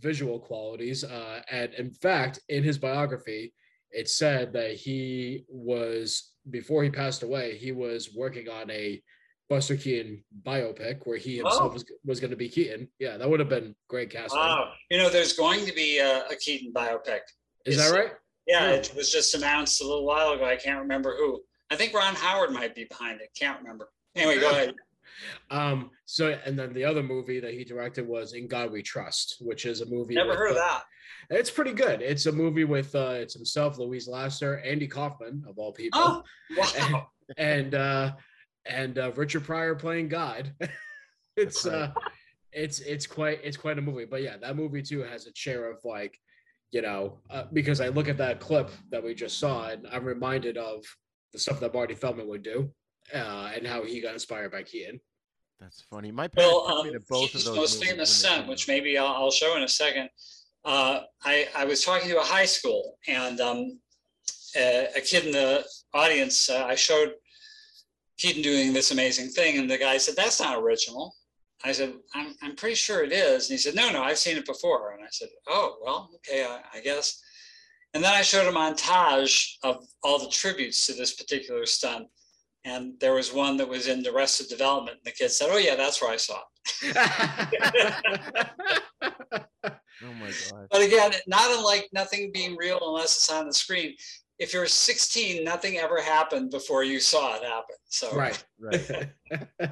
visual 0.00 0.38
qualities. 0.38 1.04
Uh, 1.04 1.40
and 1.50 1.72
in 1.74 1.90
fact, 1.90 2.40
in 2.48 2.62
his 2.62 2.78
biography, 2.78 3.52
it 3.90 4.08
said 4.08 4.52
that 4.52 4.72
he 4.72 5.44
was 5.48 6.32
before 6.50 6.82
he 6.82 6.90
passed 6.90 7.22
away, 7.22 7.56
he 7.56 7.72
was 7.72 8.10
working 8.14 8.48
on 8.48 8.70
a 8.70 9.02
Buster 9.48 9.76
Keaton 9.76 10.24
biopic 10.42 11.00
where 11.06 11.16
he 11.18 11.36
himself 11.36 11.70
Oh. 11.70 11.74
was, 11.74 11.84
was 12.04 12.18
going 12.20 12.30
to 12.30 12.36
be 12.36 12.48
Keaton. 12.48 12.88
Yeah, 12.98 13.16
that 13.18 13.28
would 13.28 13.40
have 13.40 13.48
been 13.48 13.74
great 13.88 14.10
casting. 14.10 14.38
Wow. 14.38 14.72
You 14.90 14.98
know, 14.98 15.10
there's 15.10 15.34
going 15.34 15.64
to 15.66 15.72
be 15.72 15.98
a, 15.98 16.26
a 16.28 16.36
Keaton 16.36 16.72
biopic. 16.72 17.20
Is 17.66 17.74
It's- 17.76 17.90
that 17.90 17.96
right? 17.96 18.12
Yeah, 18.46 18.68
Hmm. 18.68 18.74
it 18.74 18.92
was 18.96 19.10
just 19.10 19.34
announced 19.34 19.80
a 19.80 19.84
little 19.86 20.04
while 20.04 20.32
ago. 20.32 20.44
I 20.44 20.56
can't 20.56 20.80
remember 20.80 21.14
who. 21.16 21.42
I 21.70 21.76
think 21.76 21.94
Ron 21.94 22.14
Howard 22.14 22.50
might 22.52 22.74
be 22.74 22.84
behind 22.84 23.20
it. 23.22 23.30
Can't 23.38 23.58
remember. 23.60 23.88
Anyway, 24.14 24.38
go 24.38 24.50
ahead. 24.50 24.74
Um, 25.50 25.90
so 26.04 26.38
and 26.44 26.58
then 26.58 26.72
the 26.72 26.84
other 26.84 27.02
movie 27.02 27.40
that 27.40 27.54
he 27.54 27.64
directed 27.64 28.06
was 28.06 28.32
In 28.32 28.48
God 28.48 28.72
We 28.72 28.82
Trust, 28.82 29.36
which 29.40 29.66
is 29.66 29.80
a 29.80 29.86
movie. 29.86 30.14
Never 30.14 30.30
with, 30.30 30.38
heard 30.38 30.50
of 30.52 30.56
uh, 30.56 30.60
that. 30.60 30.82
It's 31.30 31.50
pretty 31.50 31.72
good. 31.72 32.02
It's 32.02 32.26
a 32.26 32.32
movie 32.32 32.64
with 32.64 32.94
uh 32.94 33.14
it's 33.16 33.34
himself, 33.34 33.78
Louise 33.78 34.08
Lasser, 34.08 34.58
Andy 34.58 34.86
Kaufman, 34.86 35.44
of 35.48 35.58
all 35.58 35.72
people. 35.72 36.00
Oh, 36.02 36.22
wow. 36.56 37.08
and 37.36 37.74
uh 37.74 38.12
and 38.66 38.98
uh 38.98 39.12
Richard 39.12 39.44
Pryor 39.44 39.74
playing 39.74 40.08
God. 40.08 40.52
it's 41.36 41.66
uh 41.66 41.92
it's 42.52 42.80
it's 42.80 43.06
quite 43.06 43.40
it's 43.42 43.56
quite 43.56 43.78
a 43.78 43.82
movie. 43.82 44.04
But 44.04 44.22
yeah, 44.22 44.36
that 44.38 44.56
movie 44.56 44.82
too 44.82 45.00
has 45.00 45.26
a 45.26 45.32
chair 45.32 45.70
of 45.70 45.78
like, 45.84 46.18
you 46.70 46.82
know, 46.82 47.18
uh, 47.30 47.44
because 47.52 47.80
I 47.80 47.88
look 47.88 48.08
at 48.08 48.18
that 48.18 48.40
clip 48.40 48.70
that 48.90 49.02
we 49.02 49.14
just 49.14 49.38
saw 49.38 49.68
and 49.68 49.86
I'm 49.92 50.04
reminded 50.04 50.56
of 50.56 50.84
the 51.32 51.38
stuff 51.38 51.60
that 51.60 51.74
Marty 51.74 51.94
Feldman 51.94 52.28
would 52.28 52.42
do, 52.42 52.72
uh, 53.12 53.50
and 53.54 53.66
how 53.66 53.82
he 53.84 54.00
got 54.00 54.14
inspired 54.14 54.52
by 54.52 54.62
Keaton. 54.62 55.00
That's 55.60 55.82
funny. 55.82 56.10
My 56.10 56.28
parents 56.28 56.52
Well, 56.54 56.66
took 56.66 56.78
um, 56.78 56.86
me 56.86 56.92
to 56.92 57.00
both 57.08 57.34
of 57.34 57.44
those 57.44 57.56
most 57.56 57.74
movies 57.76 57.90
famous 57.90 58.24
when 58.24 58.42
they 58.42 58.48
which 58.48 58.68
maybe 58.68 58.98
I'll, 58.98 59.06
I'll 59.06 59.30
show 59.30 59.56
in 59.56 59.62
a 59.62 59.68
second. 59.68 60.08
Uh, 60.64 61.00
I, 61.24 61.48
I 61.56 61.64
was 61.64 61.84
talking 61.84 62.08
to 62.08 62.18
a 62.18 62.24
high 62.24 62.46
school 62.46 62.98
and 63.06 63.40
um, 63.40 63.78
a, 64.56 64.88
a 64.96 65.00
kid 65.00 65.26
in 65.26 65.32
the 65.32 65.64
audience, 65.92 66.50
uh, 66.50 66.64
I 66.66 66.74
showed 66.74 67.14
Keaton 68.18 68.42
doing 68.42 68.72
this 68.72 68.90
amazing 68.90 69.28
thing, 69.28 69.58
and 69.58 69.70
the 69.70 69.78
guy 69.78 69.96
said, 69.98 70.16
That's 70.16 70.40
not 70.40 70.58
original. 70.58 71.14
I 71.64 71.72
said, 71.72 71.94
I'm, 72.14 72.34
I'm 72.42 72.56
pretty 72.56 72.74
sure 72.74 73.02
it 73.02 73.12
is. 73.12 73.48
And 73.48 73.54
he 73.54 73.58
said, 73.58 73.74
No, 73.74 73.90
no, 73.90 74.02
I've 74.02 74.18
seen 74.18 74.36
it 74.36 74.46
before. 74.46 74.92
And 74.92 75.02
I 75.02 75.08
said, 75.10 75.28
Oh, 75.48 75.78
well, 75.82 76.10
okay, 76.16 76.44
I, 76.44 76.60
I 76.78 76.80
guess. 76.80 77.20
And 77.94 78.02
then 78.02 78.12
I 78.12 78.22
showed 78.22 78.48
a 78.48 78.52
montage 78.52 79.54
of 79.62 79.84
all 80.02 80.18
the 80.18 80.28
tributes 80.28 80.86
to 80.86 80.94
this 80.94 81.14
particular 81.14 81.64
stunt. 81.64 82.08
And 82.64 82.94
there 83.00 83.14
was 83.14 83.32
one 83.32 83.56
that 83.58 83.68
was 83.68 83.88
in 83.88 84.06
Arrested 84.06 84.48
Development. 84.48 84.96
And 84.96 85.04
the 85.04 85.12
kid 85.12 85.30
said, 85.30 85.48
Oh, 85.50 85.58
yeah, 85.58 85.74
that's 85.76 86.00
where 86.00 86.10
I 86.10 86.16
saw 86.16 86.40
it. 86.82 86.96
Oh 90.02 90.12
my 90.14 90.30
god. 90.50 90.66
But 90.70 90.82
again, 90.82 91.12
not 91.26 91.50
unlike 91.56 91.88
nothing 91.92 92.30
being 92.32 92.56
real 92.56 92.78
unless 92.82 93.16
it's 93.16 93.30
on 93.30 93.46
the 93.46 93.52
screen. 93.52 93.94
If 94.38 94.52
you're 94.52 94.66
16, 94.66 95.44
nothing 95.44 95.78
ever 95.78 96.02
happened 96.02 96.50
before 96.50 96.82
you 96.82 96.98
saw 96.98 97.36
it 97.36 97.44
happen. 97.44 97.76
So 97.88 98.14
right. 98.14 98.44
Right. 98.58 99.08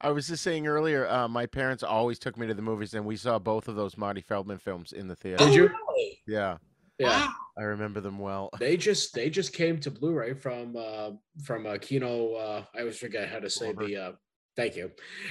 I 0.00 0.10
was 0.10 0.28
just 0.28 0.44
saying 0.44 0.68
earlier, 0.68 1.08
uh, 1.08 1.26
my 1.26 1.46
parents 1.46 1.82
always 1.82 2.20
took 2.20 2.38
me 2.38 2.46
to 2.46 2.54
the 2.54 2.62
movies, 2.62 2.94
and 2.94 3.04
we 3.04 3.16
saw 3.16 3.40
both 3.40 3.66
of 3.66 3.74
those 3.74 3.96
Marty 3.96 4.20
Feldman 4.20 4.58
films 4.58 4.92
in 4.92 5.08
the 5.08 5.16
theater. 5.16 5.42
Oh, 5.42 5.46
Did 5.46 5.54
you? 5.56 5.62
really? 5.68 6.22
Yeah, 6.28 6.58
Yeah. 6.98 7.26
Wow. 7.26 7.32
I 7.58 7.62
remember 7.62 8.00
them 8.00 8.18
well. 8.18 8.50
They 8.58 8.76
just 8.76 9.14
they 9.14 9.30
just 9.30 9.52
came 9.52 9.78
to 9.80 9.90
Blu-ray 9.90 10.34
from 10.34 10.76
uh 10.76 11.10
from 11.44 11.66
uh 11.66 11.78
Kino 11.80 12.34
uh 12.34 12.64
I 12.74 12.80
always 12.80 12.98
forget 12.98 13.28
how 13.28 13.38
to 13.40 13.50
say 13.50 13.72
Lorber. 13.72 13.86
the 13.86 13.96
uh 13.96 14.12
thank 14.56 14.76
you. 14.76 14.90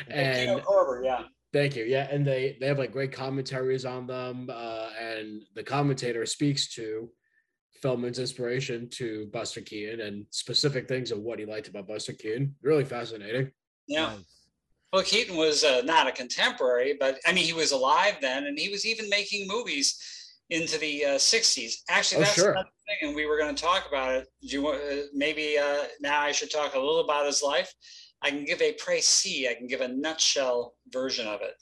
And 0.09 0.49
And 0.49 0.61
Lorber, 0.61 1.03
yeah. 1.03 1.23
thank 1.53 1.75
you. 1.75 1.83
Yeah, 1.85 2.07
and 2.09 2.25
they 2.25 2.57
they 2.59 2.67
have 2.67 2.79
like 2.79 2.91
great 2.91 3.11
commentaries 3.11 3.85
on 3.85 4.07
them 4.07 4.49
uh 4.51 4.89
and 4.99 5.43
the 5.55 5.63
commentator 5.63 6.25
speaks 6.25 6.73
to 6.75 7.09
Feldman's 7.81 8.19
inspiration 8.19 8.89
to 8.91 9.27
Buster 9.33 9.59
Keaton 9.61 9.99
and 10.01 10.25
specific 10.29 10.87
things 10.87 11.11
of 11.11 11.19
what 11.19 11.39
he 11.39 11.45
liked 11.45 11.67
about 11.67 11.87
Buster 11.87 12.13
Keaton. 12.13 12.55
Really 12.61 12.85
fascinating. 12.85 13.51
Yeah. 13.87 14.13
Nice. 14.15 14.19
Well, 14.93 15.03
Keaton 15.03 15.35
was 15.35 15.63
uh, 15.63 15.81
not 15.83 16.07
a 16.07 16.11
contemporary, 16.11 16.95
but 16.97 17.19
I 17.25 17.33
mean, 17.33 17.43
he 17.43 17.51
was 17.51 17.71
alive 17.71 18.17
then, 18.21 18.45
and 18.45 18.57
he 18.59 18.69
was 18.69 18.85
even 18.85 19.09
making 19.09 19.47
movies 19.47 19.97
into 20.49 20.77
the 20.77 21.05
uh, 21.05 21.09
60s. 21.15 21.73
Actually, 21.89 22.17
Oh, 22.17 22.19
that's 22.21 22.33
sure. 22.35 22.51
another 22.51 22.69
thing, 22.87 23.07
and 23.09 23.15
we 23.15 23.25
were 23.25 23.37
going 23.37 23.53
to 23.55 23.61
talk 23.61 23.87
about 23.87 24.13
it. 24.13 24.27
Do 24.41 24.47
you 24.47 24.61
want, 24.61 24.81
uh, 24.81 25.03
maybe 25.13 25.57
uh, 25.57 25.85
now 26.01 26.21
I 26.21 26.31
should 26.31 26.51
talk 26.51 26.75
a 26.75 26.79
little 26.79 26.99
about 27.01 27.25
his 27.25 27.41
life? 27.41 27.73
I 28.21 28.29
can 28.29 28.45
give 28.45 28.61
a 28.61 28.73
précis, 28.73 29.49
I 29.49 29.53
can 29.55 29.67
give 29.67 29.81
a 29.81 29.87
nutshell 29.87 30.75
version 30.91 31.27
of 31.27 31.41
it. 31.41 31.55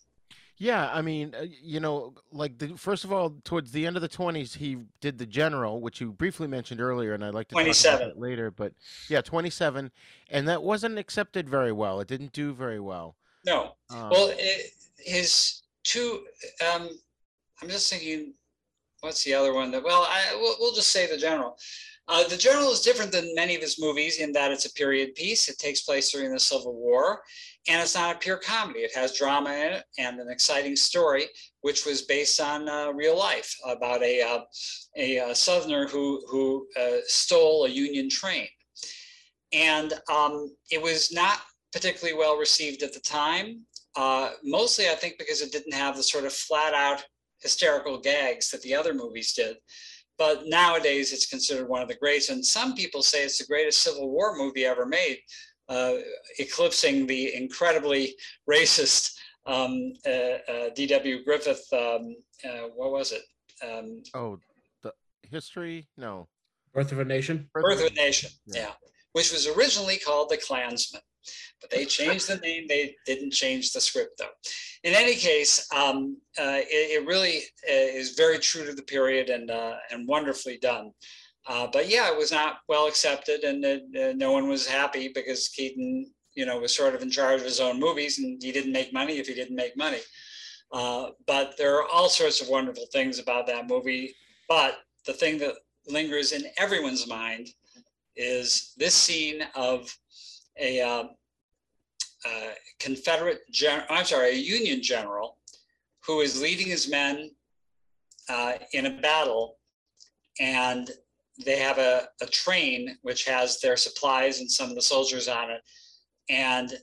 Yeah, 0.58 0.92
I 0.94 1.02
mean, 1.02 1.34
uh, 1.34 1.46
you 1.64 1.80
know, 1.80 2.14
like 2.32 2.60
the 2.60 2.78
first 2.78 3.04
of 3.04 3.12
all, 3.12 3.32
towards 3.44 3.72
the 3.72 3.88
end 3.88 3.96
of 3.96 4.04
the 4.04 4.08
twenties, 4.08 4.54
he 4.54 4.78
did 5.00 5.18
the 5.18 5.26
General, 5.26 5.82
which 5.82 6.00
you 6.00 6.12
briefly 6.12 6.48
mentioned 6.48 6.80
earlier, 6.80 7.16
and 7.16 7.26
I'd 7.26 7.34
like 7.34 7.48
to 7.48 7.56
talk 7.56 7.62
about 7.64 7.74
27. 7.74 8.08
that 8.10 8.20
later. 8.20 8.52
But 8.52 8.74
yeah, 9.10 9.22
twenty-seven, 9.22 9.90
and 10.30 10.48
that 10.48 10.62
wasn't 10.62 11.00
accepted 11.00 11.50
very 11.50 11.72
well. 11.72 12.00
It 12.00 12.08
didn't 12.08 12.32
do 12.34 12.54
very 12.54 12.80
well. 12.80 13.16
No, 13.44 13.74
Um, 13.90 14.10
Well, 14.12 14.32
it, 14.38 14.72
his 15.00 15.64
two, 15.84 16.26
um, 16.72 16.90
I'm 17.64 17.68
just 17.70 17.90
thinking, 17.90 18.36
what's 19.02 19.24
the 19.24 19.34
other 19.34 19.54
one 19.54 19.72
that? 19.72 19.84
Well, 19.84 20.08
I 20.10 20.36
we'll, 20.36 20.56
we'll 20.60 20.74
just 20.74 20.92
say 20.92 21.08
the 21.08 21.18
general. 21.18 21.58
Uh, 22.08 22.28
the 22.28 22.36
General 22.36 22.72
is 22.72 22.82
different 22.82 23.12
than 23.12 23.34
many 23.36 23.56
of 23.56 23.62
his 23.62 23.80
movies 23.80 24.20
in 24.20 24.34
that 24.34 24.52
it's 24.52 24.66
a 24.66 24.74
period 24.74 25.16
piece. 25.16 25.48
It 25.48 25.58
takes 25.60 25.84
place 25.84 26.12
during 26.12 26.34
the 26.34 26.40
Civil 26.40 26.74
War, 26.74 27.22
and 27.70 27.82
it's 27.82 27.96
not 27.96 28.16
a 28.16 28.20
pure 28.20 28.38
comedy. 28.38 28.80
It 28.80 28.94
has 28.96 29.18
drama 29.18 29.52
in 29.52 29.74
it 29.74 29.84
and 29.98 30.20
an 30.20 30.30
exciting 30.30 30.76
story, 30.76 31.28
which 31.62 31.86
was 31.86 32.02
based 32.02 32.42
on 32.42 32.68
uh, 32.68 32.92
real 32.92 33.18
life 33.18 33.56
about 33.66 34.04
a 34.04 34.22
uh, 34.22 34.40
a, 34.98 35.20
uh, 35.20 35.34
Southerner 35.34 35.88
who 35.88 36.22
who 36.28 36.68
uh, 36.78 36.98
stole 37.06 37.66
a 37.66 37.70
Union 37.70 38.10
train, 38.10 38.48
and 39.54 39.94
um, 40.12 40.54
it 40.70 40.82
was 40.82 41.14
not 41.14 41.40
particularly 41.72 42.18
well 42.18 42.38
received 42.38 42.84
at 42.84 42.94
the 42.94 43.00
time. 43.00 43.62
Uh, 43.96 44.32
mostly, 44.44 44.90
I 44.90 44.96
think, 44.96 45.18
because 45.18 45.42
it 45.42 45.52
didn't 45.52 45.74
have 45.74 45.96
the 45.96 46.04
sort 46.04 46.26
of 46.26 46.34
flat 46.34 46.74
out 46.74 47.04
hysterical 47.42 48.00
gags 48.00 48.50
that 48.52 48.62
the 48.62 48.76
other 48.76 48.94
movies 48.94 49.34
did 49.34 49.58
but 50.22 50.44
nowadays 50.46 51.12
it's 51.14 51.26
considered 51.26 51.68
one 51.68 51.82
of 51.82 51.88
the 51.88 51.96
greats. 51.96 52.30
And 52.30 52.46
some 52.46 52.76
people 52.76 53.02
say 53.02 53.24
it's 53.24 53.40
the 53.40 53.46
greatest 53.46 53.82
Civil 53.82 54.12
War 54.12 54.38
movie 54.38 54.66
ever 54.66 54.86
made, 54.86 55.18
uh, 55.68 55.94
eclipsing 56.38 57.08
the 57.08 57.34
incredibly 57.34 58.14
racist 58.48 59.14
um, 59.48 59.94
uh, 60.06 60.38
uh, 60.48 60.70
D.W. 60.76 61.24
Griffith. 61.24 61.66
Um, 61.74 62.16
uh, 62.46 62.68
what 62.76 62.92
was 62.92 63.12
it? 63.14 63.24
Um, 63.68 64.04
oh, 64.14 64.38
the 64.84 64.94
history? 65.24 65.88
No. 65.98 66.28
Birth 66.72 66.92
of 66.92 67.00
a 67.00 67.06
Nation. 67.06 67.50
Birth, 67.52 67.80
of 67.80 67.92
a 67.92 67.96
Nation. 67.96 68.30
Yeah. 68.46 68.62
yeah. 68.62 68.72
which 69.14 69.32
was 69.32 69.48
originally 69.48 69.98
called 69.98 70.30
The 70.30 70.38
Clansman 70.38 71.02
but 71.60 71.70
they 71.70 71.86
changed 71.86 72.28
the 72.28 72.38
name. 72.38 72.66
They 72.68 72.96
didn't 73.06 73.32
change 73.32 73.72
the 73.72 73.82
script 73.82 74.18
though. 74.18 74.36
In 74.84 74.94
any 74.94 75.16
case, 75.16 75.68
um, 75.76 76.18
uh, 76.40 76.60
it, 76.60 77.02
it, 77.02 77.06
really 77.06 77.44
uh, 77.70 77.98
is 78.00 78.16
very 78.16 78.40
true 78.40 78.66
to 78.66 78.74
the 78.74 78.82
period 78.84 79.30
and 79.30 79.52
uh, 79.52 79.76
and 79.92 80.08
wonderfully 80.08 80.58
done. 80.58 80.92
Uh, 81.48 81.68
but 81.72 81.90
yeah, 81.90 82.12
it 82.12 82.18
was 82.18 82.32
not 82.32 82.58
well 82.68 82.88
accepted, 82.88 83.44
and 83.44 83.66
uh, 83.66 84.14
no 84.16 84.32
one 84.32 84.48
was 84.48 84.68
happy 84.68 85.12
because 85.14 85.50
Keaton, 85.50 86.12
you 86.34 86.46
know, 86.46 86.60
was 86.60 86.76
sort 86.76 86.96
of 86.96 87.02
in 87.02 87.10
charge 87.10 87.40
of 87.40 87.46
his 87.46 87.60
own 87.60 87.80
movies, 87.80 88.20
and 88.20 88.42
he 88.42 88.52
didn't 88.52 88.72
make 88.72 88.94
money 88.94 89.18
if 89.18 89.28
he 89.28 89.34
didn't 89.34 89.56
make 89.56 89.76
money. 89.76 90.02
Uh, 90.72 91.10
but 91.28 91.58
there 91.58 91.76
are 91.76 91.88
all 91.90 92.10
sorts 92.10 92.42
of 92.42 92.48
wonderful 92.48 92.86
things 92.94 93.20
about 93.20 93.48
that 93.48 93.68
movie. 93.68 94.16
But 94.48 94.80
the 95.06 95.14
thing 95.14 95.38
that 95.40 95.56
lingers 95.88 96.32
in 96.32 96.46
everyone's 96.58 97.08
mind 97.08 97.50
is 98.16 98.74
this 98.78 98.94
scene 98.94 99.44
of 99.56 99.94
a 100.60 100.82
uh, 100.82 101.04
Confederate 102.80 103.42
general, 103.52 103.86
I'm 103.90 104.06
sorry, 104.06 104.32
a 104.32 104.36
Union 104.36 104.82
general 104.82 105.38
who 106.06 106.22
is 106.22 106.42
leading 106.42 106.68
his 106.68 106.90
men 106.90 107.32
uh, 108.30 108.54
in 108.74 108.86
a 108.88 109.02
battle, 109.02 109.58
and 110.40 110.90
they 111.46 111.58
have 111.58 111.78
a, 111.78 112.08
a 112.22 112.26
train 112.28 112.98
which 113.02 113.26
has 113.26 113.60
their 113.60 113.78
supplies 113.78 114.40
and 114.40 114.52
some 114.52 114.70
of 114.70 114.76
the 114.76 114.82
soldiers 114.82 115.28
on 115.28 115.52
it, 115.52 115.62
and 116.30 116.74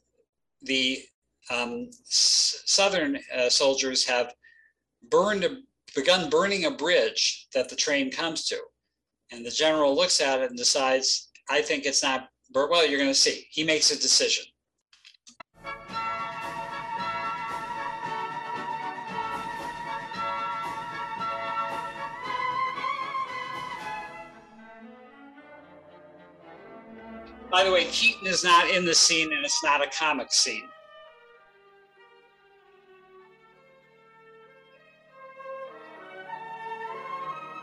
the 0.63 1.01
um, 1.51 1.89
Southern 2.05 3.19
uh, 3.35 3.49
soldiers 3.49 4.05
have 4.05 4.35
burned 5.11 5.45
a, 5.45 5.59
begun 5.95 6.29
burning 6.29 6.67
a 6.67 6.71
bridge 6.71 7.49
that 7.55 7.69
the 7.69 7.77
train 7.77 8.11
comes 8.11 8.47
to, 8.47 8.59
and 9.33 9.45
the 9.45 9.51
general 9.51 9.95
looks 9.95 10.21
at 10.21 10.41
it 10.41 10.51
and 10.51 10.59
decides, 10.59 11.31
I 11.49 11.63
think 11.63 11.87
it's 11.87 12.03
not 12.03 12.29
well, 12.55 12.87
you're 12.87 12.99
going 12.99 13.11
to 13.11 13.15
see. 13.15 13.47
He 13.51 13.65
makes 13.65 13.91
a 13.91 13.97
decision. 13.99 14.45
By 27.51 27.65
the 27.65 27.73
way, 27.73 27.87
Keaton 27.87 28.27
is 28.27 28.45
not 28.45 28.69
in 28.69 28.85
the 28.85 28.95
scene 28.95 29.33
and 29.33 29.45
it's 29.45 29.65
not 29.65 29.83
a 29.83 29.89
comic 29.89 30.33
scene. 30.33 30.69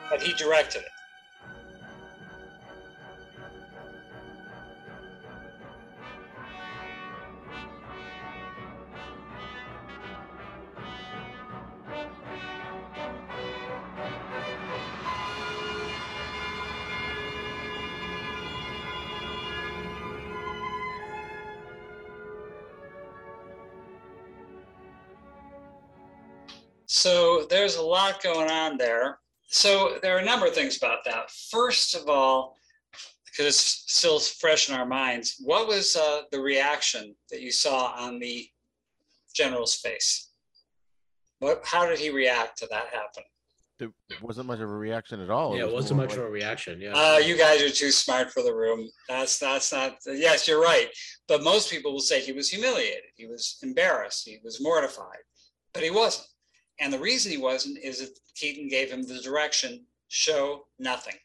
But 0.10 0.22
he 0.22 0.34
directed 0.34 0.82
it. 0.82 1.05
So 27.06 27.46
there's 27.52 27.76
a 27.76 27.84
lot 27.84 28.24
going 28.24 28.50
on 28.50 28.80
there. 28.80 29.20
So 29.44 30.00
there 30.02 30.16
are 30.16 30.22
a 30.22 30.26
number 30.26 30.48
of 30.48 30.56
things 30.56 30.76
about 30.76 31.06
that. 31.06 31.30
First 31.52 31.94
of 31.94 32.10
all, 32.10 32.58
because 33.28 33.46
it's 33.46 33.84
still 33.86 34.18
fresh 34.20 34.70
in 34.70 34.76
our 34.76 34.88
minds, 34.88 35.36
what 35.40 35.68
was 35.68 35.96
uh, 35.96 36.22
the 36.32 36.40
reaction 36.40 37.16
that 37.30 37.42
you 37.42 37.52
saw 37.52 37.94
on 37.96 38.18
the 38.18 38.50
general's 39.36 39.76
face? 39.76 40.32
What, 41.38 41.62
how 41.64 41.86
did 41.88 42.00
he 42.00 42.10
react 42.10 42.58
to 42.58 42.68
that 42.72 42.88
happen? 42.88 43.22
There 43.78 43.92
wasn't 44.20 44.48
much 44.48 44.62
of 44.62 44.70
a 44.72 44.76
reaction 44.76 45.22
at 45.22 45.30
all. 45.30 45.56
Yeah, 45.56 45.66
it, 45.66 45.72
was 45.72 45.92
not 45.92 45.98
much 45.98 46.10
like... 46.10 46.18
of 46.18 46.24
a 46.24 46.30
reaction. 46.32 46.82
Yeah. 46.82 46.94
Uh, 46.96 47.20
you 47.20 47.38
guys 47.38 47.62
are 47.62 47.70
too 47.70 47.92
smart 47.92 48.32
for 48.32 48.42
the 48.42 48.56
room. 48.56 48.90
That's 49.08 49.38
that's 49.38 49.72
not. 49.72 49.98
Yes, 50.08 50.48
you're 50.48 50.62
right. 50.62 50.88
But 51.28 51.44
most 51.44 51.70
people 51.70 51.92
will 51.92 52.00
say 52.00 52.22
he 52.22 52.32
was 52.32 52.50
humiliated. 52.50 53.04
He 53.16 53.28
was 53.28 53.60
embarrassed. 53.62 54.28
He 54.28 54.40
was 54.44 54.60
mortified. 54.60 55.20
But 55.74 55.84
he 55.84 55.92
wasn't. 55.92 56.30
And 56.80 56.92
the 56.92 57.00
reason 57.00 57.32
he 57.32 57.38
wasn't 57.38 57.78
is 57.78 58.00
that 58.00 58.18
Keaton 58.36 58.68
gave 58.68 58.92
him 58.92 59.04
the 59.04 59.20
direction 59.20 59.86
show 60.10 60.66
nothing. 60.80 61.16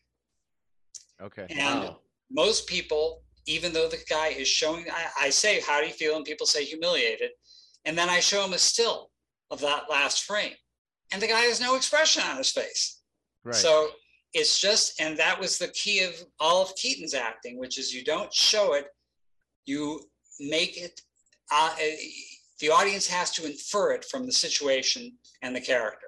Okay. 1.21 1.47
And 1.51 1.81
wow. 1.81 1.99
most 2.31 2.67
people, 2.67 3.23
even 3.47 3.73
though 3.73 3.89
the 3.89 3.99
guy 4.09 4.29
is 4.29 4.49
showing, 4.49 4.87
I, 4.91 5.27
I, 5.27 5.31
say, 5.31 5.61
How 5.61 5.81
do 5.81 5.87
you 5.87 5.93
feel? 5.93 6.17
And 6.17 6.25
people 6.25 6.47
say 6.47 6.65
humiliated. 6.65 7.31
And 7.85 7.97
then 7.97 8.09
I 8.09 8.21
show 8.21 8.45
him 8.45 8.53
a 8.53 8.59
still 8.59 9.11
of 9.51 9.61
that 9.61 9.85
last 9.91 10.25
frame. 10.25 10.55
And 11.13 11.21
the 11.21 11.27
guy 11.27 11.41
has 11.41 11.61
no 11.61 11.77
expression 11.77 12.23
on 12.23 12.37
his 12.37 12.51
face. 12.51 13.01
Right. 13.45 13.55
So 13.55 13.89
it's 14.33 14.61
just, 14.61 15.01
and 15.01 15.19
that 15.19 15.41
was 15.41 15.59
the 15.59 15.69
key 15.69 16.05
of 16.05 16.15
all 16.39 16.63
of 16.63 16.75
Keaton's 16.77 17.15
acting, 17.15 17.59
which 17.59 17.79
is 17.79 17.93
you 17.93 18.05
don't 18.05 18.33
show 18.33 18.75
it, 18.75 18.87
you 19.67 20.01
make 20.39 20.77
it. 20.77 21.01
Uh, 21.53 21.75
the 22.61 22.71
audience 22.71 23.07
has 23.07 23.31
to 23.33 23.47
infer 23.47 23.93
it 23.93 24.05
from 24.05 24.27
the 24.27 24.33
situation 24.33 25.13
and 25.43 25.55
the 25.55 25.61
character. 25.61 26.07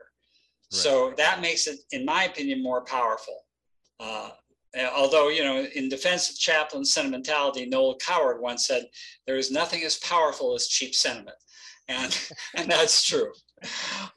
Right. 0.72 0.80
So 0.80 1.14
that 1.16 1.40
makes 1.40 1.66
it, 1.66 1.80
in 1.92 2.04
my 2.04 2.24
opinion, 2.24 2.62
more 2.62 2.84
powerful. 2.84 3.44
Uh, 4.00 4.30
although, 4.94 5.28
you 5.28 5.44
know, 5.44 5.66
in 5.74 5.88
defense 5.88 6.30
of 6.30 6.38
Chaplin's 6.38 6.92
sentimentality, 6.92 7.66
Noel 7.66 7.96
Coward 7.96 8.40
once 8.40 8.66
said, 8.66 8.86
there 9.26 9.36
is 9.36 9.50
nothing 9.50 9.82
as 9.82 9.98
powerful 9.98 10.54
as 10.54 10.68
cheap 10.68 10.94
sentiment. 10.94 11.36
And, 11.88 12.18
and 12.56 12.70
that's 12.70 13.04
true. 13.04 13.32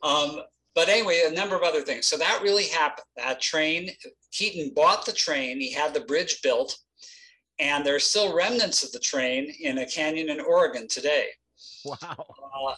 Um, 0.03 0.41
but 0.75 0.89
anyway, 0.89 1.23
a 1.25 1.31
number 1.31 1.55
of 1.55 1.63
other 1.63 1.81
things. 1.81 2.07
So 2.07 2.17
that 2.17 2.41
really 2.43 2.67
happened. 2.67 3.05
That 3.15 3.41
train, 3.41 3.91
Keaton 4.31 4.73
bought 4.75 5.05
the 5.05 5.13
train, 5.13 5.59
he 5.59 5.71
had 5.71 5.93
the 5.93 6.01
bridge 6.01 6.41
built, 6.41 6.77
and 7.59 7.85
there 7.85 7.95
are 7.95 7.99
still 7.99 8.35
remnants 8.35 8.83
of 8.83 8.91
the 8.91 8.99
train 8.99 9.53
in 9.61 9.77
a 9.77 9.85
canyon 9.85 10.29
in 10.29 10.41
Oregon 10.41 10.87
today. 10.89 11.27
Wow. 12.01 12.69
Uh, 12.69 12.75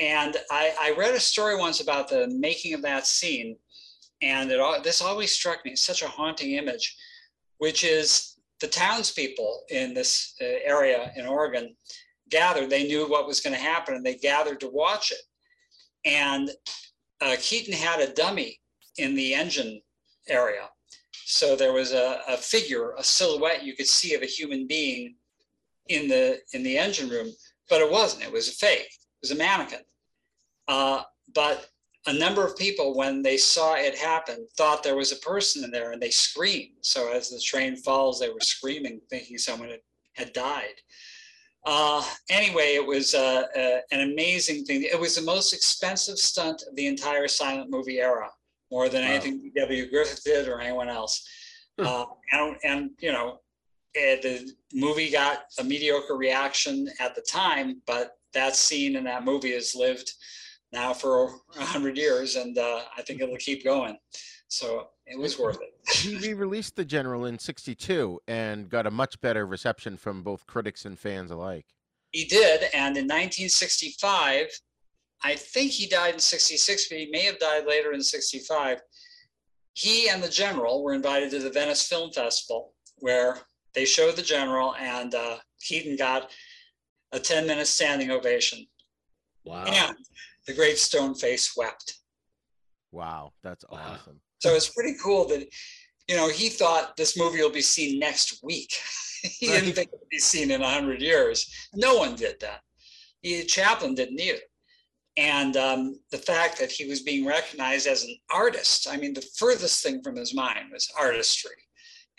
and 0.00 0.36
I, 0.50 0.72
I, 0.80 0.94
read 0.96 1.14
a 1.14 1.20
story 1.20 1.56
once 1.56 1.80
about 1.80 2.08
the 2.08 2.26
making 2.28 2.72
of 2.74 2.82
that 2.82 3.06
scene, 3.06 3.56
and 4.22 4.50
it 4.50 4.82
this 4.82 5.02
always 5.02 5.30
struck 5.30 5.64
me. 5.64 5.72
It's 5.72 5.84
such 5.84 6.02
a 6.02 6.08
haunting 6.08 6.52
image, 6.54 6.96
which 7.58 7.84
is 7.84 8.38
the 8.60 8.66
townspeople 8.66 9.64
in 9.70 9.94
this 9.94 10.34
uh, 10.40 10.44
area 10.64 11.12
in 11.16 11.26
Oregon 11.26 11.76
gathered. 12.30 12.70
They 12.70 12.86
knew 12.86 13.08
what 13.08 13.26
was 13.26 13.40
going 13.40 13.54
to 13.54 13.60
happen, 13.60 13.94
and 13.94 14.04
they 14.04 14.16
gathered 14.16 14.60
to 14.60 14.68
watch 14.68 15.12
it. 15.12 15.20
And 16.04 16.50
uh, 17.20 17.36
Keaton 17.38 17.74
had 17.74 18.00
a 18.00 18.12
dummy 18.12 18.58
in 18.96 19.14
the 19.14 19.34
engine 19.34 19.80
area, 20.28 20.68
so 21.26 21.54
there 21.54 21.74
was 21.74 21.92
a, 21.92 22.22
a 22.26 22.36
figure, 22.38 22.94
a 22.96 23.04
silhouette 23.04 23.64
you 23.64 23.76
could 23.76 23.86
see 23.86 24.14
of 24.14 24.22
a 24.22 24.26
human 24.26 24.66
being 24.66 25.16
in 25.88 26.08
the 26.08 26.38
in 26.54 26.62
the 26.62 26.78
engine 26.78 27.08
room 27.08 27.30
but 27.70 27.80
it 27.80 27.90
wasn't. 27.90 28.24
It 28.24 28.32
was 28.32 28.48
a 28.48 28.52
fake. 28.52 28.90
It 28.90 29.22
was 29.22 29.30
a 29.30 29.36
mannequin. 29.36 29.80
Uh, 30.68 31.02
but 31.34 31.68
a 32.06 32.12
number 32.12 32.44
of 32.46 32.56
people, 32.56 32.94
when 32.96 33.22
they 33.22 33.36
saw 33.36 33.74
it 33.76 33.96
happen, 33.96 34.46
thought 34.56 34.82
there 34.82 34.96
was 34.96 35.12
a 35.12 35.16
person 35.16 35.64
in 35.64 35.70
there 35.70 35.92
and 35.92 36.00
they 36.02 36.10
screamed. 36.10 36.76
So 36.82 37.12
as 37.12 37.28
the 37.30 37.40
train 37.40 37.76
falls, 37.76 38.18
they 38.18 38.30
were 38.30 38.40
screaming, 38.40 39.00
thinking 39.10 39.38
someone 39.38 39.68
had, 39.70 39.80
had 40.14 40.32
died. 40.32 40.74
Uh, 41.66 42.02
anyway, 42.30 42.74
it 42.74 42.86
was 42.86 43.14
uh, 43.14 43.42
uh, 43.56 43.80
an 43.92 44.00
amazing 44.12 44.64
thing. 44.64 44.82
It 44.82 44.98
was 44.98 45.14
the 45.14 45.22
most 45.22 45.52
expensive 45.52 46.18
stunt 46.18 46.62
of 46.68 46.74
the 46.74 46.86
entire 46.86 47.28
silent 47.28 47.70
movie 47.70 47.98
era. 48.00 48.28
more 48.70 48.88
than 48.88 49.02
Wow. 49.02 49.10
anything 49.10 49.52
W. 49.56 49.90
Griffith 49.90 50.22
did 50.24 50.48
or 50.48 50.60
anyone 50.60 50.88
else. 50.88 51.26
Uh, 51.78 52.04
and, 52.32 52.56
and, 52.62 52.90
you 53.00 53.10
know, 53.12 53.40
eh, 53.96 54.16
the 54.22 54.52
movie 54.72 55.10
got 55.10 55.44
a 55.58 55.64
mediocre 55.64 56.16
reaction 56.16 56.88
at 57.00 57.14
the 57.14 57.22
time, 57.22 57.82
but 57.86 58.16
that 58.32 58.56
scene 58.56 58.96
in 58.96 59.04
that 59.04 59.24
movie 59.24 59.52
has 59.52 59.74
lived 59.74 60.12
now 60.72 60.92
for 60.92 61.30
a 61.58 61.64
hundred 61.64 61.96
years, 61.96 62.36
and 62.36 62.56
uh, 62.56 62.82
I 62.96 63.02
think 63.02 63.20
it'll 63.20 63.36
keep 63.36 63.64
going. 63.64 63.98
So 64.48 64.88
it 65.06 65.18
was 65.18 65.38
worth 65.38 65.58
it. 65.60 65.70
he 65.96 66.16
re-released 66.16 66.76
the 66.76 66.84
General 66.84 67.26
in 67.26 67.38
'62 67.38 68.20
and 68.28 68.68
got 68.68 68.86
a 68.86 68.90
much 68.90 69.20
better 69.20 69.46
reception 69.46 69.96
from 69.96 70.22
both 70.22 70.46
critics 70.46 70.84
and 70.84 70.98
fans 70.98 71.30
alike. 71.30 71.66
He 72.12 72.24
did, 72.24 72.62
and 72.74 72.96
in 72.96 73.04
1965, 73.04 74.46
I 75.22 75.36
think 75.36 75.70
he 75.70 75.86
died 75.86 76.14
in 76.14 76.20
66, 76.20 76.88
but 76.88 76.98
he 76.98 77.10
may 77.10 77.22
have 77.22 77.38
died 77.38 77.66
later 77.66 77.92
in 77.92 78.02
65. 78.02 78.80
He 79.74 80.08
and 80.08 80.22
the 80.22 80.28
general 80.28 80.82
were 80.82 80.94
invited 80.94 81.30
to 81.30 81.38
the 81.38 81.50
Venice 81.50 81.86
Film 81.86 82.10
Festival, 82.10 82.74
where 82.96 83.38
they 83.74 83.84
showed 83.84 84.16
the 84.16 84.22
general, 84.22 84.74
and 84.76 85.14
uh, 85.14 85.36
Keaton 85.60 85.96
got 85.96 86.30
a 87.12 87.18
10 87.18 87.46
minute 87.46 87.66
standing 87.66 88.10
ovation. 88.10 88.66
Wow. 89.44 89.64
And 89.66 89.96
the 90.46 90.54
great 90.54 90.78
stone 90.78 91.14
face 91.14 91.56
wept. 91.56 91.98
Wow, 92.92 93.32
that's 93.42 93.64
Wow. 93.70 93.96
awesome. 94.00 94.20
So 94.40 94.54
it's 94.54 94.70
pretty 94.70 94.96
cool 95.02 95.26
that, 95.28 95.46
you 96.08 96.16
know, 96.16 96.28
he 96.28 96.48
thought 96.48 96.96
this 96.96 97.16
movie 97.16 97.40
will 97.42 97.50
be 97.50 97.60
seen 97.62 97.98
next 97.98 98.40
week. 98.42 98.72
he 99.22 99.46
didn't 99.46 99.74
think 99.74 99.88
it 99.92 99.98
would 100.00 100.08
be 100.10 100.18
seen 100.18 100.50
in 100.50 100.60
100 100.62 101.00
years. 101.00 101.46
No 101.74 101.96
one 101.96 102.16
did 102.16 102.40
that. 102.40 102.60
He, 103.22 103.44
Chaplin 103.44 103.94
didn't 103.94 104.18
either. 104.20 104.40
And 105.16 105.56
um, 105.56 106.00
the 106.10 106.18
fact 106.18 106.58
that 106.58 106.70
he 106.70 106.86
was 106.86 107.02
being 107.02 107.26
recognized 107.26 107.86
as 107.86 108.04
an 108.04 108.16
artist, 108.32 108.88
I 108.90 108.96
mean, 108.96 109.12
the 109.12 109.26
furthest 109.36 109.82
thing 109.82 110.02
from 110.02 110.16
his 110.16 110.34
mind 110.34 110.70
was 110.72 110.90
artistry. 110.98 111.56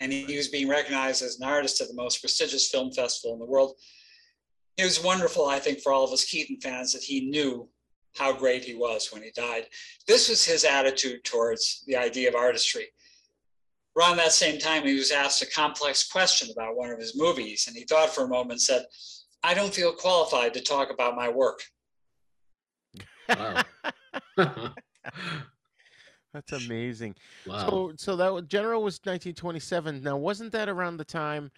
And 0.02 0.12
he, 0.12 0.24
he 0.24 0.36
was 0.36 0.48
being 0.48 0.68
recognized 0.68 1.22
as 1.22 1.38
an 1.38 1.46
artist 1.46 1.80
at 1.80 1.86
the 1.86 1.94
most 1.94 2.20
prestigious 2.20 2.68
film 2.68 2.90
festival 2.90 3.34
in 3.34 3.38
the 3.38 3.46
world. 3.46 3.76
It 4.76 4.84
was 4.84 5.02
wonderful, 5.02 5.46
I 5.46 5.60
think, 5.60 5.78
for 5.78 5.92
all 5.92 6.02
of 6.02 6.10
us 6.10 6.24
Keaton 6.24 6.58
fans 6.60 6.92
that 6.92 7.04
he 7.04 7.30
knew 7.30 7.68
how 8.16 8.32
great 8.32 8.64
he 8.64 8.74
was 8.74 9.12
when 9.12 9.22
he 9.22 9.30
died. 9.30 9.66
This 10.08 10.28
was 10.28 10.44
his 10.44 10.64
attitude 10.64 11.22
towards 11.22 11.84
the 11.86 11.96
idea 11.96 12.28
of 12.28 12.34
artistry. 12.34 12.86
Around 13.96 14.16
that 14.16 14.32
same 14.32 14.58
time, 14.58 14.84
he 14.84 14.94
was 14.94 15.12
asked 15.12 15.40
a 15.40 15.46
complex 15.46 16.10
question 16.10 16.48
about 16.50 16.76
one 16.76 16.90
of 16.90 16.98
his 16.98 17.16
movies, 17.16 17.66
and 17.68 17.76
he 17.76 17.84
thought 17.84 18.10
for 18.10 18.24
a 18.24 18.28
moment 18.28 18.52
and 18.52 18.60
said, 18.60 18.84
I 19.44 19.54
don't 19.54 19.72
feel 19.72 19.92
qualified 19.92 20.52
to 20.54 20.60
talk 20.62 20.90
about 20.92 21.14
my 21.14 21.28
work. 21.28 21.62
Wow. 23.28 23.62
That's 26.32 26.52
amazing. 26.52 27.14
wow. 27.46 27.68
So, 27.68 27.92
so 27.96 28.16
that 28.16 28.32
was, 28.32 28.44
General 28.46 28.82
was 28.82 28.94
1927. 28.94 30.02
Now, 30.02 30.16
wasn't 30.16 30.52
that 30.52 30.68
around 30.68 30.96
the 30.96 31.04
time, 31.04 31.50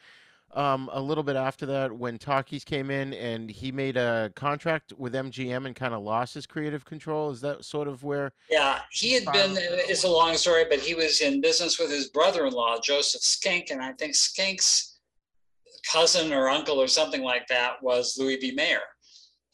um, 0.54 0.88
a 0.92 1.00
little 1.00 1.24
bit 1.24 1.36
after 1.36 1.66
that, 1.66 1.92
when 1.92 2.18
Talkies 2.18 2.64
came 2.64 2.90
in 2.90 3.12
and 3.14 3.50
he 3.50 3.72
made 3.72 3.96
a 3.96 4.30
contract 4.36 4.92
with 4.96 5.14
MGM 5.14 5.66
and 5.66 5.74
kind 5.74 5.94
of 5.94 6.02
lost 6.02 6.34
his 6.34 6.46
creative 6.46 6.84
control? 6.84 7.30
Is 7.30 7.40
that 7.40 7.64
sort 7.64 7.88
of 7.88 8.04
where? 8.04 8.32
Yeah, 8.50 8.80
he 8.90 9.12
had 9.12 9.24
been, 9.26 9.56
it's 9.58 10.04
a 10.04 10.08
long 10.08 10.36
story, 10.36 10.64
but 10.68 10.78
he 10.78 10.94
was 10.94 11.20
in 11.20 11.40
business 11.40 11.78
with 11.78 11.90
his 11.90 12.08
brother 12.08 12.46
in 12.46 12.52
law, 12.52 12.78
Joseph 12.80 13.22
Schenck, 13.22 13.70
And 13.70 13.82
I 13.82 13.92
think 13.92 14.14
Schenck's 14.14 14.98
cousin 15.90 16.32
or 16.32 16.48
uncle 16.48 16.80
or 16.80 16.88
something 16.88 17.22
like 17.22 17.46
that 17.48 17.82
was 17.82 18.16
Louis 18.18 18.36
B. 18.36 18.52
Mayer. 18.52 18.80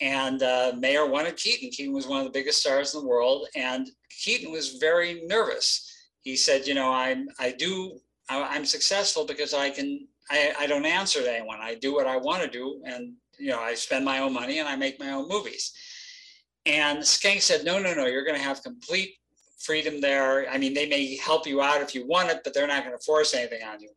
And 0.02 0.42
uh, 0.42 0.72
Mayer 0.78 1.06
wanted 1.06 1.36
Keaton. 1.36 1.70
Keaton 1.70 1.94
was 1.94 2.06
one 2.06 2.20
of 2.20 2.24
the 2.24 2.38
biggest 2.38 2.60
stars 2.60 2.94
in 2.94 3.00
the 3.00 3.06
world. 3.06 3.46
And 3.54 3.90
Keaton 4.20 4.52
was 4.52 4.76
very 4.76 5.22
nervous. 5.26 5.86
He 6.20 6.36
said, 6.36 6.66
You 6.66 6.74
know, 6.74 6.92
I'm, 6.92 7.28
I 7.38 7.52
do, 7.52 7.98
I, 8.28 8.42
I'm 8.42 8.64
successful 8.64 9.24
because 9.24 9.54
I 9.54 9.70
can, 9.70 10.06
I, 10.30 10.52
I 10.60 10.66
don't 10.66 10.84
answer 10.84 11.22
to 11.22 11.32
anyone. 11.32 11.58
I 11.60 11.74
do 11.74 11.94
what 11.94 12.06
I 12.06 12.16
want 12.16 12.42
to 12.42 12.48
do. 12.48 12.82
And, 12.84 13.14
you 13.38 13.48
know, 13.48 13.60
I 13.60 13.74
spend 13.74 14.04
my 14.04 14.18
own 14.18 14.32
money 14.32 14.58
and 14.58 14.68
I 14.68 14.76
make 14.76 15.00
my 15.00 15.10
own 15.10 15.28
movies. 15.28 15.72
And 16.66 17.04
Schenck 17.04 17.42
said, 17.42 17.64
No, 17.64 17.78
no, 17.78 17.94
no, 17.94 18.06
you're 18.06 18.24
going 18.24 18.36
to 18.36 18.42
have 18.42 18.62
complete 18.62 19.14
freedom 19.58 20.00
there. 20.00 20.48
I 20.50 20.58
mean, 20.58 20.74
they 20.74 20.88
may 20.88 21.16
help 21.16 21.46
you 21.46 21.62
out 21.62 21.82
if 21.82 21.94
you 21.94 22.06
want 22.06 22.30
it, 22.30 22.40
but 22.44 22.54
they're 22.54 22.66
not 22.66 22.84
going 22.84 22.96
to 22.96 23.04
force 23.04 23.34
anything 23.34 23.62
on 23.62 23.80
you. 23.80 23.90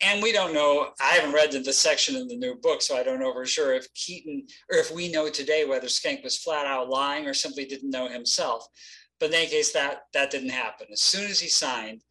And 0.00 0.22
we 0.22 0.30
don't 0.30 0.54
know. 0.54 0.90
I 1.00 1.14
haven't 1.14 1.34
read 1.34 1.50
the 1.50 1.72
section 1.72 2.14
in 2.14 2.28
the 2.28 2.36
new 2.36 2.54
book, 2.54 2.82
so 2.82 2.96
I 2.96 3.02
don't 3.02 3.18
know 3.18 3.32
for 3.32 3.44
sure 3.44 3.74
if 3.74 3.92
Keaton 3.94 4.46
or 4.70 4.78
if 4.78 4.92
we 4.92 5.10
know 5.10 5.28
today 5.28 5.64
whether 5.64 5.88
Schenck 5.88 6.22
was 6.22 6.38
flat 6.38 6.66
out 6.66 6.88
lying 6.88 7.26
or 7.26 7.34
simply 7.34 7.64
didn't 7.64 7.90
know 7.90 8.08
himself. 8.08 8.64
But 9.20 9.30
in 9.30 9.34
any 9.36 9.46
case, 9.48 9.72
that 9.72 10.02
that 10.14 10.30
didn't 10.30 10.50
happen. 10.50 10.86
As 10.92 11.02
soon 11.02 11.30
as 11.30 11.40
he 11.40 11.48
signed 11.48 12.02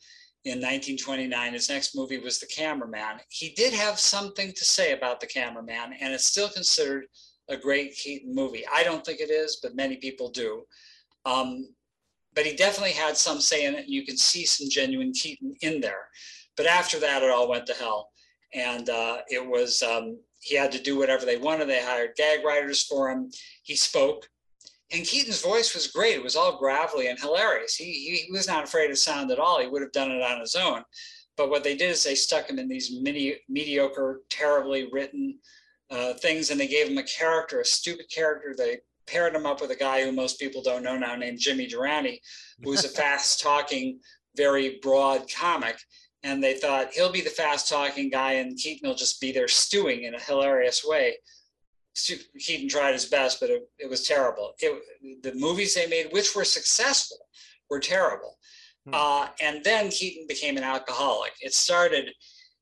in 0.43 0.59
1929, 0.59 1.53
his 1.53 1.69
next 1.69 1.95
movie 1.95 2.19
was 2.19 2.39
The 2.39 2.47
Cameraman. 2.47 3.19
He 3.29 3.49
did 3.49 3.73
have 3.73 3.99
something 3.99 4.53
to 4.53 4.65
say 4.65 4.93
about 4.93 5.19
The 5.19 5.27
Cameraman, 5.27 5.93
and 5.99 6.13
it's 6.13 6.25
still 6.25 6.49
considered 6.49 7.05
a 7.49 7.57
great 7.57 7.95
Keaton 7.95 8.33
movie. 8.33 8.65
I 8.73 8.83
don't 8.83 9.05
think 9.05 9.19
it 9.19 9.29
is, 9.29 9.59
but 9.61 9.75
many 9.75 9.97
people 9.97 10.29
do. 10.29 10.63
Um, 11.25 11.69
but 12.33 12.45
he 12.45 12.55
definitely 12.55 12.91
had 12.91 13.17
some 13.17 13.41
say 13.41 13.65
in 13.65 13.73
it. 13.73 13.85
and 13.85 13.89
You 13.89 14.05
can 14.05 14.17
see 14.17 14.45
some 14.45 14.69
genuine 14.69 15.11
Keaton 15.13 15.55
in 15.61 15.81
there. 15.81 16.07
But 16.55 16.67
after 16.67 16.99
that, 16.99 17.23
it 17.23 17.31
all 17.31 17.49
went 17.49 17.65
to 17.67 17.73
hell. 17.73 18.09
And 18.53 18.89
uh, 18.89 19.19
it 19.27 19.45
was, 19.45 19.81
um, 19.81 20.19
he 20.39 20.55
had 20.55 20.71
to 20.73 20.81
do 20.81 20.97
whatever 20.97 21.25
they 21.25 21.37
wanted. 21.37 21.67
They 21.67 21.81
hired 21.81 22.15
gag 22.15 22.43
writers 22.45 22.83
for 22.83 23.09
him. 23.09 23.29
He 23.63 23.75
spoke. 23.75 24.29
And 24.91 25.05
Keaton's 25.05 25.41
voice 25.41 25.73
was 25.73 25.87
great. 25.87 26.15
It 26.15 26.23
was 26.23 26.35
all 26.35 26.57
gravelly 26.57 27.07
and 27.07 27.19
hilarious. 27.19 27.75
He, 27.75 28.25
he 28.25 28.31
was 28.31 28.47
not 28.47 28.63
afraid 28.63 28.89
of 28.89 28.97
sound 28.97 29.31
at 29.31 29.39
all. 29.39 29.59
He 29.59 29.67
would 29.67 29.81
have 29.81 29.91
done 29.91 30.11
it 30.11 30.21
on 30.21 30.39
his 30.39 30.55
own. 30.55 30.83
But 31.35 31.49
what 31.49 31.63
they 31.63 31.75
did 31.75 31.91
is 31.91 32.03
they 32.03 32.15
stuck 32.15 32.49
him 32.49 32.57
in 32.57 32.67
these 32.67 32.91
mini, 32.99 33.35
mediocre, 33.49 34.21
terribly 34.29 34.87
written 34.91 35.37
uh, 35.91 36.13
things, 36.13 36.49
and 36.49 36.59
they 36.59 36.67
gave 36.67 36.87
him 36.87 36.97
a 36.97 37.03
character, 37.03 37.59
a 37.59 37.65
stupid 37.65 38.09
character. 38.09 38.55
They 38.57 38.79
paired 39.05 39.35
him 39.35 39.45
up 39.45 39.61
with 39.61 39.71
a 39.71 39.75
guy 39.75 40.03
who 40.03 40.11
most 40.11 40.39
people 40.39 40.61
don't 40.61 40.83
know 40.83 40.97
now, 40.97 41.15
named 41.15 41.39
Jimmy 41.39 41.67
Durante, 41.67 42.21
who's 42.63 42.85
a 42.85 42.89
fast-talking, 43.01 43.99
very 44.35 44.79
broad 44.81 45.29
comic. 45.31 45.77
And 46.23 46.43
they 46.43 46.55
thought 46.55 46.93
he'll 46.93 47.11
be 47.11 47.21
the 47.21 47.29
fast-talking 47.29 48.09
guy, 48.09 48.33
and 48.33 48.57
Keaton 48.57 48.87
will 48.87 48.95
just 48.95 49.21
be 49.21 49.31
there 49.31 49.47
stewing 49.47 50.03
in 50.03 50.15
a 50.15 50.19
hilarious 50.19 50.83
way. 50.85 51.17
Keaton 52.39 52.69
tried 52.69 52.93
his 52.93 53.05
best, 53.05 53.39
but 53.39 53.49
it, 53.49 53.69
it 53.79 53.89
was 53.89 54.07
terrible. 54.07 54.53
It, 54.59 55.23
the 55.23 55.33
movies 55.35 55.73
they 55.75 55.87
made, 55.87 56.11
which 56.11 56.35
were 56.35 56.45
successful, 56.45 57.17
were 57.69 57.79
terrible. 57.79 58.37
Hmm. 58.85 58.93
Uh, 58.93 59.27
and 59.41 59.63
then 59.63 59.89
Keaton 59.89 60.25
became 60.27 60.57
an 60.57 60.63
alcoholic. 60.63 61.33
It 61.41 61.53
started 61.53 62.11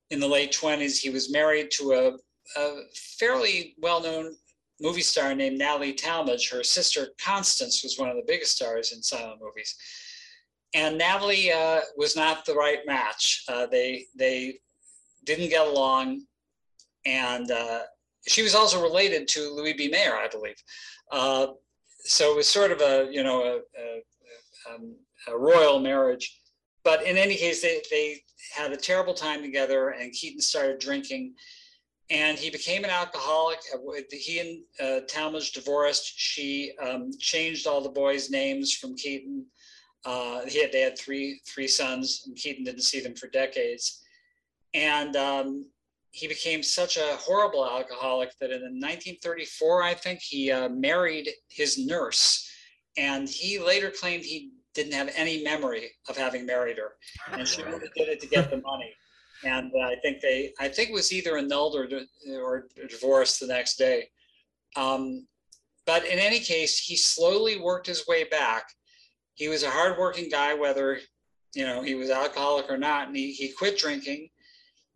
in 0.09 0.19
the 0.19 0.27
late 0.27 0.51
20s. 0.51 0.97
He 0.97 1.09
was 1.09 1.31
married 1.31 1.71
to 1.71 1.93
a, 1.93 2.59
a 2.59 2.81
fairly 3.19 3.75
well 3.79 4.01
known 4.01 4.35
movie 4.81 5.01
star 5.01 5.33
named 5.33 5.57
Natalie 5.57 5.93
Talmadge. 5.93 6.49
Her 6.49 6.63
sister 6.63 7.09
Constance 7.23 7.83
was 7.83 7.97
one 7.97 8.09
of 8.09 8.15
the 8.15 8.25
biggest 8.27 8.55
stars 8.55 8.91
in 8.91 9.01
silent 9.01 9.41
movies. 9.41 9.75
And 10.73 10.97
Natalie 10.97 11.51
uh, 11.51 11.81
was 11.95 12.15
not 12.15 12.45
the 12.45 12.53
right 12.53 12.79
match. 12.85 13.43
Uh, 13.47 13.65
they, 13.67 14.05
they 14.15 14.59
didn't 15.23 15.49
get 15.49 15.65
along. 15.65 16.25
And 17.05 17.49
uh, 17.49 17.81
she 18.27 18.41
was 18.41 18.55
also 18.55 18.81
related 18.81 19.27
to 19.29 19.53
Louis 19.53 19.73
B. 19.73 19.87
Mayer, 19.87 20.15
I 20.15 20.27
believe. 20.27 20.55
Uh, 21.11 21.47
so 22.03 22.31
it 22.31 22.35
was 22.35 22.47
sort 22.47 22.71
of 22.71 22.81
a, 22.81 23.07
you 23.11 23.23
know, 23.23 23.43
a, 23.43 23.55
a, 23.81 24.01
um, 24.73 24.95
a 25.27 25.37
royal 25.37 25.79
marriage. 25.79 26.41
But 26.83 27.03
in 27.03 27.17
any 27.17 27.35
case, 27.35 27.61
they, 27.61 27.81
they 27.89 28.21
had 28.55 28.71
a 28.71 28.77
terrible 28.77 29.13
time 29.13 29.41
together, 29.41 29.89
and 29.89 30.11
Keaton 30.11 30.41
started 30.41 30.79
drinking, 30.79 31.33
and 32.11 32.37
he 32.37 32.51
became 32.51 32.83
an 32.83 32.91
alcoholic. 32.91 33.57
Uh, 33.73 34.01
He 34.11 34.39
and 34.39 34.63
uh, 34.79 35.05
Talmadge 35.07 35.51
divorced. 35.51 36.13
She 36.15 36.73
um, 36.79 37.09
changed 37.19 37.65
all 37.65 37.81
the 37.81 37.89
boys' 37.89 38.29
names 38.29 38.71
from 38.73 38.95
Keaton. 38.95 39.45
Uh, 40.05 40.45
he 40.45 40.61
had, 40.61 40.71
they 40.71 40.81
had 40.81 40.97
three 40.97 41.41
three 41.47 41.67
sons, 41.67 42.23
and 42.27 42.35
Keaton 42.35 42.63
didn't 42.63 42.83
see 42.83 42.99
them 42.99 43.15
for 43.15 43.27
decades. 43.27 44.03
And 44.75 45.15
um, 45.15 45.65
he 46.15 46.29
became 46.29 46.63
such 46.63 46.95
a 46.95 47.17
horrible 47.17 47.65
alcoholic 47.65 48.29
that 48.39 48.49
in 48.49 48.61
1934, 48.61 49.83
I 49.83 49.93
think, 49.93 50.21
he 50.21 50.49
uh, 50.49 50.69
married 50.69 51.29
his 51.49 51.77
nurse. 51.77 52.49
And 52.97 53.27
he 53.27 53.59
later 53.59 53.91
claimed 53.91 54.23
he 54.23 54.51
didn't 54.73 54.93
have 54.93 55.11
any 55.13 55.43
memory 55.43 55.89
of 56.07 56.15
having 56.15 56.45
married 56.45 56.77
her. 56.77 56.93
And 57.33 57.45
she 57.45 57.63
only 57.63 57.89
did 57.97 58.07
it 58.07 58.21
to 58.21 58.27
get 58.27 58.49
the 58.49 58.61
money. 58.61 58.93
And 59.43 59.69
uh, 59.75 59.87
I 59.87 59.95
think 60.01 60.21
they, 60.21 60.53
I 60.57 60.69
think 60.69 60.89
it 60.89 60.93
was 60.93 61.11
either 61.11 61.37
annulled 61.37 61.75
or, 61.75 61.89
or 62.33 62.67
divorced 62.87 63.41
the 63.41 63.47
next 63.47 63.75
day. 63.75 64.05
Um, 64.77 65.27
but 65.85 66.05
in 66.05 66.17
any 66.17 66.39
case, 66.39 66.79
he 66.79 66.95
slowly 66.95 67.59
worked 67.59 67.87
his 67.87 68.07
way 68.07 68.23
back. 68.23 68.69
He 69.33 69.49
was 69.49 69.63
a 69.63 69.69
hardworking 69.69 70.29
guy, 70.29 70.53
whether 70.53 70.99
you 71.53 71.65
know 71.65 71.81
he 71.81 71.95
was 71.95 72.09
alcoholic 72.09 72.69
or 72.69 72.77
not, 72.77 73.07
and 73.07 73.17
he, 73.17 73.33
he 73.33 73.51
quit 73.51 73.77
drinking 73.77 74.29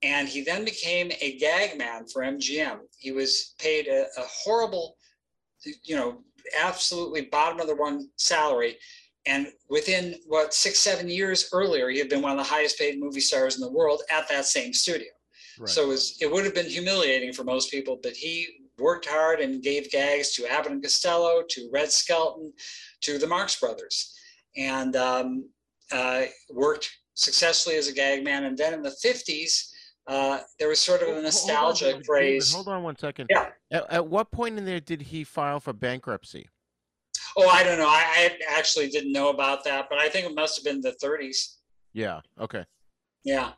and 0.02 0.28
he 0.28 0.41
then 0.41 0.64
became 0.64 1.12
a 1.20 1.38
gag 1.38 1.78
man 1.78 2.06
for 2.08 2.22
MGM. 2.22 2.80
He 2.97 3.12
was 3.12 3.56
paid 3.60 3.88
a, 3.88 4.04
a 4.18 4.24
horrible, 4.43 4.95
you 5.84 5.95
know, 5.95 6.24
absolutely 6.60 7.24
bottom 7.24 7.60
of 7.60 7.68
the 7.68 7.76
run 7.76 8.10
salary, 8.18 8.78
And 9.26 9.47
within 9.70 10.16
what 10.26 10.54
six, 10.54 10.80
seven 10.80 11.10
years 11.10 11.50
earlier, 11.52 11.89
he 11.89 12.00
had 12.00 12.10
been 12.10 12.22
one 12.22 12.32
of 12.32 12.38
the 12.38 12.43
highest 12.43 12.80
paid 12.80 13.00
movie 13.00 13.20
stars 13.20 13.56
in 13.56 13.62
the 13.62 13.72
world 13.72 14.02
at 14.10 14.28
that 14.30 14.45
same 14.45 14.74
studio. 14.74 15.10
Right. 15.60 15.70
So 15.70 15.84
it, 15.84 15.88
was, 15.88 16.18
it 16.22 16.32
would 16.32 16.45
have 16.45 16.56
been 16.56 16.70
humiliating 16.70 17.34
for 17.34 17.43
most 17.43 17.70
people, 17.70 18.00
but 18.02 18.14
he 18.14 18.47
worked 18.78 19.06
hard 19.06 19.41
and 19.41 19.62
gave 19.62 19.91
gags 19.91 20.34
to 20.36 20.47
Abbott 20.47 20.72
and 20.72 20.82
Costello, 20.82 21.43
to 21.50 21.70
Red 21.74 21.91
Skelton, 21.91 22.54
to 23.02 23.18
the 23.18 23.28
Marx 23.28 23.60
Brothers, 23.60 24.16
and 24.56 24.95
um, 24.95 25.50
uh, 25.91 26.24
worked 26.50 26.89
successfully 27.16 27.76
as 27.76 27.89
a 27.89 27.93
gag 27.93 28.24
man. 28.24 28.45
And 28.45 28.58
then 28.58 28.74
in 28.74 28.82
the 28.82 28.95
50s, 29.04 29.70
uh, 30.10 30.39
there 30.57 30.68
was 30.68 30.80
sort 30.80 31.03
of 31.03 31.10
a 31.10 31.12
Hold- 31.12 31.16
hold 31.16 31.20
on, 31.20 31.24
nostalgia 31.24 31.86
David, 31.86 31.93
David, 31.97 32.07
craze. 32.07 32.53
Hold 32.53 32.68
on 32.68 32.82
one 32.84 32.97
second. 32.97 33.28
Yeah. 33.30 33.51
At, 33.72 33.91
at 33.91 34.07
what 34.07 34.32
point 34.32 34.57
in 34.57 34.66
there 34.66 34.80
did 34.80 35.03
he 35.03 35.24
file 35.24 35.60
for 35.60 35.72
bankruptcy? 35.72 36.49
Oh, 37.38 37.47
I 37.47 37.64
don't 37.64 37.78
know. 37.78 37.88
I, 37.88 38.32
I 38.49 38.57
actually 38.57 38.89
didn't 38.89 39.12
know 39.12 39.30
about 39.30 39.64
that, 39.66 39.86
but 39.88 39.99
I 39.99 40.10
think 40.10 40.26
it 40.26 40.34
must 40.34 40.57
have 40.57 40.66
been 40.66 40.82
the 40.82 40.95
30s. 41.01 41.57
Yeah. 41.93 42.22
Okay. 42.39 42.66
Yeah. 43.24 43.51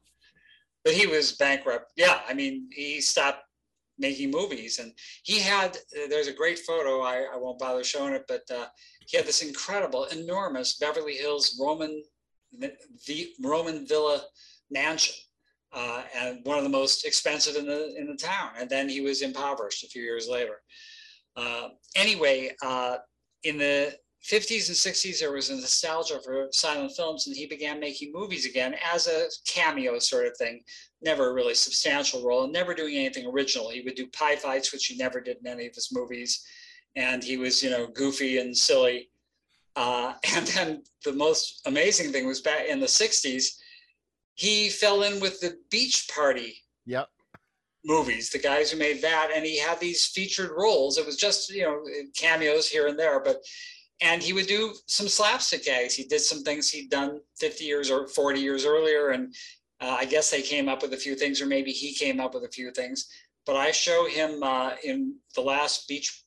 But 0.84 0.94
he 0.94 1.08
was 1.08 1.32
bankrupt. 1.34 1.94
Yeah. 1.96 2.20
I 2.28 2.34
mean, 2.34 2.68
he 2.74 3.00
stopped 3.00 3.44
making 3.98 4.32
movies 4.32 4.80
and 4.80 4.92
he 5.24 5.40
had, 5.40 5.78
uh, 5.78 6.08
there's 6.10 6.28
a 6.28 6.34
great 6.34 6.60
photo. 6.60 7.02
I, 7.02 7.28
I 7.34 7.38
won't 7.38 7.60
bother 7.60 7.84
showing 7.84 8.14
it, 8.14 8.26
but 8.28 8.42
uh, 8.54 8.66
he 9.08 9.16
had 9.16 9.26
this 9.26 9.42
incredible, 9.42 10.04
enormous 10.06 10.78
Beverly 10.78 11.14
Hills 11.14 11.58
Roman, 11.62 12.04
the 13.08 13.30
Roman 13.42 13.88
villa 13.88 14.22
mansion. 14.70 15.16
Uh, 15.74 16.04
and 16.16 16.40
one 16.44 16.58
of 16.58 16.64
the 16.64 16.70
most 16.70 17.06
expensive 17.06 17.56
in 17.56 17.66
the 17.66 17.96
in 17.96 18.08
the 18.08 18.16
town. 18.16 18.52
And 18.58 18.70
then 18.70 18.90
he 18.90 19.02
was 19.02 19.22
impoverished 19.22 19.84
a 19.84 19.88
few 19.88 20.02
years 20.02 20.28
later. 20.28 20.62
Uh, 21.36 21.70
anyway, 21.96 22.52
uh, 22.62 22.98
in 23.44 23.58
the 23.58 23.96
50s 24.30 24.68
and 24.68 24.78
60s, 24.78 25.20
there 25.20 25.32
was 25.32 25.50
a 25.50 25.56
nostalgia 25.56 26.20
for 26.24 26.48
silent 26.52 26.92
films, 26.96 27.26
and 27.26 27.36
he 27.36 27.48
began 27.48 27.80
making 27.80 28.12
movies 28.14 28.46
again 28.46 28.76
as 28.94 29.08
a 29.08 29.28
cameo 29.48 29.98
sort 29.98 30.28
of 30.28 30.38
thing. 30.38 30.62
Never 31.02 31.30
a 31.30 31.34
really 31.34 31.56
substantial 31.56 32.24
role, 32.24 32.44
and 32.44 32.54
never 32.54 32.76
doing 32.76 32.98
anything 32.98 33.26
original. 33.26 33.70
He 33.70 33.82
would 33.82 33.96
do 33.96 34.08
pie 34.08 34.36
fights, 34.36 34.72
which 34.72 34.86
he 34.86 34.96
never 34.96 35.22
did 35.22 35.38
in 35.44 35.48
any 35.48 35.66
of 35.66 35.74
his 35.74 35.90
movies, 35.92 36.46
and 36.96 37.24
he 37.24 37.38
was, 37.38 37.64
you 37.64 37.72
know, 37.72 37.88
goofy 37.88 38.38
and 38.38 38.56
silly. 38.56 39.10
Uh, 39.76 40.14
and 40.36 40.46
then 40.48 40.84
the 41.04 41.14
most 41.14 41.62
amazing 41.66 42.12
thing 42.12 42.28
was 42.28 42.42
back 42.42 42.68
in 42.68 42.80
the 42.80 42.86
60s, 42.86 43.46
he 44.36 44.70
fell 44.70 45.04
in 45.04 45.20
with 45.20 45.40
the 45.40 45.58
Beach 45.70 46.10
Party 46.14 46.58
Yep. 46.86 47.10
movies, 47.86 48.30
the 48.30 48.40
guys 48.40 48.72
who 48.72 48.78
made 48.78 49.02
that, 49.02 49.32
and 49.34 49.46
he 49.46 49.60
had 49.60 49.80
these 49.80 50.08
featured 50.08 50.52
roles. 50.52 50.98
It 50.98 51.06
was 51.06 51.18
just 51.18 51.50
you 51.54 51.64
know 51.64 51.84
cameos 52.16 52.68
here 52.68 52.88
and 52.88 52.98
there, 52.98 53.20
but 53.20 53.38
and 54.02 54.22
he 54.22 54.34
would 54.34 54.48
do 54.48 54.74
some 54.88 55.08
slapstick 55.08 55.64
gags. 55.66 55.94
He 55.94 56.06
did 56.06 56.22
some 56.22 56.44
things 56.44 56.70
he'd 56.70 56.90
done 56.90 57.22
50 57.40 57.64
years 57.64 57.92
or 57.92 58.08
40 58.08 58.40
years 58.40 58.66
earlier, 58.66 59.10
and 59.10 59.34
uh, 59.80 59.96
I 60.00 60.06
guess 60.06 60.32
they 60.32 60.42
came 60.42 60.68
up 60.68 60.82
with 60.82 60.94
a 60.94 60.98
few 60.98 61.16
things, 61.16 61.40
or 61.42 61.46
maybe 61.46 61.72
he 61.72 61.94
came 61.94 62.20
up 62.20 62.34
with 62.34 62.44
a 62.44 62.50
few 62.50 62.72
things. 62.72 63.08
But 63.46 63.56
I 63.56 63.72
show 63.72 64.08
him 64.08 64.44
uh, 64.44 64.72
in 64.84 65.16
the 65.36 65.42
last 65.42 65.88
beach. 65.88 66.24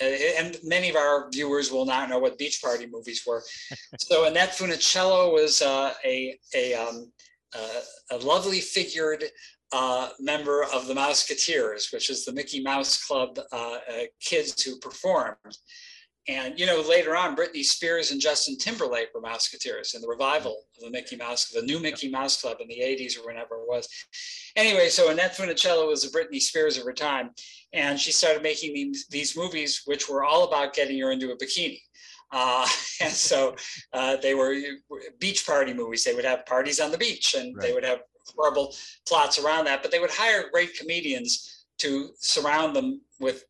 Uh, 0.00 0.06
and 0.38 0.56
many 0.62 0.88
of 0.88 0.96
our 0.96 1.28
viewers 1.30 1.70
will 1.70 1.84
not 1.84 2.08
know 2.08 2.18
what 2.18 2.38
beach 2.38 2.60
party 2.62 2.86
movies 2.90 3.22
were. 3.26 3.42
so 3.98 4.24
Annette 4.24 4.52
Funicello 4.52 5.32
was 5.32 5.60
uh, 5.60 5.92
a 6.04 6.38
a, 6.54 6.74
um, 6.74 7.12
a 8.10 8.16
lovely 8.18 8.60
figured 8.60 9.24
uh, 9.72 10.10
member 10.18 10.64
of 10.64 10.86
the 10.86 10.94
Mouseketeers, 10.94 11.92
which 11.92 12.10
is 12.10 12.24
the 12.24 12.32
Mickey 12.32 12.60
Mouse 12.60 13.04
Club 13.04 13.38
uh, 13.52 13.56
uh, 13.56 13.78
kids 14.20 14.62
who 14.62 14.78
performed. 14.78 15.36
And 16.28 16.58
you 16.58 16.66
know, 16.66 16.80
later 16.80 17.16
on, 17.16 17.34
Britney 17.34 17.64
Spears 17.64 18.10
and 18.10 18.20
Justin 18.20 18.56
Timberlake 18.58 19.08
were 19.14 19.22
Mouseketeers 19.22 19.94
in 19.94 20.00
the 20.00 20.08
revival 20.08 20.64
of 20.76 20.84
the 20.84 20.90
Mickey 20.90 21.16
Mouse, 21.16 21.48
the 21.48 21.62
new 21.62 21.80
Mickey 21.80 22.10
Mouse 22.10 22.40
Club 22.40 22.58
in 22.60 22.68
the 22.68 22.78
80s 22.78 23.18
or 23.18 23.26
whenever 23.26 23.56
it 23.56 23.66
was. 23.66 23.88
Anyway, 24.54 24.88
so 24.88 25.10
Annette 25.10 25.36
Funicello 25.36 25.88
was 25.88 26.02
the 26.02 26.16
Britney 26.16 26.40
Spears 26.40 26.76
of 26.76 26.84
her 26.84 26.92
time, 26.92 27.30
and 27.72 27.98
she 27.98 28.12
started 28.12 28.42
making 28.42 28.74
these, 28.74 29.06
these 29.08 29.36
movies, 29.36 29.82
which 29.86 30.08
were 30.08 30.22
all 30.22 30.46
about 30.46 30.74
getting 30.74 31.00
her 31.00 31.10
into 31.10 31.30
a 31.30 31.36
bikini. 31.36 31.80
Uh, 32.32 32.66
and 33.00 33.12
so 33.12 33.56
uh, 33.92 34.16
they 34.16 34.34
were 34.34 34.56
beach 35.18 35.46
party 35.46 35.72
movies. 35.74 36.04
They 36.04 36.14
would 36.14 36.24
have 36.24 36.46
parties 36.46 36.80
on 36.80 36.90
the 36.90 36.98
beach, 36.98 37.34
and 37.34 37.54
they 37.60 37.72
would 37.72 37.84
have 37.84 38.00
horrible 38.36 38.74
plots 39.06 39.38
around 39.38 39.64
that. 39.66 39.82
But 39.82 39.90
they 39.90 39.98
would 39.98 40.10
hire 40.10 40.50
great 40.52 40.76
comedians 40.76 41.64
to 41.78 42.10
surround 42.18 42.76
them 42.76 43.00
with 43.18 43.44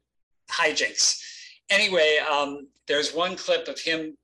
hijinks. 0.50 1.20
Anyway, 1.68 2.18
um, 2.30 2.68
there's 2.88 3.14
one 3.14 3.36
clip 3.36 3.68
of 3.68 3.78
him 3.78 4.16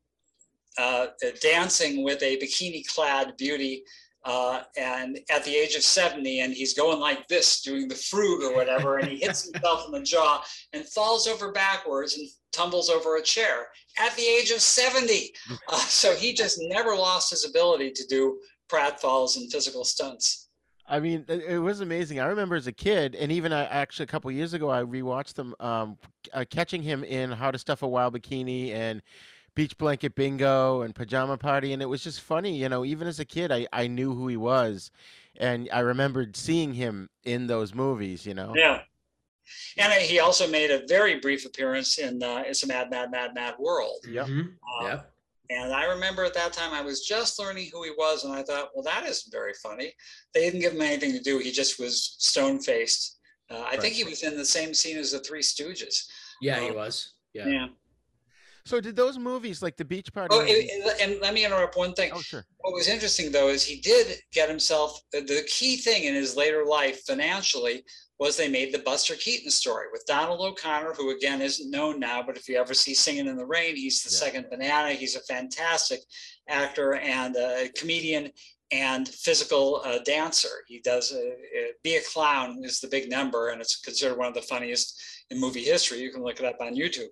uh, 0.78 1.06
dancing 1.40 2.02
with 2.02 2.22
a 2.22 2.36
bikini-clad 2.38 3.36
beauty. 3.36 3.82
Uh, 4.26 4.62
and 4.76 5.20
at 5.30 5.44
the 5.44 5.54
age 5.54 5.76
of 5.76 5.82
70, 5.82 6.40
and 6.40 6.52
he's 6.52 6.74
going 6.74 6.98
like 6.98 7.28
this, 7.28 7.62
doing 7.62 7.86
the 7.86 7.94
frug 7.94 8.42
or 8.42 8.56
whatever, 8.56 8.98
and 8.98 9.08
he 9.08 9.18
hits 9.18 9.44
himself 9.52 9.86
in 9.86 9.92
the 9.92 10.02
jaw 10.02 10.42
and 10.72 10.84
falls 10.88 11.28
over 11.28 11.52
backwards 11.52 12.18
and 12.18 12.28
tumbles 12.52 12.90
over 12.90 13.18
a 13.18 13.22
chair 13.22 13.68
at 14.00 14.14
the 14.16 14.26
age 14.26 14.50
of 14.50 14.60
70. 14.60 15.32
Uh, 15.68 15.78
so 15.78 16.14
he 16.14 16.32
just 16.32 16.58
never 16.60 16.94
lost 16.94 17.30
his 17.30 17.48
ability 17.48 17.90
to 17.90 18.06
do 18.08 18.38
pratfalls 18.70 19.36
and 19.36 19.50
physical 19.50 19.84
stunts. 19.84 20.48
I 20.88 21.00
mean, 21.00 21.24
it, 21.28 21.60
was 21.60 21.80
amazing. 21.80 22.20
I 22.20 22.26
remember 22.26 22.54
as 22.54 22.68
a 22.68 22.72
kid, 22.72 23.16
and 23.16 23.32
even 23.32 23.52
I, 23.52 23.64
actually 23.64 24.04
a 24.04 24.08
couple 24.08 24.30
years 24.30 24.54
ago, 24.54 24.70
I 24.70 24.82
rewatched 24.82 25.34
them, 25.34 25.54
um, 25.58 25.98
uh, 26.32 26.44
catching 26.48 26.82
him 26.82 27.02
in 27.02 27.32
How 27.32 27.50
to 27.50 27.58
Stuff 27.58 27.82
a 27.82 27.88
Wild 27.88 28.14
Bikini 28.14 28.72
and 28.72 29.02
Beach 29.56 29.76
Blanket 29.76 30.14
Bingo 30.14 30.82
and 30.82 30.94
Pajama 30.94 31.36
Party, 31.36 31.72
and 31.72 31.82
it 31.82 31.86
was 31.86 32.04
just 32.04 32.20
funny. 32.20 32.56
You 32.56 32.68
know, 32.68 32.84
even 32.84 33.08
as 33.08 33.18
a 33.18 33.24
kid, 33.24 33.50
I, 33.50 33.66
I 33.72 33.88
knew 33.88 34.14
who 34.14 34.28
he 34.28 34.36
was, 34.36 34.92
and 35.36 35.68
I 35.72 35.80
remembered 35.80 36.36
seeing 36.36 36.72
him 36.74 37.10
in 37.24 37.48
those 37.48 37.74
movies. 37.74 38.24
You 38.24 38.34
know. 38.34 38.52
Yeah. 38.54 38.82
And 39.78 39.92
he 40.02 40.18
also 40.20 40.48
made 40.48 40.70
a 40.70 40.84
very 40.88 41.20
brief 41.20 41.46
appearance 41.46 41.98
in 41.98 42.20
uh, 42.22 42.42
It's 42.46 42.64
a 42.64 42.66
Mad, 42.66 42.90
Mad, 42.90 43.10
Mad, 43.12 43.32
Mad 43.34 43.54
World. 43.58 44.00
Yep. 44.08 44.26
Mhm. 44.26 44.52
Uh, 44.80 44.84
Yep. 44.86 45.12
And 45.48 45.72
I 45.72 45.84
remember 45.84 46.24
at 46.24 46.34
that 46.34 46.52
time 46.52 46.74
I 46.74 46.80
was 46.80 47.06
just 47.06 47.38
learning 47.38 47.70
who 47.72 47.84
he 47.84 47.92
was, 47.96 48.24
and 48.24 48.32
I 48.32 48.42
thought, 48.42 48.70
well, 48.74 48.82
that 48.82 49.06
isn't 49.06 49.30
very 49.30 49.54
funny. 49.62 49.92
They 50.34 50.40
didn't 50.40 50.58
give 50.58 50.72
him 50.72 50.82
anything 50.82 51.12
to 51.12 51.20
do. 51.20 51.38
He 51.38 51.52
just 51.52 51.78
was 51.78 52.16
stone 52.18 52.58
faced. 52.58 53.18
Uh, 53.48 53.62
I 53.64 53.76
think 53.76 53.94
he 53.94 54.02
was 54.02 54.24
in 54.24 54.36
the 54.36 54.44
same 54.44 54.74
scene 54.74 54.98
as 54.98 55.12
the 55.12 55.20
Three 55.20 55.42
Stooges. 55.42 56.06
Yeah, 56.40 56.58
he 56.58 56.70
Uh, 56.70 56.74
was. 56.74 57.12
Yeah. 57.32 57.46
Yeah. 57.46 57.66
So 58.66 58.80
did 58.80 58.96
those 58.96 59.16
movies, 59.16 59.62
like 59.62 59.76
the 59.76 59.84
Beach 59.84 60.12
Party? 60.12 60.34
Oh, 60.34 60.40
movies- 60.40 60.70
and, 61.00 61.20
let 61.20 61.32
me 61.34 61.44
interrupt 61.44 61.76
one 61.76 61.94
thing. 61.94 62.10
oh, 62.12 62.20
sure. 62.20 62.44
What 62.58 62.74
was 62.74 62.88
interesting 62.88 63.30
though 63.30 63.48
is 63.48 63.62
he 63.62 63.76
did 63.80 64.20
get 64.32 64.48
himself 64.48 65.00
the- 65.12 65.20
the 65.20 65.44
key 65.48 65.76
thing 65.76 66.02
in 66.04 66.14
his 66.16 66.34
later 66.36 66.64
life 66.64 67.04
financially 67.06 67.84
was 68.18 68.36
they 68.36 68.48
made 68.48 68.72
the 68.72 68.78
Buster 68.80 69.14
Keaton 69.14 69.50
story 69.52 69.86
with 69.92 70.04
Donald 70.06 70.40
O'Connor, 70.40 70.94
who 70.94 71.10
again 71.10 71.40
isn't 71.42 71.70
known 71.70 72.00
now, 72.00 72.22
but 72.24 72.36
if 72.36 72.48
you 72.48 72.56
ever 72.58 72.74
see 72.74 72.92
Singing 72.94 73.28
in 73.28 73.36
the 73.36 73.46
Rain, 73.46 73.76
he's 73.76 74.02
the 74.02 74.10
Yeah. 74.10 74.18
second 74.18 74.46
banana. 74.50 74.94
He's 74.94 75.14
a 75.14 75.22
fantastic 75.22 76.00
actor 76.48 76.94
and 76.94 77.36
a 77.36 77.68
comedian 77.76 78.32
and 78.72 79.08
physical 79.08 79.80
uh, 79.84 79.98
dancer. 79.98 80.64
He 80.66 80.80
does 80.80 81.12
uh, 81.12 81.18
uh, 81.18 81.72
Be 81.84 81.96
a 81.96 82.02
Clown 82.02 82.64
is 82.64 82.80
the 82.80 82.88
big 82.88 83.08
number, 83.10 83.50
and 83.50 83.60
it's 83.60 83.76
considered 83.76 84.18
one 84.18 84.26
of 84.28 84.34
the 84.34 84.42
funniest 84.42 85.00
in 85.30 85.38
movie 85.38 85.62
history. 85.62 85.98
You 86.00 86.10
can 86.10 86.24
look 86.24 86.40
it 86.40 86.46
up 86.46 86.56
on 86.60 86.74
YouTube. 86.74 87.10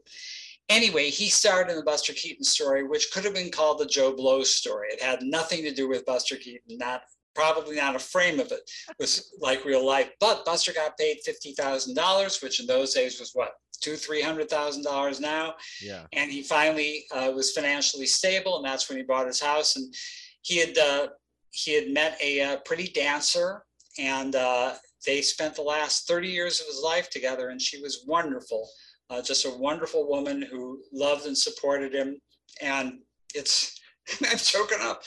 Anyway, 0.68 1.10
he 1.10 1.28
starred 1.28 1.68
in 1.68 1.76
the 1.76 1.82
Buster 1.82 2.12
Keaton 2.14 2.44
story, 2.44 2.84
which 2.84 3.10
could 3.12 3.24
have 3.24 3.34
been 3.34 3.50
called 3.50 3.78
the 3.78 3.86
Joe 3.86 4.16
Blow 4.16 4.42
story. 4.42 4.88
It 4.90 5.02
had 5.02 5.22
nothing 5.22 5.62
to 5.62 5.74
do 5.74 5.88
with 5.88 6.06
Buster 6.06 6.36
Keaton, 6.36 6.78
not 6.78 7.02
probably 7.34 7.76
not 7.76 7.96
a 7.96 7.98
frame 7.98 8.38
of 8.38 8.52
it 8.52 8.60
it 8.88 8.96
was 8.98 9.34
like 9.40 9.64
real 9.64 9.84
life. 9.84 10.10
But 10.20 10.44
Buster 10.44 10.72
got 10.72 10.96
paid 10.96 11.18
fifty 11.24 11.52
thousand 11.52 11.94
dollars, 11.94 12.40
which 12.40 12.60
in 12.60 12.66
those 12.66 12.94
days 12.94 13.20
was 13.20 13.32
what 13.34 13.52
two, 13.80 13.96
three 13.96 14.22
hundred 14.22 14.48
thousand 14.48 14.84
dollars 14.84 15.20
now. 15.20 15.54
Yeah. 15.82 16.06
And 16.12 16.30
he 16.30 16.42
finally 16.42 17.04
uh, 17.14 17.32
was 17.34 17.52
financially 17.52 18.06
stable, 18.06 18.56
and 18.56 18.64
that's 18.64 18.88
when 18.88 18.98
he 18.98 19.04
bought 19.04 19.26
his 19.26 19.40
house. 19.40 19.76
And 19.76 19.94
he 20.42 20.58
had 20.58 20.78
uh, 20.78 21.08
he 21.50 21.74
had 21.74 21.90
met 21.90 22.18
a 22.22 22.40
uh, 22.40 22.56
pretty 22.64 22.88
dancer, 22.88 23.64
and 23.98 24.34
uh, 24.34 24.74
they 25.06 25.20
spent 25.20 25.54
the 25.54 25.62
last 25.62 26.08
thirty 26.08 26.28
years 26.28 26.60
of 26.60 26.66
his 26.66 26.80
life 26.82 27.10
together. 27.10 27.50
And 27.50 27.60
she 27.60 27.80
was 27.80 28.04
wonderful, 28.06 28.68
uh, 29.10 29.22
just 29.22 29.44
a 29.44 29.50
wonderful 29.50 30.08
woman 30.08 30.42
who 30.42 30.80
loved 30.92 31.26
and 31.26 31.36
supported 31.36 31.94
him. 31.94 32.18
And 32.62 33.00
it's 33.34 33.78
I'm 34.30 34.38
choking 34.38 34.78
up. 34.80 35.02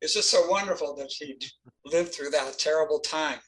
It's 0.00 0.14
just 0.14 0.30
so 0.30 0.46
wonderful 0.48 0.94
that 0.96 1.10
he 1.10 1.38
lived 1.84 2.12
through 2.12 2.30
that 2.30 2.58
terrible 2.58 3.00
time. 3.00 3.38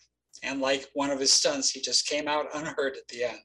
And 0.43 0.61
like 0.61 0.89
one 0.95 1.11
of 1.11 1.21
his 1.21 1.33
stunts, 1.33 1.71
he 1.71 1.81
just 1.81 2.07
came 2.07 2.29
out 2.29 2.47
unhurt 2.55 2.97
at 2.97 3.09
the 3.09 3.25
end. 3.25 3.39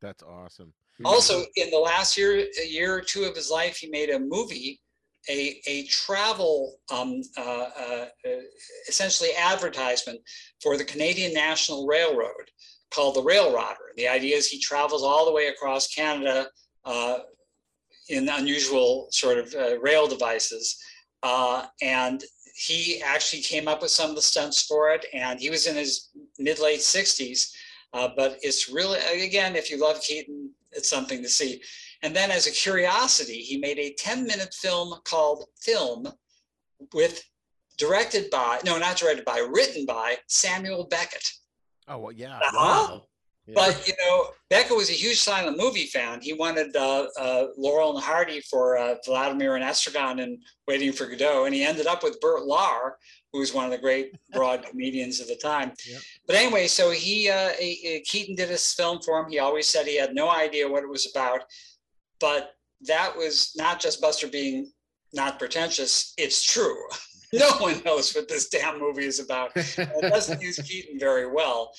That's 0.00 0.22
awesome. 0.22 0.72
Also, 1.04 1.44
in 1.56 1.70
the 1.70 1.78
last 1.78 2.16
year, 2.16 2.44
a 2.60 2.66
year 2.66 2.94
or 2.94 3.00
two 3.00 3.24
of 3.24 3.36
his 3.36 3.50
life, 3.50 3.76
he 3.76 3.88
made 3.88 4.10
a 4.10 4.18
movie, 4.18 4.80
a, 5.30 5.60
a 5.66 5.84
travel, 5.84 6.76
um, 6.92 7.20
uh, 7.36 7.68
uh, 7.80 8.06
uh, 8.26 8.40
essentially 8.88 9.30
advertisement 9.38 10.18
for 10.60 10.76
the 10.76 10.84
Canadian 10.84 11.32
National 11.32 11.86
Railroad 11.86 12.50
called 12.90 13.16
The 13.16 13.22
Rail 13.22 13.52
Rodder. 13.52 13.94
The 13.96 14.08
idea 14.08 14.36
is 14.36 14.48
he 14.48 14.58
travels 14.60 15.02
all 15.02 15.24
the 15.26 15.32
way 15.32 15.48
across 15.48 15.88
Canada 15.88 16.48
uh, 16.84 17.18
in 18.08 18.28
unusual 18.28 19.08
sort 19.10 19.38
of 19.38 19.54
uh, 19.54 19.78
rail 19.80 20.06
devices 20.08 20.76
Uh, 21.22 21.66
and 21.82 22.22
he 22.54 23.02
actually 23.02 23.42
came 23.42 23.68
up 23.68 23.82
with 23.82 23.90
some 23.90 24.10
of 24.10 24.16
the 24.16 24.22
stunts 24.22 24.62
for 24.62 24.90
it, 24.90 25.06
and 25.12 25.40
he 25.40 25.50
was 25.50 25.66
in 25.66 25.76
his 25.76 26.10
mid 26.38 26.58
late 26.58 26.80
60s. 26.80 27.52
Uh, 27.92 28.08
but 28.16 28.38
it's 28.42 28.68
really, 28.68 28.98
again, 29.22 29.56
if 29.56 29.70
you 29.70 29.78
love 29.78 30.00
Keaton, 30.02 30.50
it's 30.72 30.90
something 30.90 31.22
to 31.22 31.28
see. 31.28 31.60
And 32.02 32.14
then, 32.14 32.30
as 32.30 32.46
a 32.46 32.50
curiosity, 32.50 33.40
he 33.40 33.58
made 33.58 33.78
a 33.78 33.94
10 33.94 34.26
minute 34.26 34.52
film 34.54 35.00
called 35.04 35.44
Film 35.60 36.08
with 36.92 37.24
directed 37.76 38.28
by, 38.30 38.60
no, 38.64 38.78
not 38.78 38.96
directed 38.96 39.24
by, 39.24 39.38
written 39.38 39.86
by 39.86 40.16
Samuel 40.26 40.84
Beckett. 40.84 41.26
Oh, 41.88 41.98
well, 41.98 42.12
yeah. 42.12 42.36
Uh-huh. 42.36 42.56
Wow. 42.56 43.02
Yeah. 43.46 43.54
But 43.54 43.88
you 43.88 43.94
know, 44.04 44.26
Beckett 44.50 44.76
was 44.76 44.90
a 44.90 44.94
huge 44.94 45.18
silent 45.20 45.56
movie 45.56 45.86
fan. 45.86 46.20
He 46.20 46.34
wanted 46.34 46.76
uh, 46.76 47.06
uh, 47.18 47.46
Laurel 47.56 47.96
and 47.96 48.04
Hardy 48.04 48.42
for 48.42 48.76
uh, 48.76 48.96
Vladimir 49.06 49.56
and 49.56 49.64
Estragon 49.64 50.22
and 50.22 50.38
Waiting 50.66 50.92
for 50.92 51.06
Godot, 51.06 51.46
and 51.46 51.54
he 51.54 51.64
ended 51.64 51.86
up 51.86 52.02
with 52.02 52.20
Bert 52.20 52.42
Lahr, 52.42 52.92
who 53.32 53.38
was 53.38 53.54
one 53.54 53.64
of 53.64 53.70
the 53.70 53.78
great 53.78 54.12
broad 54.32 54.64
comedians 54.66 55.18
of 55.20 55.28
the 55.28 55.36
time. 55.36 55.72
Yep. 55.88 56.00
But 56.26 56.36
anyway, 56.36 56.66
so 56.66 56.90
he, 56.90 57.30
uh, 57.30 57.50
he- 57.58 58.02
Keaton 58.06 58.34
did 58.34 58.50
his 58.50 58.70
film 58.74 59.00
for 59.00 59.18
him. 59.18 59.30
He 59.30 59.38
always 59.38 59.66
said 59.66 59.86
he 59.86 59.96
had 59.96 60.14
no 60.14 60.28
idea 60.28 60.68
what 60.68 60.82
it 60.82 60.88
was 60.90 61.10
about, 61.10 61.40
but 62.20 62.50
that 62.82 63.16
was 63.16 63.52
not 63.56 63.80
just 63.80 64.02
Buster 64.02 64.28
being 64.28 64.70
not 65.14 65.38
pretentious. 65.38 66.12
It's 66.18 66.42
true. 66.44 66.76
no 67.32 67.50
one 67.58 67.82
knows 67.84 68.14
what 68.14 68.28
this 68.28 68.48
damn 68.48 68.78
movie 68.78 69.06
is 69.06 69.20
about. 69.20 69.52
It 69.54 70.10
doesn't 70.10 70.40
use 70.40 70.58
Keaton 70.58 70.98
very 70.98 71.30
well 71.30 71.72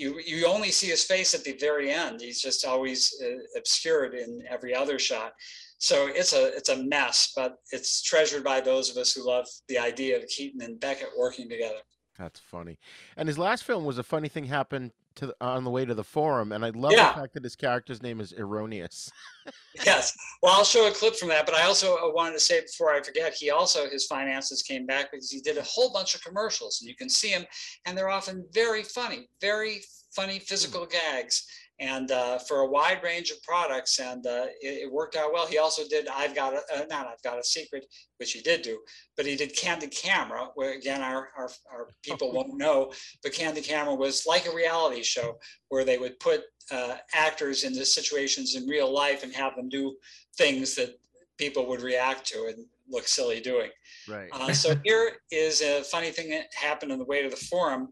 you 0.00 0.20
you 0.24 0.46
only 0.46 0.70
see 0.70 0.88
his 0.88 1.04
face 1.04 1.34
at 1.34 1.44
the 1.44 1.52
very 1.52 1.90
end. 1.90 2.20
He's 2.20 2.40
just 2.40 2.64
always 2.64 3.12
uh, 3.22 3.58
obscured 3.58 4.14
in 4.14 4.42
every 4.48 4.74
other 4.74 4.98
shot. 4.98 5.32
So 5.78 6.08
it's 6.08 6.32
a 6.32 6.56
it's 6.56 6.70
a 6.70 6.82
mess, 6.82 7.32
but 7.36 7.56
it's 7.72 8.02
treasured 8.02 8.42
by 8.42 8.60
those 8.60 8.90
of 8.90 8.96
us 8.96 9.12
who 9.12 9.26
love 9.26 9.46
the 9.68 9.78
idea 9.78 10.16
of 10.16 10.26
Keaton 10.26 10.62
and 10.62 10.80
Beckett 10.80 11.10
working 11.18 11.48
together. 11.48 11.80
That's 12.18 12.40
funny. 12.40 12.78
And 13.16 13.28
his 13.28 13.38
last 13.38 13.64
film 13.64 13.84
was 13.84 13.98
a 13.98 14.02
funny 14.02 14.28
thing 14.28 14.44
happened 14.44 14.92
to 15.20 15.26
the, 15.28 15.36
on 15.40 15.64
the 15.64 15.70
way 15.70 15.84
to 15.84 15.94
the 15.94 16.02
forum, 16.04 16.52
and 16.52 16.64
I 16.64 16.70
love 16.70 16.92
Yeah. 16.92 17.12
the 17.12 17.20
fact 17.20 17.34
that 17.34 17.44
his 17.44 17.54
character's 17.54 18.02
name 18.02 18.20
is 18.20 18.32
Erronius. 18.32 19.10
Yes. 19.86 20.12
Well, 20.42 20.52
I'll 20.52 20.64
show 20.64 20.86
a 20.88 20.90
clip 20.92 21.14
from 21.16 21.28
that, 21.28 21.46
but 21.46 21.54
I 21.54 21.62
also 21.62 21.94
uh, 21.96 22.10
wanted 22.12 22.34
to 22.34 22.40
say 22.40 22.60
before 22.60 22.92
I 22.92 23.00
forget, 23.02 23.34
he 23.34 23.50
also 23.50 23.88
his 23.88 24.06
finances 24.06 24.62
came 24.62 24.84
back 24.84 25.10
because 25.10 25.30
he 25.30 25.40
did 25.40 25.56
a 25.58 25.62
whole 25.62 25.92
bunch 25.92 26.14
of 26.14 26.22
commercials, 26.22 26.80
and 26.80 26.88
you 26.88 26.94
can 26.96 27.08
see 27.08 27.28
him, 27.28 27.44
and 27.86 27.96
they're 27.96 28.10
often 28.10 28.44
very 28.52 28.82
funny, 28.82 29.28
very 29.40 29.80
funny 30.14 30.38
physical 30.40 30.86
gags, 30.86 31.46
and 31.80 32.10
uh, 32.12 32.38
for 32.38 32.60
a 32.60 32.66
wide 32.66 33.02
range 33.02 33.30
of 33.30 33.42
products, 33.42 33.98
and 33.98 34.26
uh, 34.26 34.46
it, 34.60 34.82
it 34.84 34.92
worked 34.92 35.16
out 35.16 35.32
well. 35.32 35.46
He 35.46 35.58
also 35.58 35.82
did 35.88 36.06
I've 36.08 36.34
got 36.34 36.52
a 36.52 36.58
uh, 36.74 36.84
not 36.88 37.06
I've 37.06 37.22
got 37.22 37.38
a 37.38 37.44
secret, 37.44 37.86
which 38.18 38.32
he 38.32 38.40
did 38.42 38.62
do, 38.62 38.78
but 39.16 39.24
he 39.26 39.34
did 39.34 39.56
Candid 39.56 39.90
Camera, 39.90 40.48
where 40.54 40.74
again 40.74 41.00
our 41.00 41.30
our, 41.36 41.50
our 41.72 41.88
people 42.02 42.32
won't 42.32 42.56
know, 42.56 42.92
but 43.22 43.32
Candid 43.32 43.64
Camera 43.64 43.94
was 43.94 44.26
like 44.26 44.46
a 44.46 44.54
reality 44.54 45.02
show 45.02 45.38
where 45.70 45.84
they 45.84 45.98
would 45.98 46.20
put 46.20 46.42
uh, 46.70 46.96
actors 47.14 47.64
into 47.64 47.84
situations 47.84 48.54
in 48.54 48.66
real 48.66 48.92
life 48.92 49.22
and 49.22 49.34
have 49.34 49.56
them 49.56 49.68
do 49.68 49.96
things 50.36 50.74
that 50.74 50.98
people 51.38 51.66
would 51.66 51.80
react 51.80 52.26
to 52.26 52.46
and 52.46 52.66
look 52.90 53.08
silly 53.08 53.40
doing. 53.40 53.70
Right. 54.08 54.28
Uh, 54.32 54.52
so 54.52 54.74
here 54.84 55.12
is 55.30 55.62
a 55.62 55.82
funny 55.82 56.10
thing 56.10 56.30
that 56.30 56.46
happened 56.54 56.92
on 56.92 56.98
the 56.98 57.04
way 57.04 57.22
to 57.22 57.30
the 57.30 57.36
forum. 57.36 57.88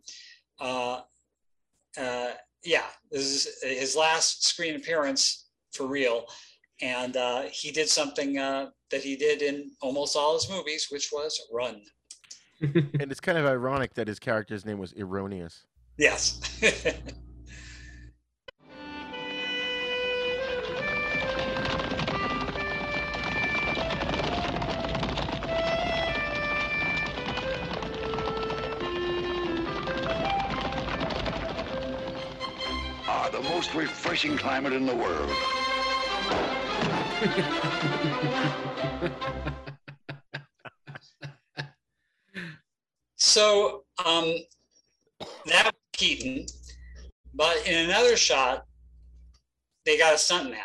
Uh, 0.61 1.01
uh, 1.99 2.31
yeah, 2.65 2.87
this 3.11 3.47
is 3.47 3.63
his 3.63 3.97
last 3.97 4.45
screen 4.45 4.77
appearance 4.77 5.49
for 5.73 5.87
real. 5.87 6.27
And 6.81 7.17
uh, 7.17 7.43
he 7.51 7.73
did 7.73 7.89
something 7.89 8.39
uh, 8.39 8.71
that 8.91 9.03
he 9.03 9.17
did 9.17 9.43
in 9.43 9.71
almost 9.83 10.17
all 10.17 10.35
his 10.35 10.49
movies, 10.49 10.89
which 10.91 11.11
was 11.13 11.41
run. 11.53 11.83
and 12.61 13.11
it's 13.11 13.21
kind 13.21 13.39
of 13.39 13.47
ironic 13.47 13.95
that 13.95 14.09
his 14.09 14.19
character's 14.19 14.65
name 14.65 14.79
was 14.79 14.93
Erronius. 14.93 15.65
Yes. 15.97 16.41
the 33.43 33.49
most 33.51 33.73
refreshing 33.75 34.37
climate 34.37 34.73
in 34.73 34.85
the 34.85 34.95
world. 34.95 35.31
So 43.15 43.85
um, 44.05 44.35
that 45.47 45.67
was 45.67 45.73
Keaton, 45.93 46.47
but 47.35 47.65
in 47.67 47.89
another 47.89 48.17
shot, 48.17 48.65
they 49.87 49.97
got 49.97 50.15
a 50.15 50.17
stuntman, 50.17 50.57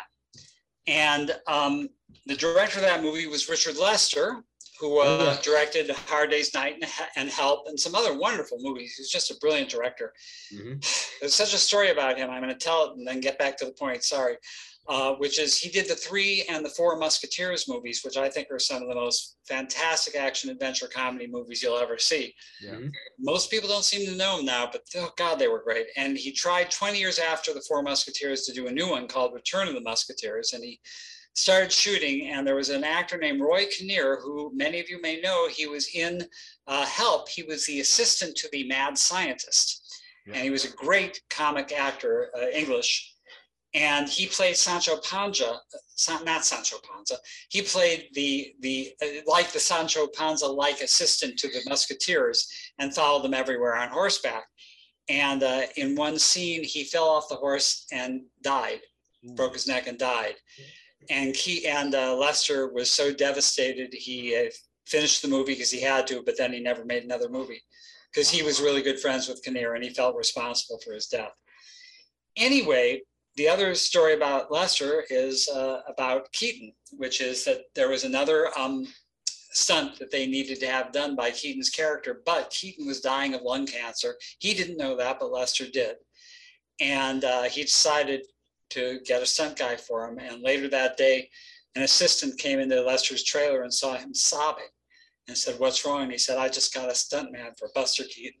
and 0.88 1.30
um, 1.46 1.88
the 2.26 2.34
director 2.34 2.78
of 2.78 2.84
that 2.84 3.02
movie 3.02 3.28
was 3.28 3.48
Richard 3.48 3.76
Lester, 3.76 4.42
who 4.80 5.00
uh, 5.00 5.04
Oh, 5.04 5.24
yeah. 5.24 5.38
directed 5.42 5.90
Hard 5.90 6.30
Day's 6.30 6.52
Night 6.54 6.74
and, 6.80 6.90
and 7.16 7.28
Help 7.30 7.68
and 7.68 7.78
some 7.78 7.94
other 7.94 8.16
wonderful 8.18 8.58
movies. 8.60 8.94
He's 8.96 9.10
just 9.10 9.30
a 9.30 9.36
brilliant 9.40 9.70
director. 9.70 10.12
Mhm. 10.52 10.80
There's 11.20 11.34
such 11.34 11.54
a 11.54 11.58
story 11.58 11.90
about 11.90 12.18
him. 12.18 12.30
I'm 12.30 12.42
going 12.42 12.52
to 12.56 12.58
tell 12.64 12.86
it 12.86 12.96
and 12.96 13.06
then 13.06 13.20
get 13.20 13.38
back 13.38 13.56
to 13.58 13.64
the 13.66 13.72
point. 13.72 14.02
Sorry. 14.04 14.36
Uh, 14.86 15.14
which 15.14 15.38
is 15.38 15.56
he 15.58 15.70
did 15.70 15.88
the 15.88 15.94
three 15.94 16.44
and 16.50 16.62
the 16.62 16.68
four 16.68 16.98
Musketeers 16.98 17.66
movies, 17.66 18.02
which 18.04 18.18
I 18.18 18.28
think 18.28 18.48
are 18.50 18.58
some 18.58 18.82
of 18.82 18.88
the 18.90 18.94
most 18.94 19.38
fantastic 19.48 20.14
action 20.14 20.50
adventure 20.50 20.88
comedy 20.88 21.26
movies 21.26 21.62
you'll 21.62 21.78
ever 21.78 21.96
see. 21.96 22.34
Yeah. 22.60 22.78
Most 23.18 23.50
people 23.50 23.66
don't 23.66 23.82
seem 23.82 24.06
to 24.10 24.14
know 24.14 24.38
him 24.40 24.44
now, 24.44 24.68
but 24.70 24.82
oh 24.96 25.10
God, 25.16 25.38
they 25.38 25.48
were 25.48 25.62
great. 25.62 25.86
And 25.96 26.18
he 26.18 26.32
tried 26.32 26.70
20 26.70 26.98
years 26.98 27.18
after 27.18 27.54
the 27.54 27.62
Four 27.66 27.82
Musketeers 27.82 28.42
to 28.42 28.52
do 28.52 28.66
a 28.66 28.70
new 28.72 28.90
one 28.90 29.08
called 29.08 29.32
Return 29.32 29.68
of 29.68 29.74
the 29.74 29.80
Musketeers, 29.80 30.52
and 30.52 30.62
he 30.62 30.78
started 31.34 31.70
shooting. 31.72 32.28
And 32.30 32.46
there 32.46 32.54
was 32.56 32.70
an 32.70 32.84
actor 32.84 33.18
named 33.18 33.40
Roy 33.40 33.66
Kinnear, 33.66 34.20
who 34.20 34.50
many 34.54 34.80
of 34.80 34.88
you 34.88 35.00
may 35.00 35.20
know. 35.20 35.48
He 35.48 35.66
was 35.66 35.88
in 35.94 36.26
uh, 36.66 36.86
Help. 36.86 37.28
He 37.28 37.42
was 37.42 37.66
the 37.66 37.80
assistant 37.80 38.36
to 38.36 38.48
the 38.52 38.64
mad 38.68 38.96
scientist, 38.96 39.82
Yeah. 40.26 40.34
and 40.34 40.44
he 40.44 40.50
was 40.50 40.64
a 40.64 40.76
great 40.76 41.20
comic 41.30 41.72
actor, 41.72 42.30
uh, 42.36 42.48
English. 42.48 43.10
And 43.74 44.08
he 44.08 44.26
played 44.28 44.56
Sancho 44.56 44.98
Panza, 44.98 45.60
not 46.24 46.44
Sancho 46.44 46.76
Panza. 46.88 47.16
He 47.48 47.60
played 47.60 48.08
the 48.14 48.54
the 48.60 48.92
uh, 49.02 49.06
like 49.26 49.50
the 49.50 49.58
Sancho 49.58 50.06
Panza 50.06 50.46
like 50.46 50.80
assistant 50.80 51.36
to 51.40 51.48
the 51.48 51.60
Musketeers 51.68 52.46
and 52.78 52.94
followed 52.94 53.24
them 53.24 53.34
everywhere 53.34 53.74
on 53.74 53.88
horseback. 53.88 54.44
And 55.08 55.42
uh, 55.42 55.62
in 55.76 55.96
one 55.96 56.20
scene, 56.20 56.62
he 56.62 56.84
fell 56.84 57.08
off 57.08 57.28
the 57.28 57.34
horse 57.34 57.84
and 57.90 58.22
died, 58.44 58.80
broke 59.34 59.54
his 59.54 59.66
neck 59.66 59.88
and 59.88 59.98
died. 59.98 60.36
And 61.10 61.36
he 61.36 61.66
and 61.66 61.94
uh, 61.94 62.16
Lester 62.16 62.72
was 62.72 62.90
so 62.90 63.12
devastated 63.12 63.92
he 63.92 64.36
uh, 64.36 64.50
finished 64.86 65.22
the 65.22 65.28
movie 65.28 65.52
because 65.52 65.70
he 65.70 65.80
had 65.80 66.06
to, 66.06 66.22
but 66.22 66.36
then 66.38 66.52
he 66.52 66.60
never 66.60 66.84
made 66.84 67.04
another 67.04 67.28
movie 67.28 67.62
because 68.12 68.30
he 68.30 68.42
was 68.42 68.60
really 68.60 68.82
good 68.82 69.00
friends 69.00 69.28
with 69.28 69.42
Kinnear 69.42 69.74
and 69.74 69.84
he 69.84 69.90
felt 69.90 70.16
responsible 70.16 70.78
for 70.84 70.92
his 70.92 71.06
death. 71.06 71.32
Anyway, 72.36 73.00
the 73.36 73.48
other 73.48 73.74
story 73.74 74.14
about 74.14 74.52
Lester 74.52 75.04
is 75.10 75.48
uh, 75.48 75.80
about 75.88 76.30
Keaton, 76.32 76.72
which 76.92 77.20
is 77.20 77.44
that 77.44 77.62
there 77.74 77.88
was 77.88 78.04
another 78.04 78.56
um, 78.56 78.86
stunt 79.54 79.98
that 79.98 80.10
they 80.10 80.26
needed 80.26 80.60
to 80.60 80.66
have 80.66 80.92
done 80.92 81.16
by 81.16 81.30
Keaton's 81.30 81.70
character, 81.70 82.22
but 82.24 82.50
Keaton 82.50 82.86
was 82.86 83.00
dying 83.00 83.34
of 83.34 83.42
lung 83.42 83.66
cancer. 83.66 84.14
He 84.38 84.54
didn't 84.54 84.76
know 84.76 84.96
that, 84.96 85.18
but 85.18 85.32
Lester 85.32 85.66
did. 85.66 85.96
And 86.80 87.24
uh, 87.24 87.44
he 87.44 87.62
decided 87.62 88.22
to 88.70 89.00
get 89.04 89.22
a 89.22 89.26
stunt 89.26 89.58
guy 89.58 89.76
for 89.76 90.06
him. 90.08 90.18
And 90.18 90.42
later 90.42 90.68
that 90.68 90.96
day, 90.96 91.28
an 91.74 91.82
assistant 91.82 92.38
came 92.38 92.58
into 92.60 92.80
Lester's 92.80 93.24
trailer 93.24 93.62
and 93.62 93.72
saw 93.72 93.96
him 93.96 94.14
sobbing 94.14 94.64
and 95.28 95.36
said, 95.36 95.58
What's 95.58 95.84
wrong? 95.84 96.02
And 96.02 96.12
he 96.12 96.18
said, 96.18 96.38
I 96.38 96.48
just 96.48 96.74
got 96.74 96.90
a 96.90 96.94
stunt 96.94 97.32
man 97.32 97.52
for 97.58 97.68
Buster 97.74 98.04
Keaton. 98.04 98.40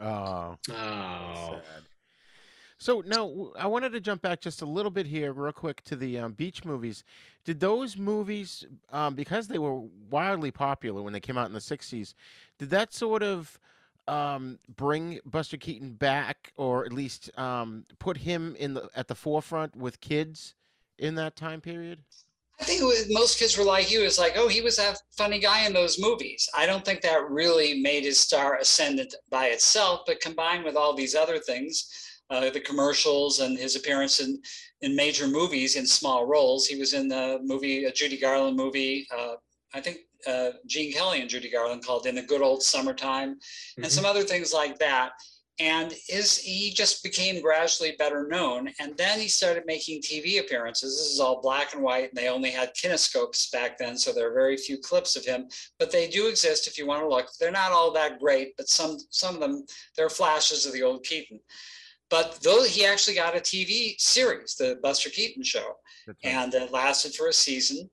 Oh, 0.00 0.56
Oh. 0.70 1.60
sad. 1.64 1.84
So 2.78 3.02
now 3.06 3.52
I 3.58 3.66
wanted 3.66 3.92
to 3.92 4.00
jump 4.00 4.22
back 4.22 4.40
just 4.40 4.62
a 4.62 4.66
little 4.66 4.90
bit 4.90 5.04
here, 5.04 5.34
real 5.34 5.52
quick, 5.52 5.82
to 5.84 5.96
the 5.96 6.18
um, 6.18 6.32
beach 6.32 6.64
movies. 6.64 7.04
Did 7.44 7.60
those 7.60 7.98
movies, 7.98 8.64
um, 8.90 9.14
because 9.14 9.48
they 9.48 9.58
were 9.58 9.82
wildly 10.10 10.50
popular 10.50 11.02
when 11.02 11.12
they 11.12 11.20
came 11.20 11.36
out 11.36 11.46
in 11.46 11.52
the 11.52 11.58
'60s, 11.58 12.14
did 12.58 12.70
that 12.70 12.94
sort 12.94 13.22
of 13.22 13.60
um, 14.08 14.58
bring 14.76 15.20
Buster 15.24 15.56
Keaton 15.56 15.92
back, 15.92 16.52
or 16.56 16.84
at 16.84 16.92
least 16.92 17.36
um, 17.38 17.84
put 17.98 18.16
him 18.16 18.56
in 18.58 18.74
the 18.74 18.88
at 18.94 19.08
the 19.08 19.14
forefront 19.14 19.76
with 19.76 20.00
kids 20.00 20.54
in 20.98 21.14
that 21.16 21.36
time 21.36 21.60
period? 21.60 22.00
I 22.60 22.64
think 22.64 22.82
was, 22.82 23.06
most 23.08 23.38
kids 23.38 23.56
were 23.56 23.64
like 23.64 23.90
you. 23.90 24.02
It's 24.02 24.18
like, 24.18 24.34
oh, 24.36 24.48
he 24.48 24.60
was 24.60 24.76
that 24.76 25.00
funny 25.16 25.38
guy 25.38 25.64
in 25.66 25.72
those 25.72 25.98
movies. 25.98 26.46
I 26.54 26.66
don't 26.66 26.84
think 26.84 27.00
that 27.00 27.30
really 27.30 27.80
made 27.80 28.04
his 28.04 28.20
star 28.20 28.58
ascendant 28.58 29.14
by 29.30 29.46
itself, 29.46 30.02
but 30.06 30.20
combined 30.20 30.64
with 30.64 30.76
all 30.76 30.94
these 30.94 31.14
other 31.14 31.38
things, 31.38 31.88
uh, 32.28 32.50
the 32.50 32.60
commercials 32.60 33.40
and 33.40 33.58
his 33.58 33.76
appearance 33.76 34.20
in, 34.20 34.42
in 34.82 34.94
major 34.94 35.26
movies 35.26 35.76
in 35.76 35.86
small 35.86 36.26
roles. 36.26 36.66
He 36.66 36.78
was 36.78 36.92
in 36.92 37.08
the 37.08 37.38
movie, 37.42 37.84
a 37.84 37.92
Judy 37.92 38.18
Garland 38.18 38.58
movie. 38.58 39.06
Uh, 39.16 39.36
I 39.72 39.80
think 39.80 40.00
uh, 40.26 40.50
Gene 40.66 40.92
Kelly 40.92 41.20
and 41.20 41.30
Judy 41.30 41.50
Garland 41.50 41.84
called 41.84 42.06
"In 42.06 42.14
the 42.14 42.22
Good 42.22 42.42
Old 42.42 42.62
Summertime," 42.62 43.34
Mhm. 43.78 43.84
and 43.84 43.92
some 43.92 44.04
other 44.04 44.22
things 44.22 44.52
like 44.52 44.78
that. 44.78 45.12
And 45.58 45.94
is 46.08 46.38
he 46.38 46.70
just 46.72 47.02
became 47.02 47.42
gradually 47.42 47.92
better 47.92 48.26
known, 48.26 48.72
and 48.78 48.96
then 48.96 49.20
he 49.20 49.28
started 49.28 49.64
making 49.66 50.00
TV 50.00 50.38
appearances. 50.38 50.96
This 50.96 51.08
is 51.08 51.20
all 51.20 51.42
black 51.42 51.74
and 51.74 51.82
white, 51.82 52.08
and 52.08 52.16
they 52.16 52.28
only 52.28 52.50
had 52.50 52.74
kinescopes 52.74 53.50
back 53.52 53.76
then, 53.76 53.98
so 53.98 54.10
there 54.10 54.30
are 54.30 54.34
very 54.34 54.56
few 54.56 54.78
clips 54.78 55.16
of 55.16 55.24
him. 55.26 55.50
But 55.78 55.90
they 55.90 56.08
do 56.08 56.28
exist 56.28 56.66
if 56.66 56.78
you 56.78 56.86
want 56.86 57.02
to 57.02 57.08
look. 57.08 57.28
They're 57.38 57.50
not 57.50 57.72
all 57.72 57.90
that 57.92 58.18
great, 58.20 58.56
but 58.56 58.70
some 58.70 58.98
some 59.10 59.34
of 59.34 59.40
them 59.42 59.66
they're 59.96 60.08
flashes 60.08 60.64
of 60.64 60.72
the 60.72 60.82
old 60.82 61.04
Keaton. 61.04 61.40
But 62.08 62.40
though 62.42 62.64
he 62.64 62.84
actually 62.86 63.14
got 63.16 63.36
a 63.36 63.40
TV 63.40 63.96
series, 63.98 64.54
the 64.54 64.78
Buster 64.82 65.10
Keaton 65.10 65.44
Show, 65.44 65.76
right. 66.06 66.16
and 66.24 66.54
it 66.54 66.72
lasted 66.72 67.14
for 67.14 67.28
a 67.28 67.32
season. 67.34 67.90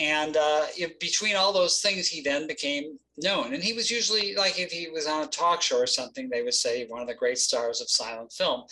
And 0.00 0.36
uh, 0.36 0.66
between 1.00 1.36
all 1.36 1.52
those 1.52 1.80
things, 1.80 2.08
he 2.08 2.22
then 2.22 2.46
became 2.46 2.98
known. 3.18 3.52
And 3.52 3.62
he 3.62 3.72
was 3.72 3.90
usually 3.90 4.34
like 4.34 4.58
if 4.58 4.72
he 4.72 4.88
was 4.88 5.06
on 5.06 5.24
a 5.24 5.28
talk 5.28 5.60
show 5.62 5.78
or 5.78 5.86
something, 5.86 6.28
they 6.28 6.42
would 6.42 6.54
say 6.54 6.86
one 6.86 7.02
of 7.02 7.08
the 7.08 7.14
great 7.14 7.38
stars 7.38 7.80
of 7.80 7.90
silent 7.90 8.32
film. 8.32 8.64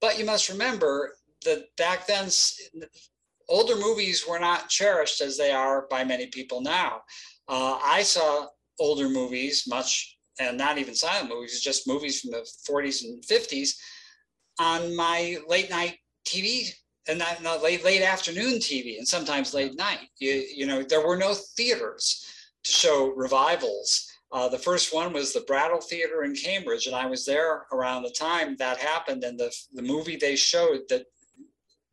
But 0.00 0.18
you 0.18 0.24
must 0.24 0.48
remember 0.48 1.14
that 1.44 1.64
back 1.76 2.06
then, 2.06 2.28
older 3.48 3.76
movies 3.76 4.26
were 4.26 4.38
not 4.38 4.68
cherished 4.68 5.20
as 5.20 5.36
they 5.36 5.50
are 5.50 5.86
by 5.90 6.04
many 6.04 6.26
people 6.26 6.60
now. 6.60 7.02
Uh, 7.48 7.78
I 7.84 8.02
saw 8.02 8.46
older 8.80 9.08
movies, 9.08 9.64
much, 9.68 10.16
and 10.40 10.56
not 10.56 10.78
even 10.78 10.94
silent 10.94 11.28
movies, 11.28 11.60
just 11.60 11.86
movies 11.86 12.20
from 12.20 12.30
the 12.30 12.48
40s 12.68 13.04
and 13.04 13.22
50s 13.22 13.76
on 14.58 14.96
my 14.96 15.38
late 15.46 15.70
night 15.70 15.98
TV 16.26 16.72
and 17.08 17.18
not, 17.18 17.42
not 17.42 17.62
late 17.62 17.84
late 17.84 18.02
afternoon 18.02 18.54
TV 18.54 18.98
and 18.98 19.06
sometimes 19.06 19.54
late 19.54 19.76
night. 19.76 20.08
You 20.18 20.32
you 20.54 20.66
know 20.66 20.82
there 20.82 21.06
were 21.06 21.16
no 21.16 21.34
theaters 21.34 22.24
to 22.64 22.72
show 22.72 23.12
revivals. 23.12 24.08
Uh, 24.30 24.48
the 24.48 24.58
first 24.58 24.94
one 24.94 25.12
was 25.12 25.32
the 25.32 25.42
Brattle 25.42 25.80
Theater 25.80 26.22
in 26.24 26.34
Cambridge, 26.34 26.86
and 26.86 26.96
I 26.96 27.06
was 27.06 27.26
there 27.26 27.66
around 27.72 28.02
the 28.02 28.10
time 28.10 28.56
that 28.56 28.78
happened. 28.78 29.24
And 29.24 29.38
the 29.38 29.52
the 29.72 29.82
movie 29.82 30.16
they 30.16 30.36
showed 30.36 30.80
that 30.88 31.04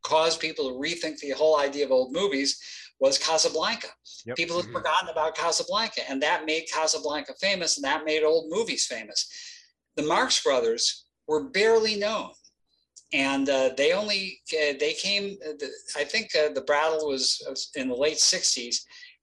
caused 0.02 0.40
people 0.40 0.68
to 0.70 0.74
rethink 0.78 1.18
the 1.18 1.30
whole 1.30 1.58
idea 1.58 1.84
of 1.84 1.90
old 1.92 2.12
movies 2.12 2.58
was 3.00 3.18
Casablanca. 3.18 3.88
Yep. 4.26 4.36
People 4.36 4.56
had 4.56 4.66
Mhm. 4.66 4.72
forgotten 4.72 5.08
about 5.08 5.34
Casablanca, 5.36 6.08
and 6.08 6.22
that 6.22 6.44
made 6.46 6.68
Casablanca 6.70 7.34
famous, 7.40 7.76
and 7.76 7.84
that 7.84 8.04
made 8.04 8.22
old 8.22 8.50
movies 8.50 8.86
famous. 8.86 9.28
The 9.96 10.02
Marx 10.02 10.42
Brothers 10.42 11.04
were 11.26 11.44
barely 11.44 11.96
known 11.96 12.32
and 13.12 13.48
uh, 13.48 13.70
they 13.76 13.92
only 13.92 14.40
uh, 14.54 14.74
they 14.78 14.92
came 14.94 15.36
uh, 15.44 15.52
the, 15.58 15.68
i 15.96 16.04
think 16.04 16.30
uh, 16.36 16.48
the 16.52 16.60
brattle 16.62 17.08
was 17.08 17.42
uh, 17.48 17.80
in 17.80 17.88
the 17.88 17.94
late 17.94 18.18
60s 18.18 18.76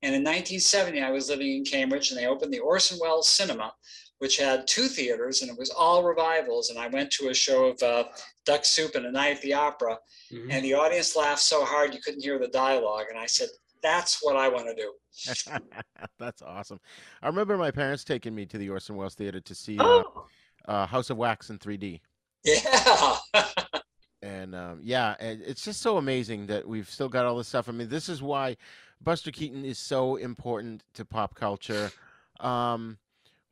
and 0.03 0.13
in 0.15 0.21
1970 0.23 1.01
i 1.01 1.11
was 1.11 1.29
living 1.29 1.57
in 1.57 1.63
cambridge 1.63 2.09
and 2.11 2.19
they 2.19 2.25
opened 2.27 2.53
the 2.53 2.59
orson 2.59 2.97
welles 3.01 3.27
cinema 3.29 3.71
which 4.19 4.37
had 4.37 4.65
two 4.67 4.87
theaters 4.87 5.41
and 5.41 5.51
it 5.51 5.57
was 5.57 5.69
all 5.69 6.03
revivals 6.03 6.69
and 6.69 6.79
i 6.79 6.87
went 6.87 7.09
to 7.11 7.29
a 7.29 7.33
show 7.33 7.65
of 7.65 7.81
uh, 7.83 8.03
duck 8.45 8.65
soup 8.65 8.95
and 8.95 9.05
a 9.05 9.11
night 9.11 9.35
at 9.37 9.41
the 9.41 9.53
opera 9.53 9.97
Mhm. 10.33 10.47
and 10.51 10.65
the 10.65 10.73
audience 10.73 11.15
laughed 11.15 11.41
so 11.41 11.63
hard 11.63 11.93
you 11.93 12.01
couldn't 12.01 12.21
hear 12.21 12.37
the 12.37 12.49
dialogue 12.49 13.05
and 13.09 13.17
i 13.17 13.25
said 13.25 13.47
that's 13.81 14.19
what 14.21 14.35
i 14.35 14.47
want 14.49 14.67
to 14.67 14.75
do 14.75 14.91
That's 16.19 16.41
awesome. 16.43 16.79
I 17.23 17.27
remember 17.27 17.57
my 17.57 17.71
parents 17.71 18.03
taking 18.03 18.35
me 18.35 18.45
to 18.47 18.57
the 18.59 18.69
Orson 18.69 18.95
Welles 18.95 19.15
Theater 19.15 19.39
to 19.41 19.55
see 19.55 19.77
uh, 19.79 19.83
oh 19.83 20.25
uh, 20.67 20.85
House 20.85 21.09
of 21.09 21.17
Wax 21.17 21.49
in 21.49 21.57
3D. 21.57 22.01
Yeah 22.47 23.17
And 24.21 24.55
um, 24.55 24.79
yeah, 24.81 25.15
it's 25.19 25.63
just 25.63 25.81
so 25.81 25.97
amazing 25.97 26.47
that 26.47 26.67
we've 26.67 26.89
still 26.89 27.09
got 27.09 27.25
all 27.25 27.37
this 27.37 27.47
stuff. 27.47 27.69
I 27.69 27.71
mean, 27.71 27.87
this 27.87 28.09
is 28.09 28.21
why 28.21 28.57
Buster 29.01 29.31
Keaton 29.31 29.63
is 29.63 29.77
so 29.77 30.15
important 30.15 30.83
to 30.95 31.05
pop 31.05 31.35
culture. 31.35 31.91
Um, 32.39 32.97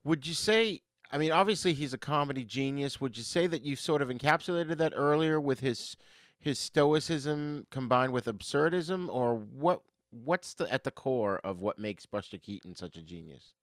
would 0.04 0.26
you 0.26 0.34
say? 0.34 0.82
I 1.12 1.18
mean, 1.18 1.32
obviously 1.32 1.74
he's 1.74 1.94
a 1.94 2.00
comedy 2.00 2.44
genius. 2.44 3.00
Would 3.00 3.16
you 3.16 3.24
say 3.24 3.46
that 3.48 3.62
you 3.62 3.76
sort 3.76 4.02
of 4.02 4.10
encapsulated 4.10 4.78
that 4.78 4.94
earlier 4.96 5.40
with 5.40 5.60
his 5.60 5.96
his 6.40 6.58
stoicism 6.58 7.68
combined 7.70 8.12
with 8.12 8.26
absurdism, 8.26 9.08
or 9.10 9.36
what? 9.36 9.82
What's 10.10 10.56
the 10.56 10.72
at 10.74 10.84
the 10.84 10.92
core 10.92 11.40
of 11.44 11.62
what 11.62 11.78
makes 11.78 12.06
Buster 12.06 12.38
Keaton 12.38 12.76
such 12.76 12.96
a 12.96 13.02
genius? 13.02 13.54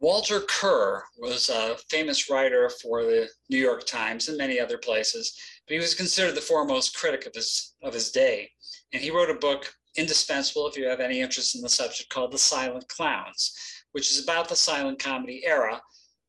Walter 0.00 0.40
Kerr 0.40 1.02
was 1.16 1.48
a 1.48 1.76
famous 1.90 2.30
writer 2.30 2.70
for 2.80 3.02
the 3.02 3.28
New 3.50 3.58
York 3.58 3.84
Times 3.84 4.28
and 4.28 4.38
many 4.38 4.60
other 4.60 4.78
places, 4.78 5.36
but 5.66 5.74
he 5.74 5.80
was 5.80 5.94
considered 5.94 6.36
the 6.36 6.40
foremost 6.40 6.96
critic 6.96 7.26
of 7.26 7.34
his 7.34 7.74
of 7.82 7.94
his 7.94 8.12
day. 8.12 8.50
And 8.92 9.02
he 9.02 9.10
wrote 9.10 9.30
a 9.30 9.34
book 9.34 9.72
indispensable 9.96 10.68
if 10.68 10.76
you 10.76 10.86
have 10.86 11.00
any 11.00 11.20
interest 11.20 11.56
in 11.56 11.62
the 11.62 11.68
subject 11.68 12.10
called 12.10 12.32
The 12.32 12.38
Silent 12.38 12.86
Clowns, 12.88 13.52
which 13.92 14.10
is 14.10 14.22
about 14.22 14.48
the 14.48 14.56
silent 14.56 15.00
comedy 15.00 15.42
era, 15.44 15.80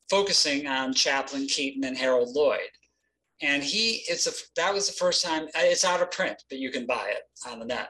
focusing 0.09 0.65
on 0.65 0.93
Chaplin, 0.93 1.45
Keaton, 1.45 1.83
and 1.83 1.97
Harold 1.97 2.35
Lloyd. 2.35 2.71
And 3.41 3.63
he, 3.63 4.03
it's 4.07 4.25
a 4.25 4.31
that 4.55 4.73
was 4.73 4.87
the 4.87 4.93
first 4.93 5.23
time 5.23 5.47
it's 5.55 5.85
out 5.85 6.01
of 6.01 6.11
print, 6.11 6.43
but 6.49 6.57
you 6.57 6.71
can 6.71 6.87
buy 6.87 7.11
it 7.11 7.21
on 7.47 7.59
the 7.59 7.65
net. 7.65 7.89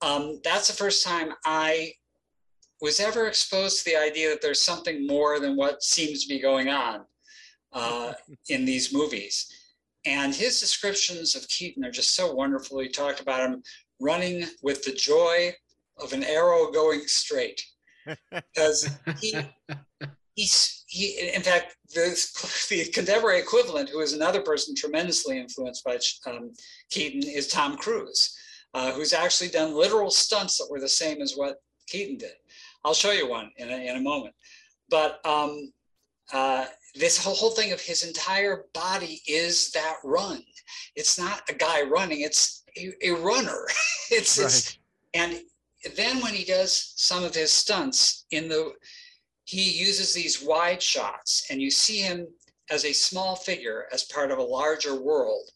Um, 0.00 0.40
that's 0.42 0.68
the 0.68 0.74
first 0.74 1.04
time 1.04 1.34
I 1.44 1.92
was 2.80 3.00
ever 3.00 3.26
exposed 3.26 3.78
to 3.78 3.84
the 3.90 3.96
idea 3.96 4.30
that 4.30 4.42
there's 4.42 4.64
something 4.64 5.06
more 5.06 5.38
than 5.38 5.56
what 5.56 5.82
seems 5.82 6.22
to 6.22 6.28
be 6.28 6.40
going 6.40 6.68
on 6.68 7.04
uh, 7.72 8.12
in 8.48 8.64
these 8.64 8.92
movies. 8.92 9.50
And 10.06 10.34
his 10.34 10.60
descriptions 10.60 11.34
of 11.34 11.48
Keaton 11.48 11.84
are 11.84 11.90
just 11.90 12.14
so 12.14 12.32
wonderful. 12.32 12.78
He 12.80 12.88
talked 12.88 13.20
about 13.20 13.40
him 13.40 13.62
running 14.00 14.44
with 14.62 14.84
the 14.84 14.92
joy 14.92 15.54
of 15.98 16.12
an 16.12 16.24
arrow 16.24 16.70
going 16.70 17.00
straight. 17.06 17.62
Because 18.30 18.90
he, 19.18 19.34
he's, 20.34 20.84
he, 20.88 21.30
in 21.34 21.42
fact, 21.42 21.76
the, 21.94 22.66
the 22.68 22.84
contemporary 22.92 23.40
equivalent, 23.40 23.88
who 23.88 24.00
is 24.00 24.12
another 24.12 24.42
person 24.42 24.74
tremendously 24.74 25.38
influenced 25.38 25.84
by 25.84 25.98
um, 26.26 26.52
Keaton, 26.90 27.22
is 27.22 27.48
Tom 27.48 27.76
Cruise, 27.78 28.36
uh, 28.74 28.92
who's 28.92 29.14
actually 29.14 29.48
done 29.48 29.74
literal 29.74 30.10
stunts 30.10 30.58
that 30.58 30.68
were 30.70 30.80
the 30.80 30.88
same 30.88 31.22
as 31.22 31.34
what 31.34 31.56
Keaton 31.88 32.18
did. 32.18 32.32
I'll 32.84 32.94
show 32.94 33.12
you 33.12 33.28
one 33.28 33.50
in 33.56 33.70
a, 33.70 33.90
in 33.90 33.96
a 33.96 34.00
moment. 34.00 34.34
But 34.90 35.24
um, 35.24 35.72
uh, 36.32 36.66
this 36.94 37.22
whole, 37.22 37.34
whole 37.34 37.50
thing 37.50 37.72
of 37.72 37.80
his 37.80 38.04
entire 38.04 38.64
body 38.74 39.20
is 39.26 39.70
that 39.72 39.96
run. 40.04 40.42
It's 40.94 41.18
not 41.18 41.42
a 41.48 41.54
guy 41.54 41.82
running, 41.82 42.20
it's 42.20 42.64
a, 42.76 42.92
a 43.02 43.12
runner. 43.12 43.66
it's, 44.10 44.38
it's 44.38 44.78
and 45.14 45.40
then 45.96 46.20
when 46.20 46.34
he 46.34 46.44
does 46.44 46.94
some 46.96 47.24
of 47.24 47.34
his 47.34 47.52
stunts 47.52 48.26
in 48.30 48.48
the 48.48 48.72
he 49.44 49.70
uses 49.70 50.14
these 50.14 50.42
wide 50.42 50.82
shots 50.82 51.46
and 51.50 51.60
you 51.60 51.70
see 51.70 51.98
him 51.98 52.26
as 52.70 52.86
a 52.86 52.92
small 52.92 53.36
figure 53.36 53.84
as 53.92 54.04
part 54.04 54.30
of 54.30 54.38
a 54.38 54.42
larger 54.42 54.94
world 54.94 55.50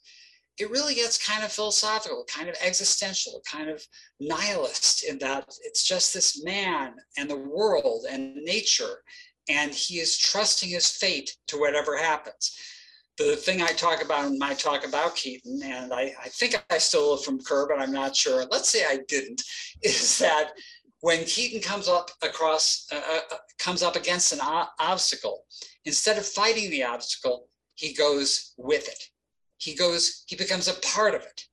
it 0.59 0.71
really 0.71 0.95
gets 0.95 1.25
kind 1.25 1.45
of 1.45 1.53
philosophical 1.53 2.25
kind 2.33 2.49
of 2.49 2.57
existential 2.63 3.41
kind 3.51 3.71
of 3.71 3.83
nihilist 4.21 5.05
in 5.05 5.19
that 5.19 5.45
it's 5.65 5.87
just 5.87 6.13
this 6.13 6.43
man 6.45 6.95
and 7.17 7.31
the 7.31 7.37
world 7.37 8.05
and 8.11 8.35
nature 8.37 9.03
and 9.49 9.73
he 9.73 9.99
is 9.99 10.19
trusting 10.19 10.69
his 10.69 10.91
fate 10.91 11.37
to 11.47 11.59
whatever 11.59 11.97
happens 11.97 12.57
the 13.19 13.37
thing 13.37 13.61
I 13.61 13.73
talk 13.73 14.03
about 14.03 14.27
in 14.27 14.39
my 14.39 14.55
talk 14.55 14.87
about 14.87 15.17
Keaton, 15.17 15.61
and 15.63 15.93
I, 15.93 16.15
I 16.23 16.29
think 16.29 16.55
I 16.71 16.79
stole 16.79 17.15
it 17.15 17.25
from 17.25 17.41
Kerr, 17.41 17.67
but 17.67 17.81
I'm 17.81 17.93
not 17.93 18.15
sure. 18.15 18.47
Let's 18.51 18.71
say 18.71 18.85
I 18.85 19.01
didn't, 19.09 19.43
is 19.83 20.19
that 20.19 20.53
when 21.01 21.25
Keaton 21.25 21.61
comes 21.61 21.89
up 21.89 22.11
across, 22.23 22.87
uh, 22.93 22.97
uh, 22.97 23.37
comes 23.59 23.83
up 23.83 23.97
against 23.97 24.33
an 24.33 24.39
o- 24.41 24.69
obstacle, 24.79 25.45
instead 25.85 26.17
of 26.17 26.27
fighting 26.27 26.71
the 26.71 26.85
obstacle, 26.85 27.49
he 27.75 27.93
goes 27.93 28.55
with 28.57 28.89
it. 28.89 29.03
He 29.59 29.75
goes, 29.75 30.25
he 30.27 30.37
becomes 30.37 30.69
a 30.69 30.75
part 30.81 31.15
of 31.15 31.23
it. 31.23 31.45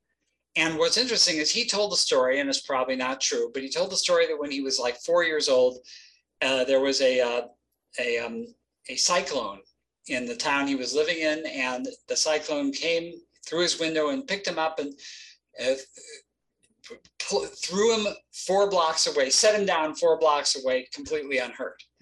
And 0.56 0.78
what's 0.78 0.98
interesting 0.98 1.38
is 1.38 1.52
he 1.52 1.68
told 1.68 1.92
the 1.92 1.98
story, 1.98 2.40
and 2.40 2.50
it's 2.50 2.62
probably 2.62 2.96
not 2.96 3.20
true, 3.20 3.52
but 3.54 3.62
he 3.62 3.70
told 3.70 3.92
the 3.92 3.98
story 3.98 4.26
that 4.28 4.40
when 4.40 4.52
he 4.52 4.62
was 4.62 4.80
like 4.80 4.96
four 4.98 5.24
years 5.24 5.50
old, 5.50 5.80
uh, 6.42 6.64
there 6.64 6.80
was 6.80 7.02
a 7.02 7.20
uh, 7.20 7.42
a 8.00 8.20
um, 8.20 8.46
a 8.88 8.96
cyclone 8.96 9.60
in 10.08 10.26
the 10.26 10.36
town 10.36 10.68
he 10.68 10.76
was 10.76 10.94
living 10.94 11.18
in, 11.18 11.46
and 11.46 11.88
the 12.08 12.16
cyclone 12.16 12.72
came 12.72 13.14
through 13.46 13.62
his 13.62 13.80
window 13.80 14.10
and 14.10 14.28
picked 14.28 14.48
him 14.48 14.60
up 14.60 14.80
and 14.80 14.94
uh, 15.62 15.76
threw 17.20 17.96
him 17.96 18.14
four 18.32 18.70
blocks 18.70 19.08
away, 19.08 19.30
set 19.30 19.60
him 19.60 19.66
down 19.66 19.96
four 19.96 20.20
blocks 20.20 20.62
away, 20.62 20.88
completely 20.94 21.40
unhurt. 21.40 21.82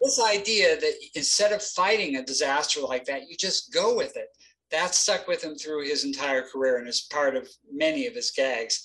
this 0.00 0.20
idea 0.20 0.78
that 0.78 0.92
instead 1.14 1.52
of 1.52 1.62
fighting 1.62 2.16
a 2.16 2.24
disaster 2.24 2.80
like 2.80 3.04
that, 3.06 3.28
you 3.28 3.36
just 3.36 3.72
go 3.72 3.96
with 3.96 4.16
it. 4.16 4.28
That 4.72 4.94
stuck 4.94 5.28
with 5.28 5.44
him 5.44 5.54
through 5.54 5.84
his 5.84 6.04
entire 6.04 6.42
career 6.42 6.78
and 6.78 6.88
is 6.88 7.02
part 7.02 7.36
of 7.36 7.48
many 7.70 8.06
of 8.06 8.14
his 8.14 8.30
gags. 8.30 8.82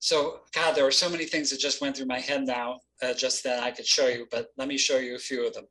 So, 0.00 0.40
God, 0.54 0.74
there 0.74 0.86
are 0.86 0.92
so 0.92 1.08
many 1.08 1.24
things 1.24 1.50
that 1.50 1.58
just 1.58 1.80
went 1.80 1.96
through 1.96 2.06
my 2.06 2.20
head 2.20 2.44
now, 2.44 2.80
uh, 3.02 3.14
just 3.14 3.42
that 3.44 3.62
I 3.62 3.70
could 3.70 3.86
show 3.86 4.06
you, 4.08 4.26
but 4.30 4.48
let 4.56 4.68
me 4.68 4.76
show 4.78 4.98
you 4.98 5.16
a 5.16 5.18
few 5.18 5.46
of 5.46 5.54
them. 5.54 5.64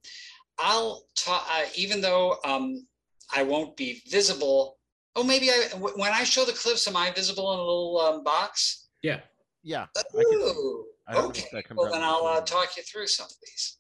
I'll 0.58 1.04
talk, 1.16 1.46
uh, 1.50 1.66
even 1.76 2.02
though 2.02 2.38
um, 2.44 2.88
I 3.34 3.44
won't 3.44 3.78
be 3.78 4.02
visible. 4.10 4.78
Oh, 5.16 5.24
maybe 5.24 5.50
I, 5.50 5.68
w- 5.72 5.96
when 5.98 6.12
I 6.14 6.24
show 6.24 6.46
the 6.46 6.54
clips, 6.54 6.88
am 6.88 6.98
I 6.98 7.12
visible 7.12 7.54
in 7.54 7.60
a 7.60 7.62
little 7.62 8.00
um, 8.00 8.24
box? 8.24 8.88
Yeah. 9.04 9.20
Yeah, 9.64 9.88
I 9.98 10.04
can 10.12 10.22
see. 10.32 10.36
Ooh, 10.36 10.86
I 11.08 11.14
don't 11.14 11.24
know 11.24 11.30
Okay, 11.30 11.42
if 11.44 11.52
that 11.52 11.64
comes 11.66 11.78
well 11.78 11.92
then 11.92 12.02
I'll 12.02 12.26
uh, 12.26 12.42
talk 12.42 12.78
you 12.78 12.84
through 12.84 13.08
some 13.08 13.26
of 13.26 13.36
these. 13.44 13.80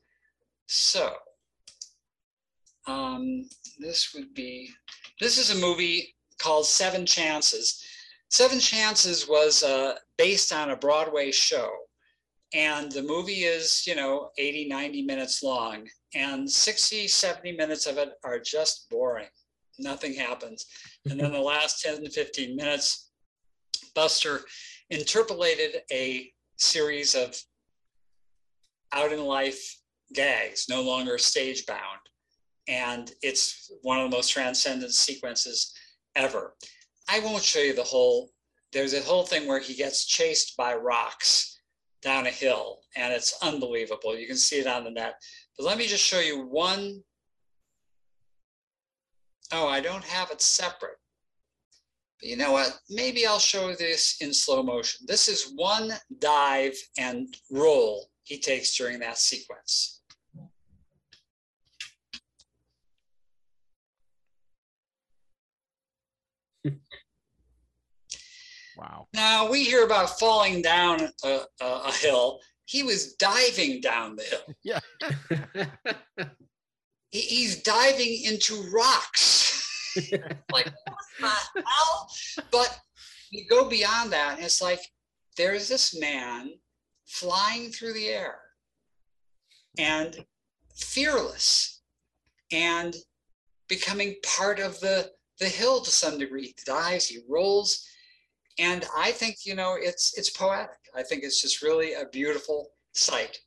So, 0.67 1.13
um, 2.88 3.47
this 3.79 4.13
would 4.13 4.33
be, 4.33 4.69
this 5.20 5.38
is 5.38 5.49
a 5.51 5.59
movie 5.59 6.15
called 6.39 6.65
Seven 6.65 7.05
Chances. 7.05 7.84
Seven 8.30 8.59
Chances 8.59 9.28
was 9.28 9.63
uh, 9.63 9.95
based 10.18 10.53
on 10.53 10.72
a 10.72 10.76
Broadway 10.76 11.32
show. 11.32 11.70
And 12.53 12.91
the 12.91 13.03
movie 13.03 13.43
is, 13.43 13.86
you 13.86 13.95
know, 13.95 14.30
80, 14.38 14.68
90 14.70 15.01
minutes 15.03 15.43
long. 15.43 15.88
And 16.13 16.49
60, 16.49 17.07
70 17.07 17.53
minutes 17.53 17.88
of 17.88 17.97
it 17.97 18.13
are 18.24 18.39
just 18.39 18.89
boring. 18.89 19.28
Nothing 19.80 20.13
happens. 20.13 20.65
And 21.09 21.20
then 21.20 21.32
the 21.34 21.39
last 21.39 21.82
10 21.82 22.03
to 22.03 22.09
15 22.09 22.55
minutes, 22.55 23.11
Buster 23.93 24.41
interpolated 24.89 25.82
a 25.91 26.32
series 26.57 27.15
of 27.15 27.36
out 28.93 29.11
in 29.11 29.24
life 29.26 29.80
gags, 30.13 30.68
no 30.70 30.82
longer 30.82 31.18
stage 31.18 31.65
bound. 31.65 31.99
And 32.68 33.11
it's 33.22 33.72
one 33.82 33.99
of 33.99 34.09
the 34.09 34.15
most 34.15 34.30
transcendent 34.30 34.93
sequences 34.93 35.74
ever. 36.15 36.53
I 37.09 37.20
won't 37.20 37.43
show 37.43 37.59
you 37.59 37.74
the 37.74 37.84
whole, 37.84 38.32
there's 38.74 38.93
a 38.93 39.01
whole 39.01 39.24
thing 39.24 39.47
where 39.47 39.59
he 39.59 39.74
gets 39.74 40.05
chased 40.05 40.57
by 40.57 40.76
rocks 40.76 41.59
down 42.01 42.28
a 42.28 42.32
hill, 42.32 42.80
and 42.95 43.13
it's 43.13 43.38
unbelievable. 43.41 44.18
You 44.18 44.28
can 44.28 44.38
see 44.38 44.59
it 44.59 44.68
on 44.68 44.84
the 44.84 44.91
net. 44.91 45.15
But 45.57 45.65
let 45.65 45.78
me 45.78 45.88
just 45.88 46.03
show 46.03 46.20
you 46.20 46.45
one. 46.45 47.01
Oh, 49.51 49.68
I 49.68 49.80
don't 49.80 50.03
have 50.03 50.30
it 50.32 50.41
separate. 50.41 50.97
But 52.20 52.30
you 52.30 52.36
know 52.36 52.51
what? 52.51 52.78
Maybe 52.89 53.26
I'll 53.26 53.39
show 53.39 53.74
this 53.76 54.18
in 54.22 54.34
slow 54.34 54.63
motion. 54.63 55.05
This 55.07 55.28
is 55.28 55.53
one 55.55 55.93
dive 56.20 56.76
and 56.97 57.34
roll 57.51 58.09
he 58.24 58.39
takes 58.39 58.76
during 58.76 58.99
that 58.99 59.18
sequence. 59.18 59.97
Wow. 68.78 69.07
Now 69.13 69.49
we 69.49 69.63
hear 69.63 69.84
about 69.84 70.19
falling 70.19 70.61
down 70.61 71.09
a, 71.23 71.39
a, 71.61 71.91
hill. 71.91 72.39
He 72.65 72.84
was 72.84 73.13
diving 73.15 73.82
down 73.82 74.15
the 74.15 74.23
hill. 74.23 74.39
Yeah. 74.63 74.80
He- 77.09 77.21
he's 77.21 77.63
diving 77.63 78.23
into 78.25 78.69
rocks. 78.69 79.65
like 80.51 80.69
what 81.19 81.39
the 81.53 81.63
hell? 81.65 82.09
But 82.51 82.78
you 83.32 83.45
go 83.47 83.69
beyond 83.69 84.11
that, 84.11 84.36
and 84.36 84.45
it's 84.45 84.61
like 84.61 84.82
there's 85.38 85.69
this 85.69 85.97
man 85.97 86.51
flying 87.05 87.71
through 87.71 87.93
the 87.93 88.09
air 88.09 88.39
and 89.80 90.25
fearless 90.75 91.82
and 92.51 92.93
becoming 93.69 94.15
part 94.25 94.59
of 94.59 94.78
the 94.82 95.09
the 95.39 95.47
hill 95.47 95.80
to 95.82 95.89
some 95.89 96.17
degree. 96.17 96.47
He 96.47 96.55
dives, 96.65 97.07
he 97.07 97.19
rolls, 97.30 97.88
and 98.60 98.86
I 98.95 99.12
think 99.12 99.45
you 99.45 99.55
know 99.55 99.76
it's 99.80 100.18
it's 100.18 100.30
poetic. 100.30 100.80
I 100.95 101.03
think 101.03 101.24
it's 101.24 101.41
just 101.41 101.62
really 101.62 101.93
a 101.93 102.05
beautiful 102.12 102.70
sight. 102.93 103.39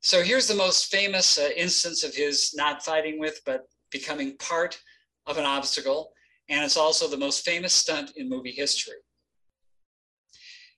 So 0.00 0.22
here's 0.22 0.46
the 0.46 0.54
most 0.54 0.90
famous 0.90 1.38
uh, 1.38 1.48
instance 1.56 2.04
of 2.04 2.14
his 2.14 2.52
not 2.54 2.84
fighting 2.84 3.18
with, 3.18 3.40
but 3.46 3.62
becoming 3.90 4.36
part 4.36 4.78
of 5.26 5.38
an 5.38 5.44
obstacle. 5.44 6.12
And 6.50 6.62
it's 6.62 6.76
also 6.76 7.08
the 7.08 7.16
most 7.16 7.44
famous 7.44 7.74
stunt 7.74 8.12
in 8.16 8.28
movie 8.28 8.50
history. 8.50 8.98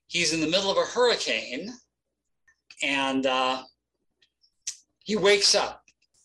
He's 0.06 0.32
in 0.32 0.40
the 0.40 0.46
middle 0.46 0.70
of 0.70 0.76
a 0.76 0.84
hurricane 0.84 1.72
and 2.82 3.26
uh, 3.26 3.62
he 5.02 5.16
wakes 5.16 5.54
up 5.54 5.82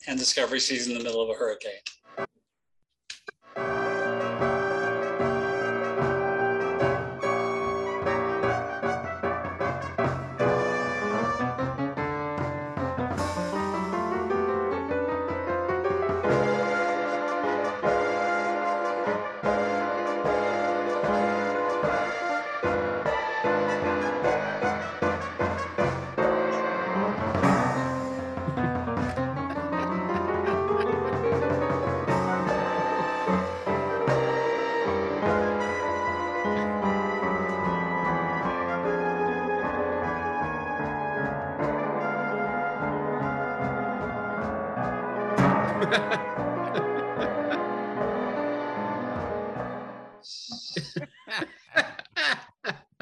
and 0.08 0.20
discovers 0.20 0.68
he's 0.68 0.88
in 0.88 0.94
the 0.94 1.04
middle 1.04 1.22
of 1.22 1.30
a 1.30 1.40
hurricane. 1.40 1.72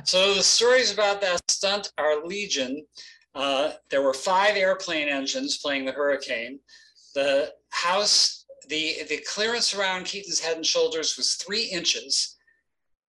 So 0.05 0.33
the 0.33 0.41
stories 0.41 0.91
about 0.91 1.21
that 1.21 1.51
stunt 1.51 1.91
are 1.99 2.25
legion. 2.25 2.83
Uh, 3.35 3.73
there 3.91 4.01
were 4.01 4.15
five 4.15 4.55
airplane 4.57 5.07
engines 5.07 5.59
playing 5.59 5.85
the 5.85 5.91
Hurricane. 5.91 6.59
The 7.13 7.53
house, 7.69 8.45
the 8.69 9.03
the 9.07 9.19
clearance 9.27 9.75
around 9.75 10.05
Keaton's 10.05 10.39
head 10.39 10.55
and 10.55 10.65
shoulders 10.65 11.15
was 11.15 11.33
three 11.33 11.65
inches, 11.65 12.37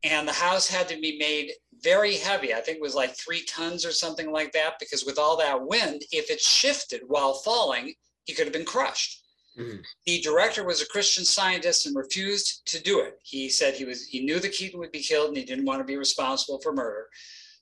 and 0.04 0.28
the 0.28 0.32
house 0.32 0.68
had 0.68 0.88
to 0.90 1.00
be 1.00 1.16
made 1.18 1.52
very 1.82 2.16
heavy. 2.16 2.52
I 2.52 2.60
think 2.60 2.76
it 2.76 2.82
was 2.82 2.94
like 2.94 3.16
three 3.16 3.44
tons 3.46 3.86
or 3.86 3.92
something 3.92 4.30
like 4.30 4.52
that, 4.52 4.74
because 4.78 5.06
with 5.06 5.18
all 5.18 5.38
that 5.38 5.66
wind, 5.66 6.02
if 6.12 6.30
it 6.30 6.40
shifted 6.40 7.00
while 7.06 7.32
falling, 7.32 7.94
he 8.24 8.34
could 8.34 8.44
have 8.44 8.52
been 8.52 8.66
crushed. 8.66 9.22
Mhm. 9.58 9.82
The 10.06 10.20
director 10.20 10.64
was 10.64 10.80
a 10.80 10.86
Christian 10.86 11.24
scientist 11.24 11.86
and 11.86 11.96
refused 11.96 12.62
to 12.66 12.80
do 12.80 13.00
it. 13.00 13.18
He 13.22 13.48
said 13.48 13.74
he 13.74 13.84
was 13.84 14.06
he 14.06 14.20
knew 14.24 14.38
that 14.40 14.52
Keaton 14.52 14.78
would 14.78 14.92
be 14.92 15.02
killed 15.02 15.28
and 15.28 15.36
he 15.36 15.44
didn't 15.44 15.64
want 15.64 15.80
to 15.80 15.84
be 15.84 15.96
responsible 15.96 16.60
for 16.60 16.72
murder. 16.72 17.08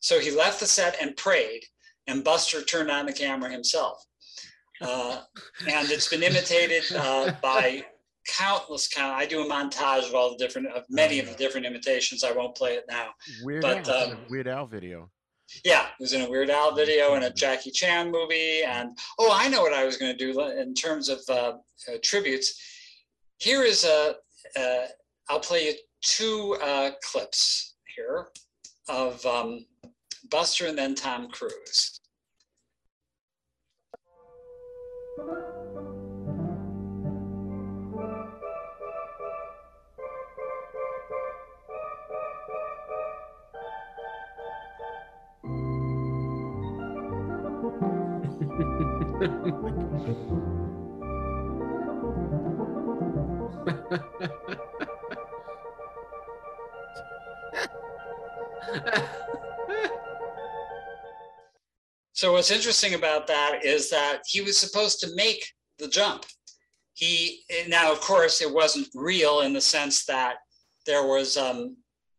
So 0.00 0.20
he 0.20 0.30
left 0.30 0.60
the 0.60 0.66
set 0.66 0.96
and 1.00 1.16
prayed, 1.16 1.64
and 2.06 2.22
Buster 2.22 2.62
turned 2.62 2.90
on 2.90 3.06
the 3.06 3.12
camera 3.12 3.50
himself. 3.50 4.04
Uh, 4.80 5.22
and 5.68 5.90
it's 5.90 6.08
been 6.08 6.22
imitated 6.22 6.84
uh, 6.94 7.32
by 7.42 7.84
countless 8.28 8.86
count. 8.88 9.14
I 9.16 9.26
do 9.26 9.40
a 9.42 9.50
montage 9.50 10.06
of 10.06 10.14
all 10.14 10.30
the 10.30 10.36
different 10.36 10.68
of 10.68 10.84
many 10.88 11.18
of 11.18 11.28
the 11.28 11.34
different 11.34 11.66
imitations. 11.66 12.22
I 12.22 12.30
won't 12.32 12.54
play 12.54 12.74
it 12.74 12.84
now. 12.88 13.08
Weird 13.42 13.62
But, 13.62 13.88
Al. 13.88 14.12
um, 14.12 14.18
Weird 14.28 14.46
Al 14.46 14.66
video. 14.66 15.10
Yeah, 15.64 15.86
it 15.86 16.00
was 16.00 16.12
in 16.12 16.22
a 16.22 16.30
Weird 16.30 16.50
Al 16.50 16.74
video 16.74 17.14
and 17.14 17.24
a 17.24 17.30
Jackie 17.30 17.70
Chan 17.70 18.10
movie. 18.10 18.62
And 18.62 18.96
oh, 19.18 19.30
I 19.32 19.48
know 19.48 19.62
what 19.62 19.72
I 19.72 19.84
was 19.84 19.96
going 19.96 20.16
to 20.16 20.32
do 20.32 20.40
in 20.40 20.74
terms 20.74 21.08
of 21.08 21.20
uh, 21.28 21.52
uh, 21.88 21.96
tributes. 22.02 22.60
Here 23.38 23.62
is 23.62 23.84
a. 23.84 24.16
Uh, 24.58 24.86
I'll 25.28 25.40
play 25.40 25.66
you 25.66 25.74
two 26.02 26.56
uh, 26.62 26.92
clips 27.02 27.76
here 27.96 28.28
of 28.88 29.24
um, 29.26 29.66
Buster 30.30 30.66
and 30.66 30.78
then 30.78 30.94
Tom 30.94 31.28
Cruise. 31.30 32.00
So 49.18 49.24
what's 62.32 62.50
interesting 62.52 62.94
about 62.94 63.26
that 63.26 63.64
is 63.64 63.90
that 63.90 64.22
he 64.26 64.40
was 64.40 64.56
supposed 64.56 65.00
to 65.00 65.14
make 65.16 65.44
the 65.78 65.88
jump. 65.88 66.24
He 66.94 67.42
now, 67.66 67.90
of 67.90 68.00
course, 68.00 68.40
it 68.40 68.52
wasn't 68.52 68.88
real 68.94 69.40
in 69.40 69.52
the 69.52 69.60
sense 69.60 70.04
that 70.04 70.36
there 70.86 71.06
was. 71.08 71.36
Um, 71.36 71.76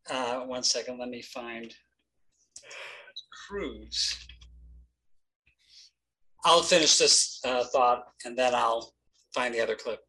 uh, 0.10 0.42
one 0.42 0.64
second, 0.64 1.00
let 1.00 1.08
me 1.10 1.22
find 1.22 1.74
Cruise. 3.48 4.29
I'll 6.45 6.61
finish 6.61 6.98
this 6.98 7.40
uh, 7.45 7.66
thought 7.66 8.03
and 8.26 8.38
then 8.38 8.56
I'll 8.56 8.94
find 9.34 9.53
the 9.53 9.61
other 9.61 9.76
clip. 9.76 9.99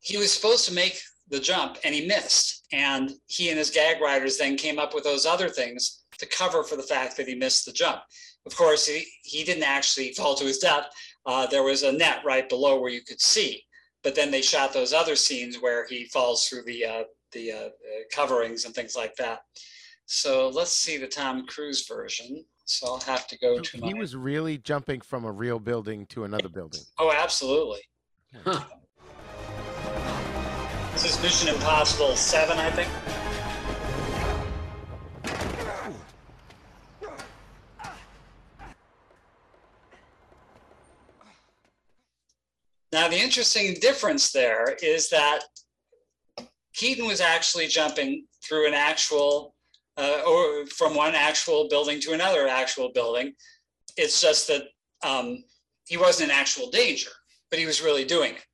He 0.00 0.16
was 0.16 0.32
supposed 0.32 0.66
to 0.68 0.74
make 0.74 1.00
the 1.28 1.40
jump 1.40 1.78
and 1.84 1.94
he 1.94 2.06
missed, 2.06 2.66
and 2.72 3.12
he 3.26 3.50
and 3.50 3.58
his 3.58 3.70
gag 3.70 4.00
writers 4.00 4.38
then 4.38 4.56
came 4.56 4.78
up 4.78 4.94
with 4.94 5.04
those 5.04 5.26
other 5.26 5.48
things 5.48 6.04
to 6.18 6.26
cover 6.26 6.62
for 6.62 6.76
the 6.76 6.82
fact 6.82 7.16
that 7.16 7.28
he 7.28 7.34
missed 7.34 7.66
the 7.66 7.72
jump 7.72 8.00
of 8.48 8.56
course, 8.56 8.86
he, 8.86 9.04
he 9.24 9.44
didn't 9.44 9.64
actually 9.64 10.14
fall 10.14 10.34
to 10.36 10.44
his 10.46 10.58
death. 10.58 10.86
Uh, 11.26 11.46
there 11.46 11.62
was 11.62 11.82
a 11.82 11.92
net 11.92 12.22
right 12.24 12.48
below 12.48 12.80
where 12.80 12.90
you 12.90 13.02
could 13.02 13.20
see. 13.20 13.62
But 14.02 14.14
then 14.14 14.30
they 14.30 14.40
shot 14.40 14.72
those 14.72 14.94
other 14.94 15.16
scenes 15.16 15.56
where 15.56 15.86
he 15.86 16.06
falls 16.06 16.48
through 16.48 16.62
the 16.64 16.86
uh, 16.86 17.02
the 17.32 17.52
uh, 17.52 17.56
uh, 17.56 17.68
coverings 18.10 18.64
and 18.64 18.74
things 18.74 18.96
like 18.96 19.14
that. 19.16 19.40
So 20.06 20.48
let's 20.48 20.72
see 20.72 20.96
the 20.96 21.06
Tom 21.06 21.46
Cruise 21.46 21.86
version. 21.86 22.42
So 22.68 22.86
I'll 22.86 23.00
have 23.00 23.26
to 23.28 23.38
go 23.38 23.58
to 23.58 23.76
He 23.78 23.94
my. 23.94 23.98
was 23.98 24.14
really 24.14 24.58
jumping 24.58 25.00
from 25.00 25.24
a 25.24 25.32
real 25.32 25.58
building 25.58 26.04
to 26.08 26.24
another 26.24 26.50
building. 26.50 26.82
Oh, 26.98 27.10
absolutely. 27.10 27.80
Huh. 28.44 28.62
This 30.92 31.06
is 31.06 31.22
Mission 31.22 31.48
Impossible 31.48 32.14
7, 32.14 32.58
I 32.58 32.70
think. 32.72 32.90
Now, 42.92 43.08
the 43.08 43.18
interesting 43.18 43.74
difference 43.80 44.30
there 44.32 44.76
is 44.82 45.08
that 45.08 45.40
Keaton 46.74 47.06
was 47.06 47.20
actually 47.22 47.66
jumping 47.66 48.26
through 48.42 48.66
an 48.68 48.74
actual, 48.74 49.54
uh, 49.98 50.22
or 50.26 50.66
from 50.66 50.94
one 50.94 51.14
actual 51.14 51.68
building 51.68 52.00
to 52.00 52.12
another 52.12 52.46
actual 52.46 52.90
building. 52.94 53.34
It's 53.96 54.20
just 54.20 54.46
that 54.48 54.62
um, 55.02 55.44
he 55.86 55.96
wasn't 55.96 56.30
in 56.30 56.36
actual 56.36 56.70
danger, 56.70 57.10
but 57.50 57.58
he 57.58 57.66
was 57.66 57.82
really 57.82 58.04
doing 58.04 58.34
it. 58.34 58.44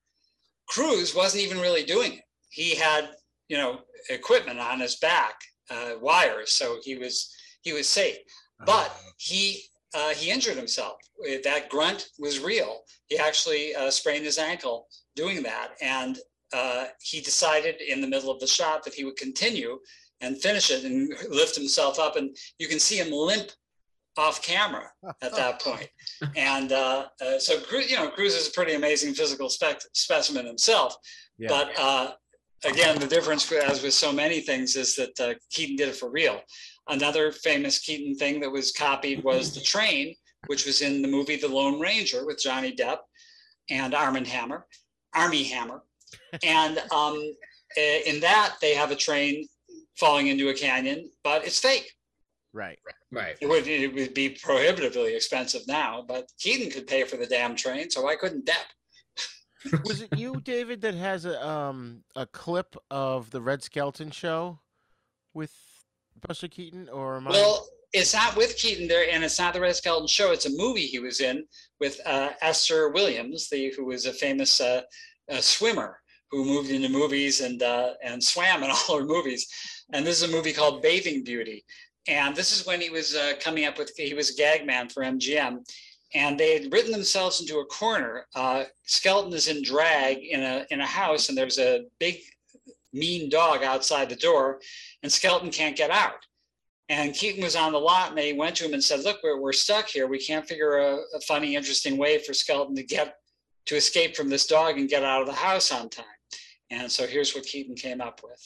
Cruise 0.68 1.14
wasn't 1.14 1.44
even 1.44 1.58
really 1.60 1.84
doing 1.84 2.14
it. 2.14 2.24
He 2.48 2.74
had, 2.74 3.10
you 3.48 3.58
know, 3.58 3.80
equipment 4.08 4.58
on 4.58 4.80
his 4.80 4.96
back, 4.96 5.34
uh, 5.70 5.92
wires, 6.00 6.52
so 6.52 6.78
he 6.82 6.96
was 6.96 7.34
he 7.62 7.72
was 7.72 7.88
safe. 7.88 8.16
But 8.64 8.96
he 9.18 9.64
uh, 9.94 10.10
he 10.10 10.30
injured 10.30 10.56
himself. 10.56 10.96
That 11.44 11.68
grunt 11.68 12.08
was 12.18 12.40
real. 12.40 12.80
He 13.06 13.18
actually 13.18 13.74
uh, 13.74 13.90
sprained 13.90 14.24
his 14.24 14.38
ankle 14.38 14.86
doing 15.14 15.42
that, 15.42 15.72
and 15.82 16.18
uh, 16.52 16.86
he 17.02 17.20
decided 17.20 17.80
in 17.80 18.00
the 18.00 18.06
middle 18.06 18.30
of 18.30 18.40
the 18.40 18.46
shot 18.46 18.84
that 18.84 18.94
he 18.94 19.04
would 19.04 19.16
continue 19.16 19.78
and 20.20 20.40
finish 20.40 20.70
it 20.70 20.84
and 20.84 21.08
lift 21.30 21.56
himself 21.56 21.98
up. 21.98 22.16
And 22.16 22.36
you 22.58 22.68
can 22.68 22.78
see 22.78 22.96
him 22.96 23.10
limp 23.12 23.50
off 24.16 24.42
camera 24.42 24.90
at 25.22 25.34
that 25.34 25.60
point. 25.62 25.88
And 26.36 26.72
uh, 26.72 27.06
uh, 27.20 27.38
so, 27.38 27.60
you 27.72 27.96
know, 27.96 28.08
Cruise 28.10 28.34
is 28.34 28.48
a 28.48 28.52
pretty 28.52 28.74
amazing 28.74 29.14
physical 29.14 29.48
spec- 29.48 29.82
specimen 29.92 30.46
himself. 30.46 30.96
Yeah. 31.38 31.48
But 31.48 31.78
uh, 31.78 32.12
again, 32.64 32.98
the 32.98 33.06
difference, 33.06 33.50
as 33.50 33.82
with 33.82 33.94
so 33.94 34.12
many 34.12 34.40
things, 34.40 34.76
is 34.76 34.96
that 34.96 35.20
uh, 35.20 35.34
Keaton 35.50 35.76
did 35.76 35.88
it 35.88 35.96
for 35.96 36.10
real. 36.10 36.40
Another 36.88 37.32
famous 37.32 37.78
Keaton 37.78 38.14
thing 38.14 38.40
that 38.40 38.50
was 38.50 38.72
copied 38.72 39.24
was 39.24 39.54
the 39.54 39.60
train, 39.60 40.14
which 40.46 40.66
was 40.66 40.82
in 40.82 41.02
the 41.02 41.08
movie 41.08 41.36
The 41.36 41.48
Lone 41.48 41.80
Ranger 41.80 42.26
with 42.26 42.38
Johnny 42.38 42.74
Depp 42.74 42.98
and 43.70 43.94
Armand 43.94 44.26
Hammer, 44.26 44.66
Armie 45.14 45.44
Hammer. 45.44 45.82
And 46.42 46.82
um, 46.92 47.32
in 47.76 48.20
that, 48.20 48.56
they 48.60 48.74
have 48.74 48.90
a 48.90 48.96
train 48.96 49.46
falling 49.96 50.28
into 50.28 50.48
a 50.48 50.54
canyon, 50.54 51.10
but 51.22 51.46
it's 51.46 51.58
fake. 51.58 51.92
Right. 52.52 52.78
Right. 53.10 53.36
It 53.40 53.48
would, 53.48 53.66
it 53.66 53.92
would 53.94 54.14
be 54.14 54.30
prohibitively 54.30 55.14
expensive 55.14 55.62
now, 55.66 56.04
but 56.06 56.30
Keaton 56.38 56.70
could 56.70 56.86
pay 56.86 57.04
for 57.04 57.16
the 57.16 57.26
damn 57.26 57.56
train, 57.56 57.90
so 57.90 58.02
why 58.02 58.16
couldn't 58.16 58.46
Depp? 58.46 59.82
Was 59.84 60.02
it 60.02 60.16
you, 60.18 60.40
David, 60.40 60.82
that 60.82 60.94
has 60.94 61.24
a 61.24 61.46
um 61.46 62.04
a 62.16 62.26
clip 62.26 62.76
of 62.90 63.30
the 63.30 63.40
Red 63.40 63.62
Skelton 63.62 64.10
show 64.10 64.60
with 65.32 65.52
Buster 66.26 66.48
Keaton, 66.48 66.88
or 66.90 67.16
am 67.16 67.28
I? 67.28 67.30
Well, 67.30 67.66
it's 67.94 68.12
not 68.12 68.36
with 68.36 68.56
Keaton 68.56 68.88
there, 68.88 69.08
and 69.10 69.24
it's 69.24 69.38
not 69.38 69.54
the 69.54 69.60
Red 69.60 69.76
Skelton 69.76 70.08
Show. 70.08 70.32
It's 70.32 70.46
a 70.46 70.50
movie 70.50 70.86
he 70.86 70.98
was 70.98 71.20
in 71.20 71.44
with 71.80 72.00
uh, 72.04 72.30
Esther 72.42 72.90
Williams, 72.90 73.48
the 73.48 73.72
who 73.76 73.86
was 73.86 74.06
a 74.06 74.12
famous 74.12 74.60
uh, 74.60 74.82
uh, 75.30 75.40
swimmer 75.40 76.00
who 76.30 76.44
moved 76.44 76.70
into 76.70 76.88
movies 76.88 77.40
and 77.40 77.62
uh, 77.62 77.94
and 78.02 78.22
swam 78.22 78.62
in 78.64 78.70
all 78.88 78.98
her 78.98 79.04
movies. 79.04 79.46
And 79.94 80.04
this 80.04 80.20
is 80.20 80.28
a 80.28 80.32
movie 80.32 80.52
called 80.52 80.82
Bathing 80.82 81.22
Beauty, 81.22 81.64
and 82.08 82.34
this 82.34 82.50
is 82.50 82.66
when 82.66 82.80
he 82.80 82.90
was 82.90 83.14
uh, 83.14 83.34
coming 83.40 83.64
up 83.64 83.78
with 83.78 83.92
he 83.96 84.12
was 84.12 84.30
a 84.30 84.36
gag 84.36 84.66
man 84.66 84.88
for 84.88 85.04
MGM. 85.04 85.60
And 86.14 86.38
they 86.38 86.60
had 86.60 86.72
written 86.72 86.92
themselves 86.92 87.40
into 87.40 87.58
a 87.58 87.64
corner. 87.66 88.26
Uh, 88.36 88.64
Skelton 88.84 89.32
is 89.32 89.48
in 89.48 89.62
drag 89.62 90.18
in 90.18 90.42
a 90.42 90.66
in 90.70 90.80
a 90.80 90.86
house, 90.86 91.28
and 91.28 91.38
there's 91.38 91.58
a 91.58 91.84
big 92.00 92.16
mean 92.92 93.28
dog 93.28 93.62
outside 93.62 94.08
the 94.08 94.16
door, 94.16 94.60
and 95.04 95.12
Skelton 95.12 95.50
can't 95.50 95.76
get 95.76 95.90
out. 95.90 96.26
And 96.88 97.14
Keaton 97.14 97.44
was 97.44 97.56
on 97.56 97.72
the 97.72 97.78
lot 97.78 98.10
and 98.10 98.18
they 98.18 98.34
went 98.34 98.56
to 98.56 98.64
him 98.66 98.74
and 98.74 98.84
said, 98.84 99.00
look, 99.04 99.20
we're, 99.22 99.40
we're 99.40 99.54
stuck 99.54 99.88
here. 99.88 100.06
We 100.06 100.18
can't 100.18 100.46
figure 100.46 100.76
a, 100.76 100.96
a 101.14 101.20
funny, 101.26 101.56
interesting 101.56 101.96
way 101.96 102.18
for 102.18 102.34
Skelton 102.34 102.76
to 102.76 102.82
get 102.82 103.16
to 103.64 103.76
escape 103.76 104.14
from 104.14 104.28
this 104.28 104.46
dog 104.46 104.76
and 104.76 104.86
get 104.86 105.02
out 105.02 105.22
of 105.22 105.26
the 105.26 105.32
house 105.32 105.72
on 105.72 105.88
time. 105.88 106.04
And 106.68 106.92
so 106.92 107.06
here's 107.06 107.34
what 107.34 107.44
Keaton 107.44 107.74
came 107.74 108.02
up 108.02 108.20
with. 108.22 108.38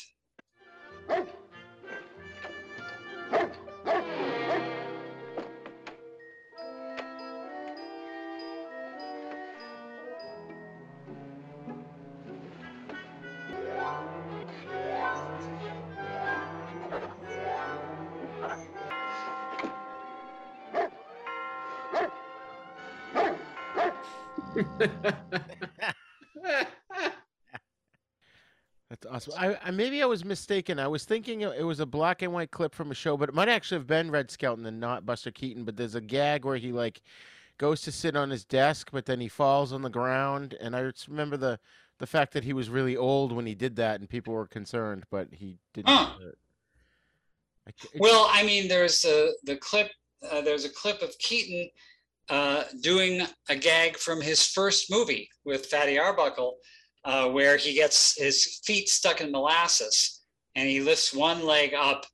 Oh! 1.10 1.26
Oh! 3.32 3.57
I, 29.36 29.59
I 29.62 29.70
maybe 29.70 30.02
I 30.02 30.06
was 30.06 30.24
mistaken. 30.24 30.78
I 30.78 30.88
was 30.88 31.05
thinking 31.05 31.40
it 31.42 31.64
was 31.64 31.80
a 31.80 31.86
black 31.86 32.22
and 32.22 32.32
white 32.32 32.50
clip 32.50 32.74
from 32.74 32.90
a 32.90 32.94
show, 32.94 33.16
but 33.16 33.28
it 33.28 33.34
might 33.34 33.48
actually 33.48 33.78
have 33.78 33.86
been 33.86 34.10
Red 34.10 34.30
Skelton 34.30 34.66
and 34.66 34.80
not 34.80 35.06
Buster 35.06 35.30
Keaton. 35.30 35.64
But 35.64 35.76
there's 35.76 35.94
a 35.94 36.00
gag 36.00 36.44
where 36.44 36.56
he 36.56 36.72
like 36.72 37.00
goes 37.59 37.82
to 37.82 37.92
sit 37.92 38.16
on 38.16 38.30
his 38.30 38.44
desk, 38.44 38.90
but 38.92 39.06
then 39.06 39.20
he 39.20 39.28
falls 39.28 39.72
on 39.72 39.82
the 39.82 39.90
ground. 39.90 40.55
And 40.60 40.74
I 40.76 40.90
just 40.90 41.09
remember 41.09 41.36
the 41.36 41.59
the 41.98 42.06
fact 42.06 42.32
that 42.32 42.44
he 42.44 42.52
was 42.52 42.70
really 42.70 42.96
old 42.96 43.32
when 43.32 43.46
he 43.46 43.55
did 43.55 43.76
that, 43.76 44.00
and 44.00 44.09
people 44.09 44.32
were 44.32 44.46
concerned, 44.46 45.05
but 45.10 45.28
he 45.32 45.59
didn't. 45.74 45.88
Huh. 45.88 46.10
I 47.66 47.72
Well, 47.98 48.28
I 48.32 48.42
mean, 48.44 48.68
there's 48.68 49.05
a, 49.05 49.32
the 49.44 49.56
clip, 49.56 49.90
uh, 50.30 50.40
there's 50.40 50.64
a 50.64 50.70
clip 50.70 51.02
of 51.02 51.16
Keaton 51.18 51.68
uh, 52.30 52.64
doing 52.82 53.22
a 53.48 53.56
gag 53.56 53.96
from 53.96 54.20
his 54.20 54.46
first 54.46 54.90
movie 54.90 55.28
with 55.44 55.66
Fatty 55.66 55.98
Arbuckle, 55.98 56.56
uh, 57.05 57.29
where 57.29 57.57
he 57.57 57.75
gets 57.75 58.19
his 58.19 58.61
feet 58.65 58.89
stuck 58.89 59.20
in 59.20 59.31
molasses 59.31 60.23
and 60.55 60.69
he 60.69 60.81
lifts 60.81 61.15
one 61.15 61.45
leg 61.45 61.75
up 61.75 62.05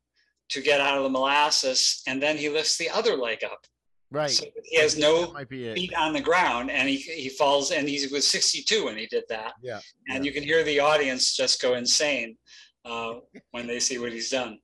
to 0.50 0.60
get 0.60 0.80
out 0.80 0.98
of 0.98 1.04
the 1.04 1.10
molasses, 1.10 2.02
and 2.06 2.22
then 2.22 2.36
he 2.36 2.48
lifts 2.48 2.76
the 2.76 2.90
other 2.90 3.16
leg 3.16 3.42
up. 3.42 3.66
right. 4.10 4.30
So 4.30 4.44
he 4.62 4.78
has 4.78 4.98
no 4.98 5.32
might 5.32 5.48
be 5.48 5.66
it. 5.66 5.74
feet 5.74 5.94
on 5.94 6.12
the 6.12 6.20
ground 6.20 6.70
and 6.70 6.88
he, 6.88 6.96
he 6.96 7.28
falls 7.28 7.70
and 7.70 7.88
he 7.88 8.06
was 8.12 8.28
62 8.28 8.84
when 8.84 8.96
he 8.96 9.06
did 9.06 9.24
that. 9.30 9.54
Yeah. 9.62 9.80
And 10.08 10.24
yeah. 10.24 10.28
you 10.28 10.32
can 10.32 10.42
hear 10.42 10.62
the 10.62 10.80
audience 10.80 11.34
just 11.34 11.60
go 11.60 11.74
insane 11.74 12.36
uh, 12.84 13.14
when 13.52 13.66
they 13.66 13.80
see 13.80 13.98
what 13.98 14.12
he's 14.12 14.30
done. 14.30 14.58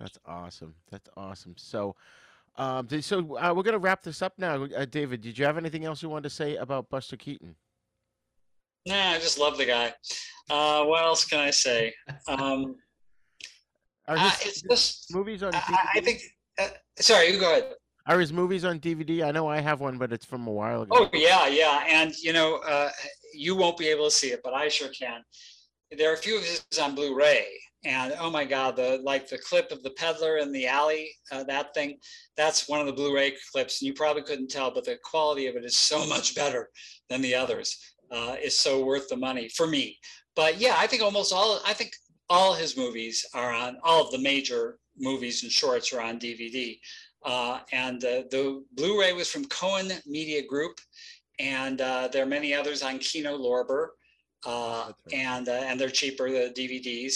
That's 0.00 0.18
awesome. 0.26 0.74
That's 0.90 1.08
awesome. 1.16 1.54
So, 1.56 1.94
um, 2.56 2.88
so 3.00 3.36
uh, 3.36 3.52
we're 3.54 3.62
gonna 3.62 3.78
wrap 3.78 4.02
this 4.02 4.22
up 4.22 4.32
now. 4.38 4.64
Uh, 4.64 4.86
David, 4.86 5.20
did 5.20 5.38
you 5.38 5.44
have 5.44 5.58
anything 5.58 5.84
else 5.84 6.02
you 6.02 6.08
wanted 6.08 6.24
to 6.24 6.30
say 6.30 6.56
about 6.56 6.88
Buster 6.90 7.16
Keaton? 7.16 7.54
Nah, 8.86 9.10
I 9.10 9.18
just 9.18 9.38
love 9.38 9.58
the 9.58 9.66
guy. 9.66 9.92
Uh, 10.48 10.84
what 10.84 11.02
else 11.02 11.24
can 11.24 11.40
I 11.40 11.50
say? 11.50 11.92
Um, 12.28 12.76
Are 14.08 14.16
uh, 14.16 14.30
his 14.30 14.48
it's 14.48 14.62
just, 14.62 15.14
movies 15.14 15.42
on 15.42 15.54
I, 15.54 15.58
DVD? 15.58 15.76
I 15.94 16.00
think, 16.00 16.22
uh, 16.60 16.68
sorry, 17.00 17.32
you 17.32 17.40
go 17.40 17.50
ahead. 17.50 17.74
Are 18.06 18.20
his 18.20 18.32
movies 18.32 18.64
on 18.64 18.78
DVD? 18.78 19.24
I 19.24 19.32
know 19.32 19.48
I 19.48 19.60
have 19.60 19.80
one, 19.80 19.98
but 19.98 20.12
it's 20.12 20.24
from 20.24 20.46
a 20.46 20.52
while 20.52 20.82
ago. 20.82 20.94
Oh, 20.96 21.10
yeah, 21.12 21.48
yeah. 21.48 21.84
And, 21.88 22.14
you 22.22 22.32
know, 22.32 22.58
uh, 22.58 22.90
you 23.34 23.56
won't 23.56 23.76
be 23.76 23.88
able 23.88 24.04
to 24.04 24.10
see 24.10 24.28
it, 24.28 24.40
but 24.44 24.54
I 24.54 24.68
sure 24.68 24.88
can. 24.88 25.22
There 25.96 26.10
are 26.10 26.14
a 26.14 26.18
few 26.18 26.36
of 26.36 26.44
his 26.44 26.64
on 26.80 26.94
Blu-ray. 26.94 27.46
And 27.84 28.14
oh 28.18 28.30
my 28.30 28.44
God, 28.44 28.74
the 28.74 29.00
like 29.04 29.28
the 29.28 29.38
clip 29.38 29.70
of 29.70 29.82
the 29.84 29.90
peddler 29.90 30.38
in 30.38 30.50
the 30.50 30.66
alley, 30.66 31.10
uh, 31.30 31.44
that 31.44 31.72
thing, 31.72 31.98
that's 32.36 32.68
one 32.68 32.80
of 32.80 32.86
the 32.86 32.92
Blu-ray 32.92 33.34
clips. 33.52 33.80
And 33.80 33.86
you 33.86 33.94
probably 33.94 34.22
couldn't 34.22 34.50
tell, 34.50 34.72
but 34.72 34.84
the 34.84 34.98
quality 35.04 35.46
of 35.46 35.54
it 35.54 35.64
is 35.64 35.76
so 35.76 36.04
much 36.06 36.34
better 36.34 36.70
than 37.08 37.22
the 37.22 37.34
others. 37.34 37.76
Uh, 38.10 38.36
it's 38.38 38.58
so 38.58 38.84
worth 38.84 39.08
the 39.08 39.16
money 39.16 39.48
for 39.48 39.66
me. 39.66 39.98
But 40.34 40.60
yeah, 40.60 40.76
I 40.78 40.86
think 40.86 41.02
almost 41.02 41.32
all, 41.32 41.60
I 41.66 41.72
think 41.72 41.92
all 42.28 42.54
his 42.54 42.76
movies 42.76 43.24
are 43.34 43.52
on, 43.52 43.78
all 43.82 44.04
of 44.04 44.10
the 44.12 44.18
major 44.18 44.78
movies 44.98 45.42
and 45.42 45.52
shorts 45.52 45.92
are 45.92 46.00
on 46.00 46.18
DVD. 46.18 46.78
Uh, 47.24 47.60
and 47.72 48.04
uh, 48.04 48.22
the 48.30 48.64
Blu-ray 48.74 49.12
was 49.12 49.28
from 49.28 49.44
Cohen 49.46 49.90
Media 50.06 50.46
Group, 50.46 50.78
and 51.40 51.80
uh, 51.80 52.08
there 52.12 52.22
are 52.22 52.26
many 52.26 52.54
others 52.54 52.82
on 52.82 52.98
Kino 52.98 53.36
Lorber, 53.36 53.88
uh, 54.46 54.92
right. 55.06 55.14
and 55.14 55.48
uh, 55.48 55.52
and 55.52 55.80
they're 55.80 55.88
cheaper 55.90 56.30
the 56.30 56.52
DVDs. 56.56 57.14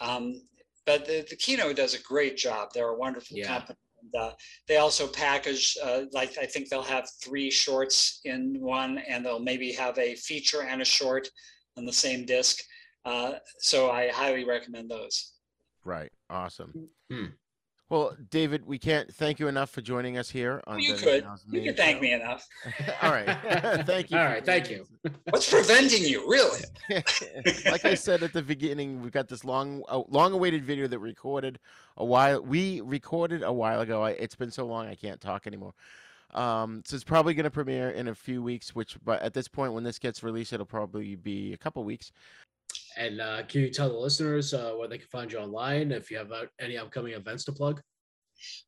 Um, 0.00 0.42
but 0.86 1.06
the, 1.06 1.24
the 1.30 1.36
Kino 1.36 1.72
does 1.72 1.94
a 1.94 2.02
great 2.02 2.36
job. 2.36 2.70
They're 2.74 2.88
a 2.88 2.98
wonderful 2.98 3.36
Yeah. 3.36 3.46
company. 3.46 3.78
And, 4.14 4.22
uh, 4.22 4.32
they 4.68 4.76
also 4.76 5.06
package 5.06 5.76
uh, 5.82 6.02
like 6.12 6.38
I 6.38 6.46
think 6.46 6.68
they'll 6.68 6.82
have 6.82 7.08
three 7.22 7.50
shorts 7.50 8.20
in 8.24 8.56
one, 8.60 8.98
and 8.98 9.24
they'll 9.24 9.40
maybe 9.40 9.72
have 9.72 9.98
a 9.98 10.14
feature 10.14 10.62
and 10.62 10.80
a 10.80 10.84
short 10.84 11.28
on 11.76 11.84
the 11.84 11.92
same 11.92 12.24
disc. 12.24 12.58
Uh, 13.04 13.34
so 13.58 13.90
I 13.90 14.08
highly 14.08 14.44
recommend 14.44 14.90
those. 14.90 15.34
Right. 15.84 16.10
Awesome. 16.30 16.88
Hmm. 17.10 17.26
Well, 17.90 18.16
David, 18.30 18.66
we 18.66 18.78
can't 18.78 19.12
thank 19.14 19.38
you 19.38 19.46
enough 19.46 19.70
for 19.70 19.82
joining 19.82 20.16
us 20.16 20.30
here 20.30 20.62
on 20.66 20.80
You 20.80 20.96
the 20.96 21.02
could. 21.02 21.26
You 21.46 21.60
Me 21.60 21.64
can 21.66 21.76
thank 21.76 21.98
show. 21.98 22.02
me 22.02 22.12
enough. 22.14 22.48
All 23.02 23.12
right. 23.12 23.26
thank 23.86 24.10
you. 24.10 24.16
All 24.16 24.24
right. 24.24 24.44
thank 24.44 24.70
you. 24.70 24.86
What's 25.30 25.50
preventing 25.50 26.02
you, 26.02 26.28
really? 26.28 26.62
like 27.70 27.84
I 27.84 27.94
said 27.94 28.22
at 28.22 28.32
the 28.32 28.42
beginning, 28.42 29.02
we've 29.02 29.12
got 29.12 29.28
this 29.28 29.44
long, 29.44 29.82
uh, 29.88 30.02
long-awaited 30.08 30.64
video 30.64 30.86
that 30.86 30.98
recorded 30.98 31.58
a 31.98 32.04
while. 32.04 32.40
We 32.42 32.80
recorded 32.80 33.42
a 33.42 33.52
while 33.52 33.82
ago. 33.82 34.02
I, 34.02 34.10
it's 34.12 34.34
been 34.34 34.50
so 34.50 34.64
long, 34.66 34.86
I 34.86 34.94
can't 34.94 35.20
talk 35.20 35.46
anymore. 35.46 35.74
Um, 36.32 36.82
so 36.86 36.94
it's 36.96 37.04
probably 37.04 37.34
going 37.34 37.44
to 37.44 37.50
premiere 37.50 37.90
in 37.90 38.08
a 38.08 38.14
few 38.14 38.42
weeks. 38.42 38.74
Which, 38.74 38.96
but 39.04 39.20
at 39.20 39.34
this 39.34 39.46
point, 39.46 39.74
when 39.74 39.84
this 39.84 39.98
gets 39.98 40.22
released, 40.22 40.54
it'll 40.54 40.64
probably 40.66 41.16
be 41.16 41.52
a 41.52 41.58
couple 41.58 41.84
weeks. 41.84 42.12
And 42.96 43.20
uh, 43.20 43.42
can 43.48 43.62
you 43.62 43.70
tell 43.70 43.88
the 43.88 43.96
listeners 43.96 44.54
uh, 44.54 44.72
where 44.78 44.88
they 44.88 44.98
can 44.98 45.08
find 45.08 45.32
you 45.32 45.38
online 45.38 45.92
if 45.92 46.10
you 46.10 46.18
have 46.18 46.32
uh, 46.32 46.46
any 46.60 46.76
upcoming 46.76 47.14
events 47.14 47.44
to 47.44 47.52
plug? 47.52 47.80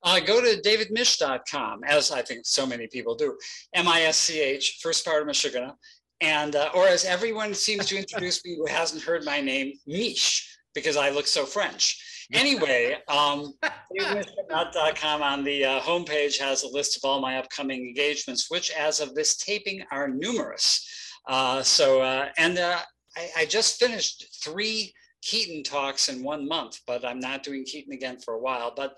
Uh, 0.03 0.21
go 0.21 0.41
to 0.41 0.61
davidmisch.com, 0.63 1.85
as 1.85 2.11
I 2.11 2.23
think 2.23 2.47
so 2.47 2.67
many 2.67 2.87
people 2.87 3.15
do. 3.15 3.37
M 3.75 3.89
I 3.89 4.03
S 4.03 4.19
C 4.19 4.41
H, 4.41 4.79
first 4.83 5.05
part 5.05 5.21
of 5.21 5.27
Michigan. 5.27 5.73
And, 6.21 6.57
uh, 6.57 6.71
or 6.75 6.87
as 6.89 7.05
everyone 7.05 7.53
seems 7.53 7.87
to 7.87 7.99
introduce 7.99 8.45
me 8.45 8.57
who 8.57 8.67
hasn't 8.67 9.03
heard 9.03 9.25
my 9.25 9.41
name, 9.41 9.75
Mish, 9.87 10.57
because 10.75 10.97
I 10.97 11.11
look 11.11 11.27
so 11.27 11.45
French. 11.45 12.27
Anyway, 12.33 12.97
um, 13.09 13.53
davidmisch.com 14.01 15.23
on 15.23 15.45
the 15.45 15.65
uh, 15.65 15.81
homepage 15.81 16.39
has 16.39 16.63
a 16.63 16.69
list 16.69 16.97
of 16.97 17.05
all 17.05 17.21
my 17.21 17.39
upcoming 17.39 17.87
engagements, 17.87 18.51
which 18.51 18.71
as 18.71 19.01
of 19.01 19.15
this 19.15 19.37
taping 19.37 19.83
are 19.93 20.09
numerous. 20.09 20.89
Uh, 21.29 21.63
so, 21.63 22.01
uh, 22.01 22.29
and 22.39 22.59
uh, 22.59 22.79
I, 23.17 23.31
I 23.39 23.45
just 23.47 23.79
finished 23.79 24.43
three 24.43 24.93
Keaton 25.23 25.63
talks 25.63 26.09
in 26.09 26.23
one 26.23 26.47
month, 26.47 26.81
but 26.87 27.05
I'm 27.05 27.19
not 27.19 27.43
doing 27.43 27.65
Keaton 27.65 27.93
again 27.93 28.19
for 28.19 28.35
a 28.35 28.41
while. 28.41 28.73
But 28.77 28.97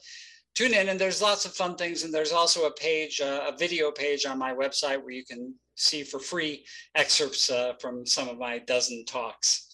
tune 0.55 0.75
in 0.75 0.89
and 0.89 1.01
there's 1.01 1.23
lots 1.23 1.45
of 1.45 1.55
fun 1.55 1.77
things 1.77 2.03
and 2.03 2.13
there's 2.13 2.33
also 2.33 2.67
a 2.67 2.73
page 2.73 3.21
uh, 3.21 3.45
a 3.49 3.57
video 3.57 3.91
page 3.91 4.27
on 4.27 4.39
my 4.39 4.53
website 4.53 5.01
where 5.01 5.13
you 5.13 5.25
can 5.25 5.55
see 5.77 6.03
for 6.03 6.19
free 6.19 6.65
excerpts 6.97 7.49
uh, 7.51 7.75
from 7.81 8.05
some 8.05 8.29
of 8.29 8.39
my 8.39 8.59
dozen 8.59 9.05
talks 9.07 9.69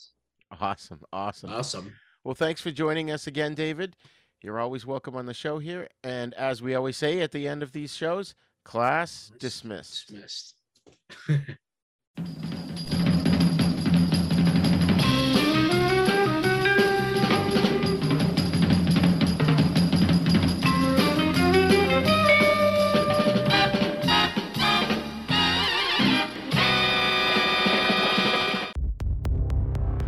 Awesome. 0.60 1.00
Awesome. 1.12 1.50
Awesome. 1.50 1.92
Well, 2.22 2.34
thanks 2.34 2.60
for 2.60 2.70
joining 2.70 3.10
us 3.10 3.26
again, 3.26 3.54
David. 3.54 3.96
You're 4.42 4.60
always 4.60 4.86
welcome 4.86 5.16
on 5.16 5.26
the 5.26 5.34
show 5.34 5.58
here. 5.58 5.88
And 6.02 6.34
as 6.34 6.62
we 6.62 6.74
always 6.74 6.96
say 6.96 7.20
at 7.20 7.32
the 7.32 7.48
end 7.48 7.62
of 7.62 7.72
these 7.72 7.94
shows, 7.94 8.34
class 8.64 9.32
dismissed. 9.38 10.08
Dismissed. 10.08 10.54